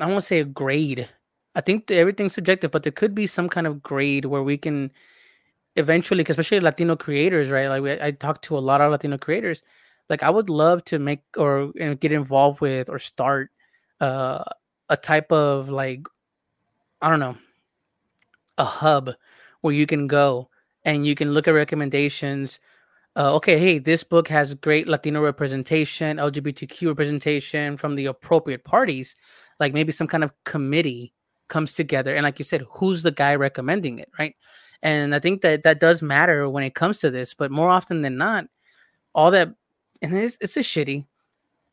I 0.00 0.12
to 0.12 0.20
say 0.20 0.40
a 0.40 0.44
grade. 0.44 1.08
I 1.54 1.60
think 1.60 1.90
everything's 1.90 2.34
subjective, 2.34 2.70
but 2.70 2.84
there 2.84 2.92
could 2.92 3.14
be 3.14 3.26
some 3.26 3.48
kind 3.48 3.66
of 3.66 3.82
grade 3.82 4.24
where 4.24 4.42
we 4.42 4.56
can 4.56 4.92
eventually, 5.80 6.24
especially 6.28 6.60
Latino 6.60 6.96
creators, 6.96 7.50
right? 7.50 7.68
Like 7.68 7.82
we, 7.82 8.00
I 8.00 8.12
talked 8.12 8.44
to 8.44 8.58
a 8.58 8.60
lot 8.60 8.80
of 8.80 8.92
Latino 8.92 9.18
creators. 9.18 9.64
Like 10.08 10.22
I 10.22 10.30
would 10.30 10.48
love 10.50 10.84
to 10.84 10.98
make 10.98 11.22
or 11.36 11.72
you 11.74 11.86
know, 11.86 11.94
get 11.94 12.12
involved 12.12 12.60
with 12.60 12.90
or 12.90 12.98
start 12.98 13.50
uh, 14.00 14.44
a 14.88 14.96
type 14.96 15.32
of 15.32 15.68
like 15.68 16.06
I 17.02 17.10
don't 17.10 17.20
know 17.20 17.36
a 18.58 18.64
hub 18.64 19.10
where 19.62 19.74
you 19.74 19.86
can 19.86 20.06
go 20.06 20.50
and 20.84 21.06
you 21.06 21.14
can 21.14 21.32
look 21.32 21.48
at 21.48 21.52
recommendations 21.54 22.60
uh, 23.16 23.34
okay, 23.34 23.58
hey, 23.58 23.78
this 23.78 24.04
book 24.04 24.28
has 24.28 24.54
great 24.54 24.86
Latino 24.86 25.20
representation, 25.20 26.18
LGBTQ 26.18 26.88
representation 26.88 27.76
from 27.76 27.96
the 27.96 28.06
appropriate 28.06 28.64
parties. 28.64 29.16
Like 29.58 29.74
maybe 29.74 29.92
some 29.92 30.06
kind 30.06 30.22
of 30.22 30.32
committee 30.44 31.12
comes 31.48 31.74
together, 31.74 32.14
and 32.14 32.24
like 32.24 32.38
you 32.38 32.44
said, 32.44 32.64
who's 32.70 33.02
the 33.02 33.10
guy 33.10 33.34
recommending 33.34 33.98
it, 33.98 34.08
right? 34.18 34.36
And 34.82 35.14
I 35.14 35.18
think 35.18 35.42
that 35.42 35.62
that 35.64 35.80
does 35.80 36.02
matter 36.02 36.48
when 36.48 36.64
it 36.64 36.74
comes 36.74 37.00
to 37.00 37.10
this, 37.10 37.34
but 37.34 37.50
more 37.50 37.68
often 37.68 38.02
than 38.02 38.16
not, 38.16 38.46
all 39.14 39.30
that, 39.30 39.48
and 40.00 40.16
it's, 40.16 40.38
it's 40.40 40.56
a 40.56 40.60
shitty. 40.60 41.06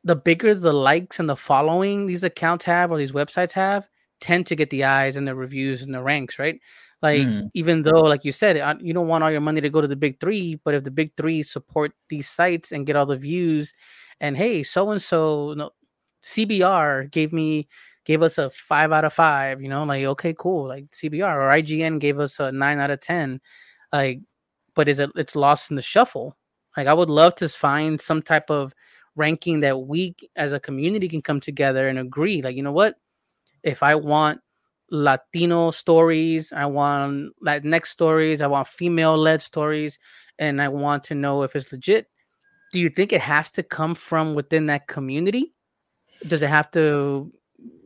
The 0.03 0.15
bigger 0.15 0.53
the 0.53 0.73
likes 0.73 1.19
and 1.19 1.29
the 1.29 1.35
following 1.35 2.05
these 2.05 2.23
accounts 2.23 2.65
have 2.65 2.91
or 2.91 2.97
these 2.97 3.11
websites 3.11 3.53
have, 3.53 3.87
tend 4.19 4.45
to 4.47 4.55
get 4.55 4.69
the 4.69 4.83
eyes 4.83 5.15
and 5.15 5.27
the 5.27 5.35
reviews 5.35 5.83
and 5.83 5.93
the 5.93 6.01
ranks, 6.01 6.39
right? 6.39 6.59
Like 7.01 7.21
mm. 7.21 7.49
even 7.53 7.83
though, 7.83 8.01
like 8.01 8.25
you 8.25 8.31
said, 8.31 8.57
uh, 8.57 8.75
you 8.79 8.93
don't 8.93 9.07
want 9.07 9.23
all 9.23 9.31
your 9.31 9.41
money 9.41 9.61
to 9.61 9.69
go 9.69 9.81
to 9.81 9.87
the 9.87 9.95
big 9.95 10.19
three, 10.19 10.59
but 10.63 10.73
if 10.73 10.83
the 10.83 10.91
big 10.91 11.11
three 11.15 11.43
support 11.43 11.93
these 12.09 12.27
sites 12.27 12.71
and 12.71 12.87
get 12.87 12.95
all 12.95 13.05
the 13.05 13.17
views, 13.17 13.73
and 14.19 14.35
hey, 14.35 14.63
so 14.63 14.89
and 14.89 15.01
so, 15.01 15.53
no, 15.55 15.69
CBR 16.23 17.11
gave 17.11 17.31
me 17.31 17.67
gave 18.07 18.23
us 18.23 18.37
a 18.37 18.49
five 18.49 18.91
out 18.91 19.05
of 19.05 19.13
five. 19.13 19.61
You 19.61 19.69
know, 19.69 19.83
like 19.83 20.03
okay, 20.03 20.33
cool. 20.37 20.67
Like 20.67 20.89
CBR 20.89 21.35
or 21.35 21.49
IGN 21.49 21.99
gave 21.99 22.19
us 22.19 22.39
a 22.39 22.51
nine 22.51 22.79
out 22.79 22.89
of 22.89 23.01
ten. 23.01 23.41
Like, 23.93 24.21
but 24.73 24.87
is 24.87 24.99
it? 24.99 25.11
It's 25.15 25.35
lost 25.35 25.69
in 25.69 25.75
the 25.75 25.81
shuffle. 25.81 26.35
Like 26.75 26.87
I 26.87 26.93
would 26.93 27.09
love 27.09 27.35
to 27.35 27.49
find 27.49 27.99
some 27.99 28.21
type 28.21 28.49
of 28.49 28.73
ranking 29.15 29.59
that 29.59 29.81
we 29.81 30.15
as 30.35 30.53
a 30.53 30.59
community 30.59 31.09
can 31.09 31.21
come 31.21 31.39
together 31.39 31.87
and 31.87 31.99
agree. 31.99 32.41
Like, 32.41 32.55
you 32.55 32.63
know 32.63 32.71
what? 32.71 32.95
If 33.63 33.83
I 33.83 33.95
want 33.95 34.39
Latino 34.89 35.71
stories. 35.71 36.51
I 36.53 36.65
want 36.65 37.33
Latinx 37.45 37.87
stories. 37.87 38.41
I 38.41 38.47
want 38.47 38.67
female 38.67 39.17
led 39.17 39.41
stories. 39.41 39.99
And 40.39 40.61
I 40.61 40.69
want 40.69 41.03
to 41.05 41.15
know 41.15 41.43
if 41.43 41.55
it's 41.55 41.71
legit. 41.71 42.07
Do 42.71 42.79
you 42.79 42.89
think 42.89 43.11
it 43.11 43.21
has 43.21 43.49
to 43.51 43.63
come 43.63 43.95
from 43.95 44.35
within 44.35 44.67
that 44.67 44.87
community? 44.87 45.53
Does 46.27 46.41
it 46.41 46.49
have 46.49 46.69
to 46.71 47.31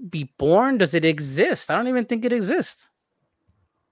be 0.09 0.31
born? 0.37 0.77
Does 0.77 0.93
it 0.93 1.05
exist? 1.05 1.69
I 1.69 1.75
don't 1.75 1.87
even 1.87 2.05
think 2.05 2.25
it 2.25 2.33
exists. 2.33 2.87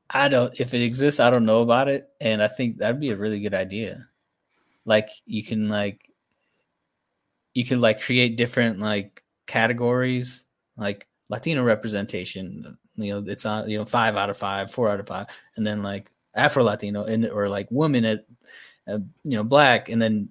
I 0.10 0.28
don't, 0.28 0.60
if 0.60 0.74
it 0.74 0.82
exists, 0.82 1.20
I 1.20 1.30
don't 1.30 1.45
know 1.45 1.62
about 1.62 1.88
it. 1.88 2.10
And 2.20 2.41
I 2.41 2.47
think 2.47 2.78
that'd 2.78 2.99
be 2.99 3.12
a 3.12 3.18
really 3.18 3.39
good 3.39 3.53
idea. 3.53 4.07
Like, 4.86 5.10
you 5.26 5.43
can, 5.43 5.70
like, 5.70 6.01
you 7.53 7.64
can, 7.64 7.80
like, 7.80 8.01
create 8.01 8.38
different, 8.38 8.80
like, 8.80 9.24
categories, 9.45 10.45
like 10.78 11.07
Latino 11.30 11.64
representation, 11.64 12.78
you 12.99 13.14
know 13.14 13.24
it's 13.32 13.45
on 13.45 13.70
you 13.70 13.78
know 13.78 13.86
five 13.86 14.16
out 14.16 14.30
of 14.30 14.38
five 14.38 14.72
four 14.72 14.89
out 14.89 14.99
of 14.99 15.07
five 15.07 15.28
and 15.55 15.66
then 15.66 15.82
like 15.82 16.12
afro 16.36 16.64
latino 16.64 17.05
and 17.05 17.26
or 17.28 17.49
like 17.49 17.70
woman 17.72 18.05
at 18.05 18.26
uh, 18.88 18.99
you 19.24 19.38
know 19.38 19.43
black 19.43 19.89
and 19.89 20.01
then 20.01 20.30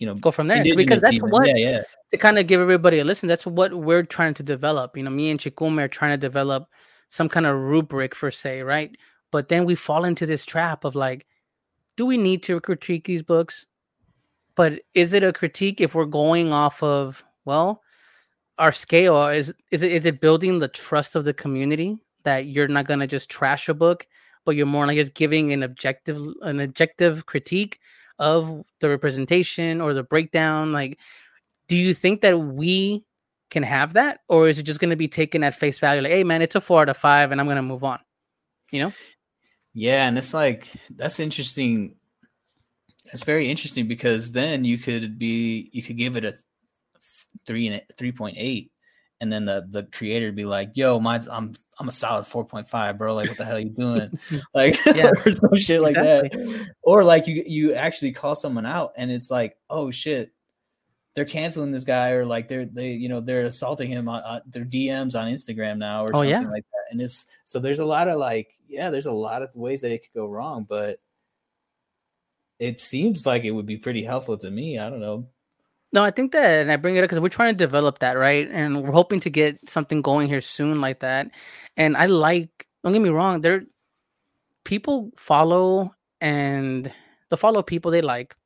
you 0.00 0.06
know 0.06 0.14
go 0.14 0.32
from 0.32 0.48
there. 0.48 0.64
Because 0.64 1.02
that's 1.02 1.18
what 1.18 1.46
yeah, 1.46 1.56
yeah. 1.56 1.82
to 2.10 2.16
kind 2.16 2.38
of 2.38 2.48
give 2.48 2.60
everybody 2.60 2.98
a 2.98 3.04
listen 3.04 3.28
that's 3.28 3.46
what 3.46 3.72
we're 3.74 4.02
trying 4.02 4.34
to 4.34 4.42
develop. 4.42 4.96
You 4.96 5.04
know 5.04 5.10
me 5.10 5.30
and 5.30 5.38
chikume 5.38 5.80
are 5.80 5.88
trying 5.88 6.12
to 6.12 6.16
develop 6.16 6.66
some 7.10 7.28
kind 7.28 7.46
of 7.46 7.56
rubric 7.56 8.14
for 8.14 8.30
say 8.32 8.62
right? 8.62 8.96
But 9.30 9.48
then 9.48 9.64
we 9.64 9.76
fall 9.76 10.04
into 10.04 10.26
this 10.26 10.44
trap 10.44 10.84
of 10.84 10.96
like 10.96 11.26
do 11.96 12.06
we 12.06 12.16
need 12.16 12.42
to 12.44 12.58
critique 12.60 13.04
these 13.04 13.22
books? 13.22 13.66
But 14.56 14.80
is 14.94 15.12
it 15.12 15.22
a 15.22 15.32
critique 15.32 15.80
if 15.80 15.94
we're 15.94 16.06
going 16.06 16.52
off 16.52 16.82
of 16.82 17.22
well 17.44 17.82
our 18.58 18.72
scale 18.72 19.28
is 19.28 19.54
is 19.70 19.82
it 19.82 19.92
is 19.92 20.06
it 20.06 20.20
building 20.20 20.58
the 20.58 20.68
trust 20.68 21.14
of 21.14 21.24
the 21.24 21.34
community 21.34 21.98
that 22.24 22.46
you're 22.46 22.68
not 22.68 22.86
gonna 22.86 23.06
just 23.06 23.28
trash 23.30 23.68
a 23.68 23.74
book, 23.74 24.06
but 24.46 24.56
you're 24.56 24.66
more 24.66 24.86
like 24.86 24.96
just 24.96 25.14
giving 25.14 25.52
an 25.52 25.62
objective 25.62 26.18
an 26.40 26.58
objective 26.60 27.26
critique 27.26 27.80
of 28.20 28.62
the 28.80 28.88
representation 28.88 29.80
or 29.80 29.94
the 29.94 30.04
breakdown. 30.04 30.72
Like, 30.72 31.00
do 31.66 31.74
you 31.74 31.94
think 31.94 32.20
that 32.20 32.38
we 32.38 33.04
can 33.50 33.64
have 33.64 33.94
that, 33.94 34.20
or 34.28 34.46
is 34.48 34.60
it 34.60 34.62
just 34.62 34.78
gonna 34.78 34.94
be 34.94 35.08
taken 35.08 35.42
at 35.42 35.56
face 35.56 35.80
value? 35.80 36.02
Like, 36.02 36.12
hey 36.12 36.22
man, 36.22 36.42
it's 36.42 36.54
a 36.54 36.60
four 36.60 36.82
out 36.82 36.88
of 36.88 36.96
five, 36.96 37.32
and 37.32 37.40
I'm 37.40 37.48
gonna 37.48 37.62
move 37.62 37.82
on. 37.82 37.98
You 38.70 38.84
know? 38.84 38.92
Yeah, 39.74 40.06
and 40.06 40.16
it's 40.18 40.34
like 40.34 40.70
that's 40.94 41.18
interesting. 41.18 41.96
that's 43.06 43.24
very 43.24 43.48
interesting 43.50 43.88
because 43.88 44.32
then 44.32 44.64
you 44.64 44.78
could 44.78 45.18
be 45.18 45.70
you 45.72 45.82
could 45.82 45.96
give 45.96 46.16
it 46.16 46.24
a 46.24 46.34
three 47.46 47.66
and 47.66 47.82
three 47.98 48.12
point 48.12 48.36
eight, 48.38 48.70
and 49.20 49.32
then 49.32 49.44
the 49.44 49.66
the 49.68 49.84
creator 49.84 50.32
be 50.32 50.44
like, 50.44 50.76
"Yo, 50.76 50.98
mine's 50.98 51.28
I'm 51.28 51.54
I'm 51.78 51.88
a 51.88 51.92
solid 51.92 52.26
four 52.26 52.44
point 52.44 52.66
five, 52.66 52.98
bro. 52.98 53.14
Like, 53.14 53.28
what 53.28 53.38
the 53.38 53.44
hell 53.44 53.56
are 53.56 53.60
you 53.60 53.70
doing? 53.70 54.18
like, 54.54 54.76
yeah. 54.94 55.10
or 55.10 55.32
some 55.32 55.54
shit 55.56 55.82
like 55.82 55.96
exactly. 55.96 56.44
that. 56.44 56.74
Or 56.82 57.04
like 57.04 57.26
you 57.26 57.42
you 57.46 57.74
actually 57.74 58.12
call 58.12 58.34
someone 58.34 58.66
out, 58.66 58.92
and 58.96 59.10
it's 59.10 59.30
like, 59.30 59.56
oh 59.68 59.90
shit, 59.90 60.32
they're 61.14 61.24
canceling 61.24 61.70
this 61.70 61.84
guy, 61.84 62.10
or 62.10 62.24
like 62.24 62.48
they're 62.48 62.66
they 62.66 62.92
you 62.92 63.08
know 63.08 63.20
they're 63.20 63.42
assaulting 63.42 63.88
him 63.88 64.08
on 64.08 64.22
uh, 64.22 64.40
their 64.46 64.64
DMs 64.64 65.18
on 65.18 65.28
Instagram 65.30 65.78
now, 65.78 66.04
or 66.04 66.10
oh, 66.10 66.20
something 66.20 66.30
yeah. 66.30 66.40
like 66.40 66.64
that. 66.72 66.92
And 66.92 67.00
it's 67.00 67.26
so 67.44 67.58
there's 67.58 67.78
a 67.78 67.84
lot 67.84 68.08
of 68.08 68.18
like, 68.18 68.54
yeah, 68.66 68.90
there's 68.90 69.06
a 69.06 69.12
lot 69.12 69.42
of 69.42 69.54
ways 69.54 69.82
that 69.82 69.92
it 69.92 70.02
could 70.02 70.18
go 70.18 70.26
wrong, 70.26 70.66
but 70.68 70.98
it 72.58 72.80
seems 72.80 73.26
like 73.26 73.44
it 73.44 73.52
would 73.52 73.66
be 73.66 73.78
pretty 73.78 74.02
helpful 74.02 74.36
to 74.38 74.50
me. 74.50 74.78
I 74.78 74.90
don't 74.90 75.00
know 75.00 75.28
no, 75.92 76.04
I 76.04 76.10
think 76.10 76.32
that, 76.32 76.62
and 76.62 76.70
I 76.70 76.76
bring 76.76 76.96
it 76.96 77.00
up 77.00 77.04
because 77.04 77.20
we're 77.20 77.28
trying 77.28 77.52
to 77.52 77.58
develop 77.58 77.98
that, 77.98 78.16
right? 78.16 78.48
And 78.50 78.82
we're 78.82 78.92
hoping 78.92 79.20
to 79.20 79.30
get 79.30 79.68
something 79.68 80.02
going 80.02 80.28
here 80.28 80.40
soon, 80.40 80.80
like 80.80 81.00
that. 81.00 81.30
And 81.76 81.96
I 81.96 82.06
like, 82.06 82.66
don't 82.84 82.92
get 82.92 83.02
me 83.02 83.08
wrong, 83.08 83.40
there, 83.40 83.64
people 84.64 85.10
follow 85.16 85.94
and 86.20 86.92
they'll 87.28 87.36
follow 87.36 87.62
people 87.62 87.90
they 87.90 88.02
like 88.02 88.36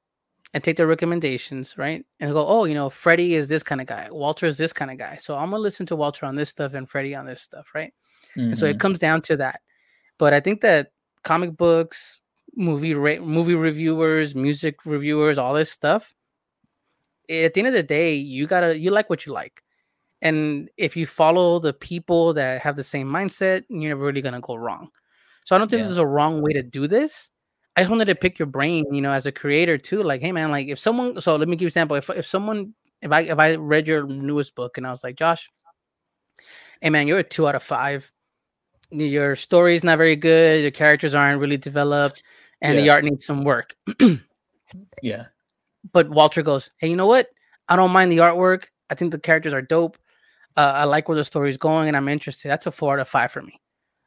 and 0.55 0.63
take 0.63 0.77
their 0.77 0.87
recommendations, 0.87 1.77
right? 1.77 2.05
And 2.21 2.33
go, 2.33 2.47
oh, 2.47 2.65
you 2.65 2.75
know, 2.75 2.89
Freddie 2.89 3.35
is 3.35 3.49
this 3.49 3.63
kind 3.63 3.81
of 3.81 3.87
guy, 3.87 4.09
Walter 4.11 4.47
is 4.47 4.57
this 4.57 4.73
kind 4.73 4.91
of 4.91 4.99
guy. 4.99 5.17
So 5.17 5.37
I'm 5.37 5.51
gonna 5.51 5.59
listen 5.59 5.85
to 5.87 5.97
Walter 5.97 6.27
on 6.27 6.37
this 6.37 6.49
stuff 6.49 6.75
and 6.75 6.89
Freddie 6.89 7.15
on 7.15 7.27
this 7.27 7.43
stuff, 7.43 7.73
right? 7.75 7.93
Mm-hmm. 8.37 8.41
And 8.41 8.59
so 8.59 8.67
it 8.67 8.71
mm-hmm. 8.71 8.79
comes 8.79 8.99
down 8.99 9.21
to 9.23 9.37
that. 9.39 9.61
But 10.19 10.33
I 10.33 10.41
think 10.41 10.61
that 10.61 10.93
comic 11.25 11.57
books, 11.57 12.21
movie 12.55 12.95
re- 12.95 13.19
movie 13.19 13.57
reviewers, 13.57 14.35
music 14.35 14.87
reviewers, 14.87 15.39
all 15.39 15.55
this 15.55 15.71
stuff. 15.71 16.15
At 17.31 17.55
the 17.55 17.61
end 17.61 17.69
of 17.69 17.75
the 17.75 17.83
day, 17.83 18.15
you 18.15 18.47
gotta 18.47 18.79
you 18.79 18.91
like 18.91 19.09
what 19.09 19.27
you 19.27 19.33
like, 19.33 19.63
and 20.23 20.69
if 20.77 20.97
you 20.97 21.07
follow 21.07 21.59
the 21.59 21.73
people 21.73 22.35
that 22.35 22.61
have 22.61 22.77
the 22.77 22.85
same 22.85 23.09
mindset, 23.09 23.65
you're 23.69 23.91
never 23.91 24.07
really 24.07 24.23
gonna 24.23 24.41
go 24.41 24.55
wrong. 24.57 24.91
So 25.45 25.55
I 25.55 25.59
don't 25.59 25.71
think 25.71 25.81
yeah. 25.81 25.87
there's 25.87 25.99
a 25.99 26.07
wrong 26.07 26.43
way 26.43 26.53
to 26.53 26.63
do 26.63 26.87
this. 26.87 27.31
I 27.77 27.81
just 27.81 27.91
wanted 27.91 28.07
to 28.07 28.15
pick 28.15 28.39
your 28.39 28.47
brain, 28.47 28.85
you 28.93 29.03
know, 29.03 29.13
as 29.13 29.27
a 29.27 29.33
creator 29.33 29.77
too. 29.79 30.03
Like, 30.03 30.21
hey 30.21 30.33
man, 30.33 30.51
like 30.51 30.69
if 30.69 30.79
someone, 30.79 31.21
so 31.21 31.37
let 31.37 31.49
me 31.49 31.57
give 31.57 31.63
you 31.63 31.67
an 31.67 31.69
example. 31.69 31.97
If 31.97 32.09
if 32.11 32.27
someone, 32.27 32.75
if 33.03 33.11
I 33.11 33.21
if 33.23 33.39
I 33.39 33.57
read 33.57 33.89
your 33.89 34.07
newest 34.07 34.55
book 34.55 34.79
and 34.79 34.87
I 34.87 34.91
was 34.91 35.03
like, 35.03 35.17
Josh, 35.17 35.51
hey 36.81 36.91
man, 36.91 37.09
you're 37.09 37.19
a 37.19 37.25
two 37.25 37.49
out 37.49 37.55
of 37.55 37.63
five. 37.63 38.11
Your 38.91 39.35
story 39.35 39.75
is 39.75 39.83
not 39.83 39.99
very 39.99 40.15
good. 40.15 40.63
Your 40.63 40.71
characters 40.71 41.15
aren't 41.15 41.41
really 41.41 41.57
developed 41.57 42.23
and 42.61 42.77
yeah. 42.77 42.83
the 42.83 42.91
art 42.91 43.05
needs 43.05 43.27
some 43.27 43.45
work. 43.45 43.75
yeah. 45.03 45.27
But 45.93 46.09
Walter 46.09 46.43
goes, 46.43 46.71
Hey, 46.79 46.89
you 46.89 46.97
know 46.97 47.07
what? 47.07 47.29
I 47.69 47.77
don't 47.77 47.93
mind 47.93 48.13
the 48.13 48.19
artwork. 48.19 48.65
I 48.91 48.95
think 48.95 49.13
the 49.13 49.19
characters 49.19 49.55
are 49.55 49.63
dope. 49.63 49.97
Uh, 50.57 50.73
I 50.75 50.85
like 50.85 51.09
where 51.09 51.17
the 51.17 51.25
story 51.25 51.51
is 51.51 51.57
going 51.57 51.89
and 51.89 51.97
I'm 51.97 52.09
interested. 52.09 52.49
That's 52.49 52.67
a 52.67 52.71
four 52.71 52.95
out 52.95 53.01
of 53.01 53.09
five 53.09 53.33
for 53.33 53.43
me. 53.43 53.61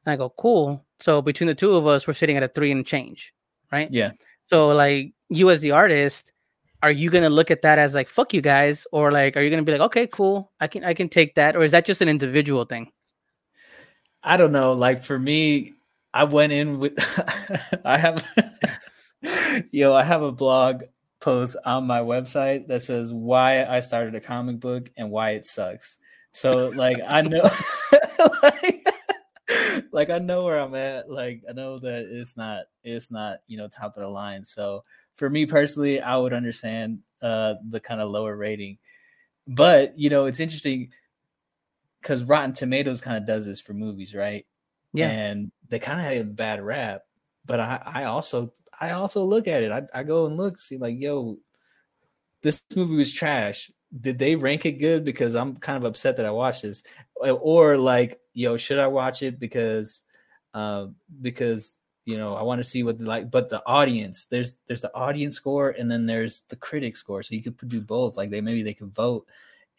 And 0.05 0.13
I 0.13 0.15
go, 0.15 0.29
Cool. 0.37 0.85
So 0.99 1.21
between 1.21 1.47
the 1.47 1.55
two 1.55 1.75
of 1.75 1.85
us, 1.87 2.07
we're 2.07 2.13
sitting 2.13 2.37
at 2.37 2.43
a 2.43 2.47
three 2.47 2.71
and 2.71 2.85
change. 2.85 3.33
Right. 3.71 3.91
Yeah. 3.91 4.11
So, 4.45 4.69
like, 4.69 5.13
you 5.29 5.49
as 5.49 5.59
the 5.59 5.71
artist, 5.71 6.31
are 6.81 6.91
you 6.91 7.09
gonna 7.09 7.29
look 7.29 7.51
at 7.51 7.63
that 7.63 7.79
as 7.79 7.95
like 7.95 8.07
fuck 8.07 8.33
you 8.33 8.39
guys 8.41 8.85
or 8.91 9.11
like 9.11 9.35
are 9.35 9.41
you 9.41 9.49
gonna 9.49 9.63
be 9.63 9.71
like 9.71 9.81
okay 9.81 10.05
cool 10.05 10.51
i 10.59 10.67
can 10.67 10.83
i 10.83 10.93
can 10.93 11.09
take 11.09 11.33
that 11.33 11.55
or 11.55 11.63
is 11.63 11.71
that 11.71 11.87
just 11.87 12.03
an 12.03 12.07
individual 12.07 12.65
thing 12.65 12.91
i 14.21 14.37
don't 14.37 14.51
know 14.51 14.73
like 14.73 15.01
for 15.01 15.17
me 15.17 15.73
I 16.17 16.23
went 16.23 16.51
in 16.51 16.79
with 16.79 16.97
I 17.85 17.97
have 17.97 18.25
yo, 19.71 19.93
I 19.93 20.03
have 20.03 20.23
a 20.23 20.31
blog 20.31 20.83
post 21.27 21.57
on 21.65 21.85
my 21.85 21.99
website 21.99 22.67
that 22.67 22.81
says 22.81 23.13
why 23.13 23.65
I 23.65 23.81
started 23.81 24.15
a 24.15 24.21
comic 24.21 24.61
book 24.61 24.89
and 24.95 25.11
why 25.11 25.31
it 25.31 25.43
sucks. 25.43 25.99
So 26.31 26.69
like 26.69 26.99
I 27.05 27.21
know 27.21 27.43
like, 28.43 28.87
like 29.91 30.09
I 30.09 30.19
know 30.19 30.45
where 30.45 30.57
I'm 30.57 30.73
at. 30.73 31.11
Like 31.11 31.43
I 31.49 31.51
know 31.51 31.79
that 31.79 32.07
it's 32.09 32.37
not 32.37 32.67
it's 32.81 33.11
not, 33.11 33.39
you 33.45 33.57
know, 33.57 33.67
top 33.67 33.97
of 33.97 34.03
the 34.03 34.07
line. 34.07 34.45
So 34.45 34.85
for 35.15 35.29
me 35.29 35.45
personally, 35.45 35.99
I 35.99 36.15
would 36.15 36.31
understand 36.31 36.99
uh 37.21 37.55
the 37.67 37.81
kind 37.81 37.99
of 37.99 38.09
lower 38.09 38.33
rating. 38.33 38.77
But, 39.45 39.99
you 39.99 40.09
know, 40.09 40.27
it's 40.27 40.39
interesting 40.39 40.93
cuz 42.03 42.23
Rotten 42.23 42.53
Tomatoes 42.53 43.01
kind 43.01 43.17
of 43.17 43.27
does 43.27 43.45
this 43.45 43.59
for 43.59 43.73
movies, 43.73 44.15
right? 44.15 44.45
Yeah. 44.93 45.09
And 45.09 45.51
they 45.67 45.79
kind 45.79 45.99
of 45.99 46.05
had 46.05 46.21
a 46.21 46.23
bad 46.23 46.61
rap. 46.61 47.01
But 47.47 47.59
I, 47.59 47.81
I 47.85 48.03
also 48.03 48.53
I 48.79 48.91
also 48.91 49.23
look 49.23 49.47
at 49.47 49.63
it. 49.63 49.71
I, 49.71 49.87
I 49.93 50.03
go 50.03 50.27
and 50.27 50.37
look, 50.37 50.59
see 50.59 50.77
like, 50.77 50.99
yo, 50.99 51.37
this 52.43 52.63
movie 52.75 52.97
was 52.97 53.13
trash. 53.13 53.71
Did 53.99 54.19
they 54.19 54.35
rank 54.35 54.65
it 54.65 54.73
good? 54.73 55.03
Because 55.03 55.35
I'm 55.35 55.55
kind 55.55 55.77
of 55.77 55.85
upset 55.85 56.17
that 56.17 56.25
I 56.25 56.31
watched 56.31 56.61
this. 56.61 56.83
Or 57.15 57.77
like, 57.77 58.19
yo, 58.33 58.57
should 58.57 58.79
I 58.79 58.87
watch 58.87 59.23
it 59.23 59.39
because 59.39 60.03
uh 60.53 60.87
because 61.21 61.77
you 62.07 62.17
know, 62.17 62.35
I 62.35 62.41
want 62.43 62.59
to 62.59 62.63
see 62.63 62.83
what 62.83 63.01
like, 63.01 63.29
but 63.29 63.49
the 63.49 63.61
audience, 63.65 64.25
there's 64.25 64.59
there's 64.67 64.81
the 64.81 64.95
audience 64.95 65.35
score 65.35 65.71
and 65.71 65.91
then 65.91 66.05
there's 66.05 66.41
the 66.49 66.55
critic 66.55 66.95
score. 66.95 67.21
So 67.21 67.35
you 67.35 67.43
could 67.43 67.57
do 67.67 67.81
both. 67.81 68.15
Like 68.15 68.29
they 68.29 68.39
maybe 68.39 68.63
they 68.63 68.73
could 68.73 68.93
vote. 68.95 69.27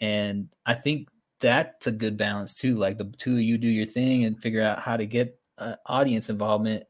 And 0.00 0.48
I 0.66 0.74
think 0.74 1.08
that's 1.40 1.86
a 1.86 1.92
good 1.92 2.18
balance 2.18 2.54
too. 2.54 2.76
Like 2.76 2.98
the 2.98 3.06
two 3.16 3.34
of 3.34 3.40
you 3.40 3.56
do 3.56 3.68
your 3.68 3.86
thing 3.86 4.24
and 4.24 4.40
figure 4.40 4.62
out 4.62 4.80
how 4.80 4.98
to 4.98 5.06
get 5.06 5.40
uh, 5.56 5.76
audience 5.86 6.28
involvement, 6.28 6.84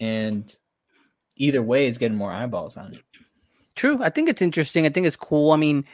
and 0.00 0.54
either 1.36 1.62
way, 1.62 1.86
it's 1.86 1.98
getting 1.98 2.16
more 2.16 2.32
eyeballs 2.32 2.76
on 2.76 2.94
it. 2.94 3.02
True. 3.74 4.02
I 4.02 4.10
think 4.10 4.28
it's 4.28 4.42
interesting. 4.42 4.86
I 4.86 4.88
think 4.90 5.06
it's 5.06 5.16
cool. 5.16 5.52
I 5.52 5.56
mean, 5.56 5.84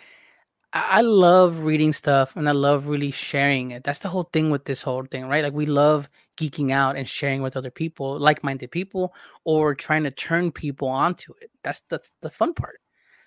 I, 0.73 1.03
love 1.03 1.61
reading 1.61 1.93
stuff 1.93 2.35
and 2.35 2.49
I 2.49 2.53
love 2.53 2.89
really 2.89 3.13
sharing 3.13 3.71
it. 3.71 3.85
That's 3.85 4.01
the 4.01 4.09
whole 4.09 4.29
thing 4.33 4.51
with 4.51 4.65
this 4.65 4.83
whole 4.83 5.05
thing, 5.05 5.27
right? 5.29 5.45
Like 5.45 5.53
we 5.53 5.67
love 5.67 6.09
geeking 6.37 6.73
out 6.73 6.97
and 6.97 7.09
sharing 7.09 7.43
with 7.43 7.57
other 7.57 7.71
people, 7.71 8.19
like-minded 8.19 8.73
people, 8.73 9.15
or 9.45 9.75
trying 9.75 10.03
to 10.03 10.11
turn 10.11 10.51
people 10.51 10.89
onto 10.89 11.33
it. 11.41 11.51
That's 11.63 11.81
that's 11.89 12.11
the 12.23 12.31
fun 12.31 12.55
part. 12.55 12.81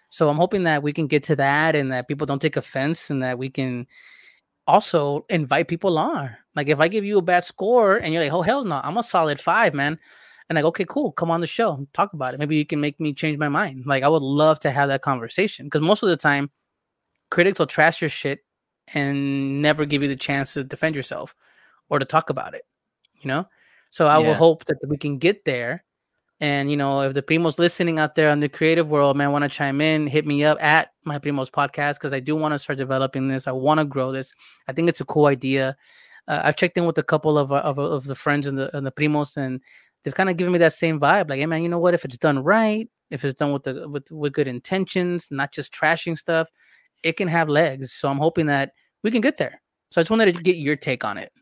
So 0.09 0.29
I'm 0.29 0.35
hoping 0.35 0.63
that 0.63 0.83
we 0.83 0.91
can 0.91 1.07
get 1.07 1.23
to 1.23 1.37
that 1.37 1.75
and 1.75 1.91
that 1.91 2.07
people 2.09 2.25
don't 2.25 2.41
take 2.41 2.57
offense 2.57 3.09
and 3.09 3.23
that 3.23 3.37
we 3.37 3.49
can 3.49 3.87
also 4.65 5.25
invite 5.29 5.69
people 5.69 5.97
on. 5.97 6.35
Like 6.55 6.67
if 6.67 6.81
I 6.81 6.89
give 6.89 7.05
you 7.05 7.17
a 7.17 7.21
bad 7.21 7.45
score 7.45 7.95
and 7.95 8.13
you're 8.13 8.23
like, 8.23 8.33
oh 8.33 8.41
hell 8.41 8.65
no, 8.65 8.81
I'm 8.83 8.97
a 8.97 9.03
solid 9.03 9.39
five, 9.39 9.73
man. 9.73 9.99
And 10.49 10.55
like, 10.55 10.65
okay, 10.65 10.85
cool, 10.87 11.11
come 11.11 11.29
on 11.29 11.41
the 11.41 11.47
show, 11.47 11.85
talk 11.93 12.13
about 12.13 12.33
it. 12.33 12.39
Maybe 12.39 12.55
you 12.55 12.65
can 12.65 12.79
make 12.79 12.99
me 12.99 13.13
change 13.13 13.37
my 13.37 13.49
mind. 13.49 13.85
Like 13.85 14.03
I 14.03 14.07
would 14.07 14.21
love 14.23 14.59
to 14.59 14.71
have 14.71 14.87
that 14.89 15.01
conversation 15.01 15.65
because 15.65 15.81
most 15.81 16.03
of 16.03 16.09
the 16.09 16.17
time, 16.17 16.49
critics 17.29 17.59
will 17.59 17.67
trash 17.67 18.01
your 18.01 18.09
shit 18.09 18.45
and 18.93 19.61
never 19.61 19.85
give 19.85 20.01
you 20.01 20.07
the 20.07 20.15
chance 20.15 20.53
to 20.53 20.63
defend 20.63 20.95
yourself 20.95 21.35
or 21.89 21.99
to 21.99 22.05
talk 22.05 22.29
about 22.29 22.53
it. 22.53 22.63
You 23.19 23.27
know, 23.27 23.47
so 23.89 24.07
I 24.07 24.19
yeah. 24.19 24.27
will 24.27 24.35
hope 24.35 24.65
that 24.65 24.77
we 24.87 24.97
can 24.97 25.17
get 25.17 25.43
there 25.43 25.83
and 26.39 26.69
you 26.69 26.77
know, 26.77 27.01
if 27.01 27.13
the 27.13 27.23
primos 27.23 27.57
listening 27.57 27.97
out 27.97 28.15
there 28.15 28.29
on 28.29 28.39
the 28.39 28.49
creative 28.49 28.89
world, 28.89 29.17
man, 29.17 29.31
want 29.31 29.43
to 29.43 29.49
chime 29.49 29.81
in, 29.81 30.05
hit 30.05 30.27
me 30.27 30.43
up 30.43 30.61
at 30.61 30.89
my 31.03 31.17
primos 31.17 31.49
podcast 31.49 31.95
because 31.95 32.13
I 32.13 32.19
do 32.19 32.35
want 32.35 32.53
to 32.53 32.59
start 32.59 32.77
developing 32.77 33.27
this. 33.27 33.47
I 33.47 33.53
want 33.53 33.79
to 33.79 33.85
grow 33.85 34.11
this. 34.11 34.33
I 34.67 34.73
think 34.73 34.87
it's 34.87 35.01
a 35.01 35.05
cool 35.05 35.25
idea. 35.25 35.75
Uh, 36.27 36.41
I've 36.43 36.55
checked 36.55 36.77
in 36.77 36.85
with 36.85 36.97
a 36.99 37.03
couple 37.03 37.37
of, 37.37 37.51
uh, 37.51 37.55
of, 37.57 37.79
of 37.79 38.05
the 38.05 38.13
friends 38.13 38.45
and 38.45 38.57
the, 38.57 38.75
and 38.77 38.85
the 38.85 38.91
primos, 38.91 39.35
and 39.37 39.61
they've 40.07 40.15
kind 40.15 40.29
of 40.29 40.37
given 40.37 40.53
me 40.53 40.59
that 40.59 40.71
same 40.71 41.01
vibe. 41.01 41.29
Like, 41.29 41.39
hey, 41.39 41.45
man, 41.45 41.61
you 41.61 41.67
know 41.67 41.79
what? 41.79 41.93
If 41.93 42.05
it's 42.05 42.17
done 42.17 42.41
right, 42.41 42.89
if 43.11 43.25
it's 43.25 43.37
done 43.37 43.51
with 43.51 43.63
the 43.63 43.89
with 43.89 44.09
with 44.09 44.31
good 44.31 44.47
intentions, 44.47 45.27
not 45.31 45.51
just 45.51 45.73
trashing 45.73 46.17
stuff, 46.17 46.47
it 47.03 47.17
can 47.17 47.27
have 47.27 47.49
legs. 47.49 47.91
So 47.91 48.07
I'm 48.07 48.17
hoping 48.17 48.45
that 48.45 48.71
we 49.03 49.11
can 49.11 49.19
get 49.19 49.35
there. 49.35 49.61
So 49.91 49.99
I 49.99 50.03
just 50.03 50.09
wanted 50.09 50.33
to 50.33 50.41
get 50.41 50.55
your 50.55 50.77
take 50.77 51.03
on 51.03 51.17
it. 51.17 51.33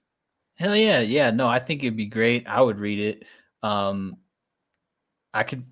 Hell 0.55 0.75
yeah, 0.75 1.01
yeah. 1.01 1.29
No, 1.29 1.47
I 1.47 1.59
think 1.59 1.83
it'd 1.83 1.95
be 1.95 2.07
great. 2.07 2.47
I 2.47 2.59
would 2.59 2.79
read 2.79 2.97
it. 2.97 3.27
Um, 3.61 4.15
I 5.31 5.43
could 5.43 5.63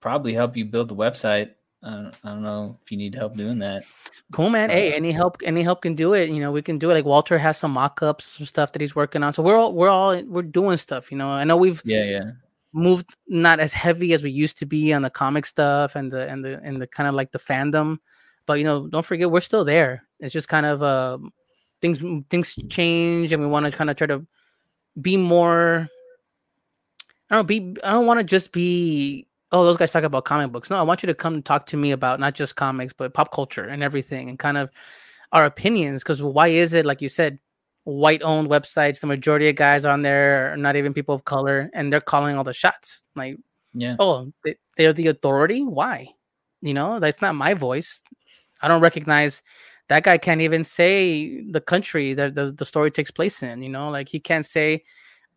probably 0.00 0.32
help 0.32 0.56
you 0.56 0.64
build 0.64 0.88
the 0.88 0.96
website. 0.96 1.50
I 1.82 1.90
don't, 1.90 2.14
I 2.24 2.28
don't 2.28 2.42
know 2.42 2.78
if 2.82 2.92
you 2.92 2.98
need 2.98 3.14
help 3.14 3.36
doing 3.36 3.58
that. 3.58 3.84
Cool, 4.32 4.50
man. 4.50 4.70
Hey, 4.70 4.94
any 4.94 5.12
help, 5.12 5.38
any 5.44 5.62
help 5.62 5.82
can 5.82 5.94
do 5.94 6.14
it. 6.14 6.30
You 6.30 6.40
know, 6.40 6.52
we 6.52 6.62
can 6.62 6.78
do 6.78 6.90
it. 6.90 6.94
Like 6.94 7.04
Walter 7.04 7.38
has 7.38 7.58
some 7.58 7.72
mock-ups, 7.72 8.24
some 8.24 8.46
stuff 8.46 8.72
that 8.72 8.80
he's 8.80 8.94
working 8.94 9.22
on. 9.22 9.32
So 9.32 9.42
we're 9.42 9.56
all, 9.56 9.72
we're 9.72 9.88
all, 9.88 10.22
we're 10.24 10.42
doing 10.42 10.76
stuff. 10.76 11.10
You 11.10 11.18
know, 11.18 11.28
I 11.28 11.44
know 11.44 11.56
we've, 11.56 11.82
yeah, 11.84 12.04
yeah, 12.04 12.30
moved 12.72 13.14
not 13.28 13.60
as 13.60 13.72
heavy 13.72 14.12
as 14.12 14.22
we 14.22 14.30
used 14.30 14.56
to 14.58 14.66
be 14.66 14.92
on 14.92 15.02
the 15.02 15.10
comic 15.10 15.44
stuff 15.44 15.94
and 15.94 16.10
the 16.10 16.28
and 16.28 16.44
the 16.44 16.58
and 16.62 16.80
the 16.80 16.86
kind 16.86 17.08
of 17.08 17.14
like 17.14 17.32
the 17.32 17.38
fandom, 17.38 17.98
but 18.46 18.54
you 18.54 18.64
know, 18.64 18.86
don't 18.86 19.04
forget 19.04 19.30
we're 19.30 19.40
still 19.40 19.64
there. 19.64 20.04
It's 20.20 20.32
just 20.32 20.48
kind 20.48 20.66
of 20.66 20.82
uh, 20.82 21.18
things 21.80 21.98
things 22.30 22.54
change, 22.70 23.32
and 23.32 23.42
we 23.42 23.48
want 23.48 23.66
to 23.66 23.72
kind 23.72 23.90
of 23.90 23.96
try 23.96 24.06
to 24.06 24.26
be 25.00 25.16
more 25.16 25.88
I 27.30 27.36
don't 27.36 27.48
be 27.48 27.74
I 27.82 27.92
don't 27.92 28.06
want 28.06 28.20
to 28.20 28.24
just 28.24 28.52
be 28.52 29.26
oh 29.52 29.64
those 29.64 29.76
guys 29.76 29.92
talk 29.92 30.04
about 30.04 30.24
comic 30.24 30.50
books. 30.50 30.70
No, 30.70 30.76
I 30.76 30.82
want 30.82 31.02
you 31.02 31.06
to 31.06 31.14
come 31.14 31.42
talk 31.42 31.66
to 31.66 31.76
me 31.76 31.90
about 31.92 32.20
not 32.20 32.34
just 32.34 32.56
comics 32.56 32.92
but 32.92 33.14
pop 33.14 33.32
culture 33.32 33.64
and 33.64 33.82
everything 33.82 34.28
and 34.28 34.38
kind 34.38 34.56
of 34.58 34.70
our 35.32 35.44
opinions 35.44 36.02
because 36.02 36.22
why 36.22 36.48
is 36.48 36.74
it 36.74 36.84
like 36.84 37.00
you 37.00 37.08
said 37.08 37.38
white 37.84 38.22
owned 38.22 38.48
websites 38.48 39.00
the 39.00 39.06
majority 39.06 39.48
of 39.48 39.56
guys 39.56 39.84
on 39.84 40.02
there 40.02 40.52
are 40.52 40.56
not 40.56 40.76
even 40.76 40.94
people 40.94 41.14
of 41.14 41.24
color 41.24 41.70
and 41.74 41.92
they're 41.92 42.00
calling 42.00 42.36
all 42.36 42.44
the 42.44 42.52
shots 42.52 43.02
like 43.16 43.36
yeah 43.74 43.96
oh 43.98 44.30
they, 44.44 44.54
they're 44.76 44.92
the 44.92 45.08
authority 45.08 45.62
why 45.62 46.06
you 46.60 46.72
know 46.72 47.00
that's 47.00 47.20
not 47.20 47.34
my 47.34 47.54
voice 47.54 48.00
i 48.60 48.68
don't 48.68 48.82
recognize 48.82 49.42
that 49.88 50.04
guy 50.04 50.16
can't 50.16 50.42
even 50.42 50.62
say 50.62 51.42
the 51.50 51.60
country 51.60 52.14
that 52.14 52.36
the, 52.36 52.52
the 52.52 52.64
story 52.64 52.90
takes 52.90 53.10
place 53.10 53.42
in 53.42 53.62
you 53.62 53.68
know 53.68 53.90
like 53.90 54.08
he 54.08 54.20
can't 54.20 54.46
say 54.46 54.82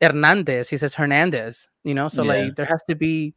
Hernandez. 0.02 0.70
He 0.70 0.78
says 0.78 0.96
Hernandez. 0.96 1.70
You 1.84 1.94
know, 1.94 2.08
so 2.08 2.24
yeah. 2.24 2.34
like 2.44 2.56
there 2.56 2.66
has 2.66 2.84
to 2.90 2.96
be 2.96 3.34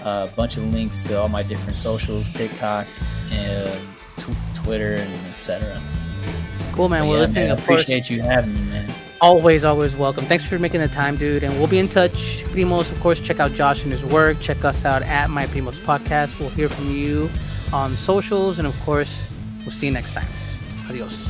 a 0.04 0.30
bunch 0.36 0.58
of 0.58 0.72
links 0.74 1.04
to 1.08 1.20
all 1.20 1.30
my 1.30 1.44
different 1.44 1.78
socials, 1.78 2.32
TikTok, 2.32 2.88
and 3.32 3.80
Twitter, 4.54 4.96
and 4.96 5.28
etc. 5.28 5.82
Cool, 6.74 6.90
man. 6.90 7.06
Well, 7.06 7.14
yeah, 7.14 7.22
listening. 7.22 7.48
Man, 7.50 7.58
appreciate 7.58 8.10
you 8.10 8.22
having 8.22 8.54
me, 8.54 8.62
man. 8.72 8.94
Always, 9.22 9.64
always 9.64 9.96
welcome. 9.96 10.26
Thanks 10.26 10.48
for 10.48 10.58
making 10.58 10.82
the 10.82 10.88
time, 10.88 11.16
dude. 11.16 11.44
And 11.44 11.54
we'll 11.60 11.68
be 11.68 11.78
in 11.78 11.88
touch. 11.88 12.44
Primos, 12.46 12.92
of 12.92 13.00
course, 13.02 13.20
check 13.20 13.40
out 13.40 13.54
Josh 13.54 13.84
and 13.84 13.92
his 13.92 14.04
work. 14.04 14.40
Check 14.40 14.66
us 14.66 14.84
out 14.84 15.04
at 15.04 15.30
My 15.30 15.46
Primos 15.46 15.78
Podcast. 15.80 16.40
We'll 16.40 16.50
hear 16.50 16.68
from 16.68 16.90
you 16.90 17.30
on 17.72 17.92
socials. 17.92 18.58
And 18.58 18.68
of 18.68 18.80
course, 18.82 19.32
we'll 19.60 19.70
see 19.70 19.86
you 19.86 19.92
next 19.92 20.16
time. 20.16 20.26
Adios. 20.90 21.30